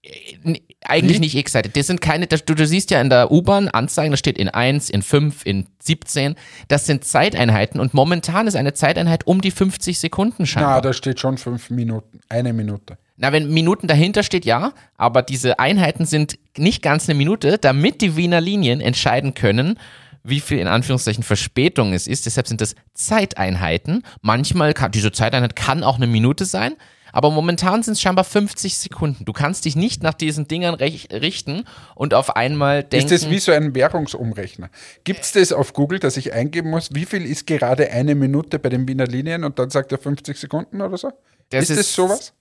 äh, 0.04 0.60
eigentlich 0.86 1.20
nicht 1.20 1.36
excited. 1.36 1.76
Das 1.76 1.88
sind 1.88 2.02
keine, 2.02 2.28
das, 2.28 2.46
du, 2.46 2.56
du 2.56 2.66
siehst 2.66 2.92
ja 2.92 3.02
in 3.02 3.10
der 3.10 3.32
U-Bahn 3.32 3.68
Anzeigen, 3.68 4.12
da 4.12 4.18
steht 4.18 4.38
in 4.38 4.50
1, 4.50 4.90
in 4.90 5.02
5, 5.02 5.46
in 5.46 5.68
17. 5.80 6.36
Das 6.68 6.86
sind 6.86 7.06
Zeiteinheiten 7.06 7.80
und 7.80 7.94
momentan 7.94 8.48
ist 8.48 8.56
eine 8.56 8.74
Zeiteinheit 8.74 9.28
um 9.28 9.42
die 9.42 9.52
50 9.52 10.00
Sekunden 10.00 10.36
Na, 10.40 10.46
scheinbar. 10.46 10.82
da 10.82 10.94
steht 10.94 11.20
schon 11.20 11.38
fünf 11.38 11.70
Minuten. 11.70 12.20
Eine 12.30 12.54
Minute. 12.54 12.98
Na, 13.18 13.32
wenn 13.32 13.54
Minuten 13.54 13.88
dahinter 13.88 14.24
steht, 14.24 14.46
ja, 14.46 14.74
aber 14.98 15.22
diese 15.22 15.60
Einheiten 15.60 16.06
sind 16.06 16.40
nicht 16.58 16.82
ganz 16.82 17.08
eine 17.08 17.18
Minute, 17.18 17.60
damit 17.60 18.02
die 18.02 18.16
Wiener 18.16 18.42
Linien 18.42 18.82
entscheiden 18.82 19.36
können, 19.36 19.78
wie 20.24 20.40
viel 20.40 20.58
in 20.58 20.68
Anführungszeichen 20.68 21.24
Verspätung 21.24 21.94
es 21.94 22.08
ist. 22.08 22.26
Deshalb 22.26 22.48
sind 22.48 22.62
das 22.62 22.76
Zeiteinheiten. 22.94 24.04
Manchmal 24.22 24.74
kann, 24.74 24.92
diese 24.92 25.12
Zeiteinheit 25.12 25.56
kann 25.56 25.84
auch 25.84 25.98
eine 25.98 26.08
Minute 26.08 26.46
sein, 26.46 26.74
aber 27.14 27.32
momentan 27.32 27.84
sind 27.84 27.94
es 27.94 28.02
scheinbar 28.02 28.24
50 28.24 28.78
Sekunden. 28.78 29.26
Du 29.26 29.34
kannst 29.34 29.66
dich 29.66 29.76
nicht 29.76 30.04
nach 30.04 30.14
diesen 30.14 30.48
Dingern 30.48 30.76
richten 30.76 31.66
und 31.96 32.14
auf 32.14 32.36
einmal 32.36 32.84
denken. 32.84 33.14
Ist 33.14 33.24
das 33.24 33.30
wie 33.32 33.40
so 33.40 33.52
ein 33.52 33.76
Währungsumrechner? 33.76 34.70
Gibt 35.04 35.22
es 35.22 35.32
das 35.32 35.52
auf 35.52 35.74
Google, 35.74 36.00
dass 36.00 36.18
ich 36.18 36.34
eingeben 36.34 36.70
muss, 36.70 36.90
wie 36.94 37.06
viel 37.06 37.26
ist 37.26 37.48
gerade 37.48 37.90
eine 37.92 38.16
Minute 38.16 38.60
bei 38.60 38.70
den 38.70 38.88
Wiener 38.88 39.06
Linien 39.08 39.44
und 39.44 39.60
dann 39.60 39.70
sagt 39.70 39.92
er 39.92 39.98
50 39.98 40.38
Sekunden 40.38 40.82
oder 40.82 40.98
so? 40.98 41.12
Das 41.50 41.64
ist, 41.64 41.72
das 41.72 41.78
ist- 41.80 41.96
sowas? 41.96 42.34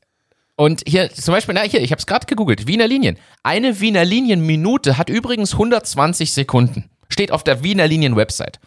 Und 0.57 0.83
hier 0.87 1.11
zum 1.11 1.33
Beispiel, 1.33 1.55
na 1.55 1.63
hier, 1.63 1.81
ich 1.81 1.91
habe 1.91 2.01
es 2.01 2.07
gerade 2.07 2.27
gegoogelt, 2.27 2.67
Wiener 2.67 2.87
Linien. 2.87 3.17
Eine 3.43 3.81
Wiener 3.81 4.05
Linien-Minute 4.05 4.99
hat 4.99 5.09
übrigens 5.09 5.55
120 5.55 6.33
Sekunden. 6.35 6.91
Steht 7.09 7.33
auf 7.33 7.43
der 7.43 7.63
Wiener 7.65 7.87
Linien-Website. 7.89 8.61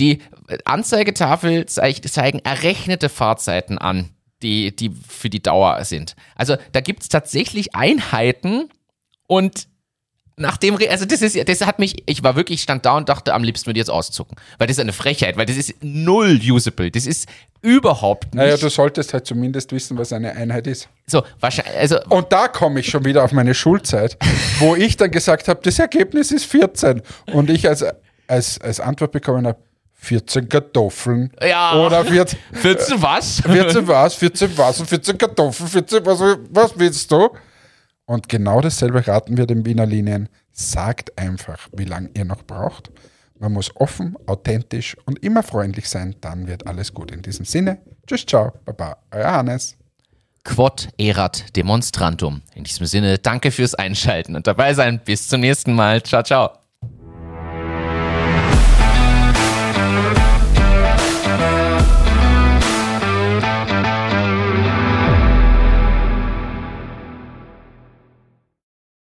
Die 0.00 0.20
Anzeigetafel 0.64 1.66
zeig, 1.66 2.02
zeigen 2.08 2.40
errechnete 2.40 3.08
Fahrzeiten 3.08 3.78
an, 3.78 4.10
die, 4.42 4.74
die 4.74 4.90
für 4.90 5.30
die 5.30 5.42
Dauer 5.42 5.84
sind. 5.84 6.14
Also 6.34 6.56
da 6.72 6.80
gibt 6.80 7.02
es 7.02 7.08
tatsächlich 7.08 7.74
Einheiten 7.74 8.68
und 9.26 9.68
Nachdem, 10.40 10.78
also 10.88 11.04
das 11.04 11.20
ist, 11.20 11.48
das 11.48 11.66
hat 11.66 11.80
mich, 11.80 12.04
ich 12.06 12.22
war 12.22 12.36
wirklich, 12.36 12.62
stand 12.62 12.86
da 12.86 12.96
und 12.96 13.08
dachte, 13.08 13.34
am 13.34 13.42
liebsten 13.42 13.66
würde 13.66 13.78
ich 13.78 13.82
jetzt 13.82 13.90
auszucken. 13.90 14.36
Weil 14.56 14.68
das 14.68 14.76
ist 14.76 14.80
eine 14.80 14.92
Frechheit, 14.92 15.36
weil 15.36 15.46
das 15.46 15.56
ist 15.56 15.74
null 15.80 16.38
usable. 16.48 16.92
Das 16.92 17.06
ist 17.06 17.28
überhaupt 17.60 18.26
nicht. 18.26 18.34
Naja, 18.34 18.56
du 18.56 18.68
solltest 18.68 19.12
halt 19.12 19.26
zumindest 19.26 19.72
wissen, 19.72 19.98
was 19.98 20.12
eine 20.12 20.32
Einheit 20.32 20.68
ist. 20.68 20.88
so, 21.06 21.24
wahrscheinlich, 21.40 21.76
also 21.76 21.98
Und 22.08 22.32
da 22.32 22.46
komme 22.46 22.80
ich 22.80 22.88
schon 22.88 23.04
wieder 23.04 23.24
auf 23.24 23.32
meine 23.32 23.52
Schulzeit, 23.52 24.16
wo 24.60 24.76
ich 24.76 24.96
dann 24.96 25.10
gesagt 25.10 25.48
habe, 25.48 25.60
das 25.62 25.80
Ergebnis 25.80 26.30
ist 26.30 26.44
14. 26.44 27.02
Und 27.32 27.50
ich 27.50 27.68
als, 27.68 27.84
als, 28.28 28.60
als 28.60 28.78
Antwort 28.78 29.10
bekommen 29.10 29.44
habe, 29.44 29.58
14 29.98 30.48
Kartoffeln. 30.48 31.32
Ja. 31.42 31.74
Oder 31.74 32.04
14, 32.04 32.38
14 32.52 33.02
was? 33.02 33.40
14 33.46 33.86
was, 33.86 34.14
14 34.14 34.56
was 34.56 34.80
und 34.80 34.86
14 34.86 35.18
Kartoffeln, 35.18 35.68
14 35.68 36.06
was, 36.06 36.20
was 36.50 36.78
willst 36.78 37.10
du? 37.10 37.28
Und 38.06 38.28
genau 38.28 38.60
dasselbe 38.60 39.06
raten 39.06 39.36
wir 39.36 39.46
den 39.46 39.66
Wiener 39.66 39.84
Linien. 39.84 40.28
Sagt 40.52 41.18
einfach, 41.18 41.68
wie 41.72 41.84
lange 41.84 42.10
ihr 42.16 42.24
noch 42.24 42.42
braucht. 42.42 42.90
Man 43.38 43.52
muss 43.52 43.70
offen, 43.76 44.16
authentisch 44.26 44.96
und 45.04 45.22
immer 45.22 45.42
freundlich 45.42 45.88
sein, 45.88 46.16
dann 46.20 46.48
wird 46.48 46.66
alles 46.66 46.92
gut. 46.92 47.12
In 47.12 47.22
diesem 47.22 47.44
Sinne, 47.44 47.78
tschüss, 48.06 48.26
ciao, 48.26 48.52
baba, 48.64 48.96
euer 49.12 49.30
Hannes. 49.30 49.76
Quod 50.42 50.88
erat 50.96 51.54
demonstrantum. 51.54 52.42
In 52.54 52.64
diesem 52.64 52.86
Sinne, 52.86 53.18
danke 53.18 53.50
fürs 53.50 53.74
Einschalten 53.74 54.34
und 54.34 54.46
dabei 54.46 54.74
sein. 54.74 55.00
Bis 55.04 55.28
zum 55.28 55.40
nächsten 55.40 55.74
Mal. 55.74 56.02
Ciao, 56.02 56.22
ciao. 56.22 56.67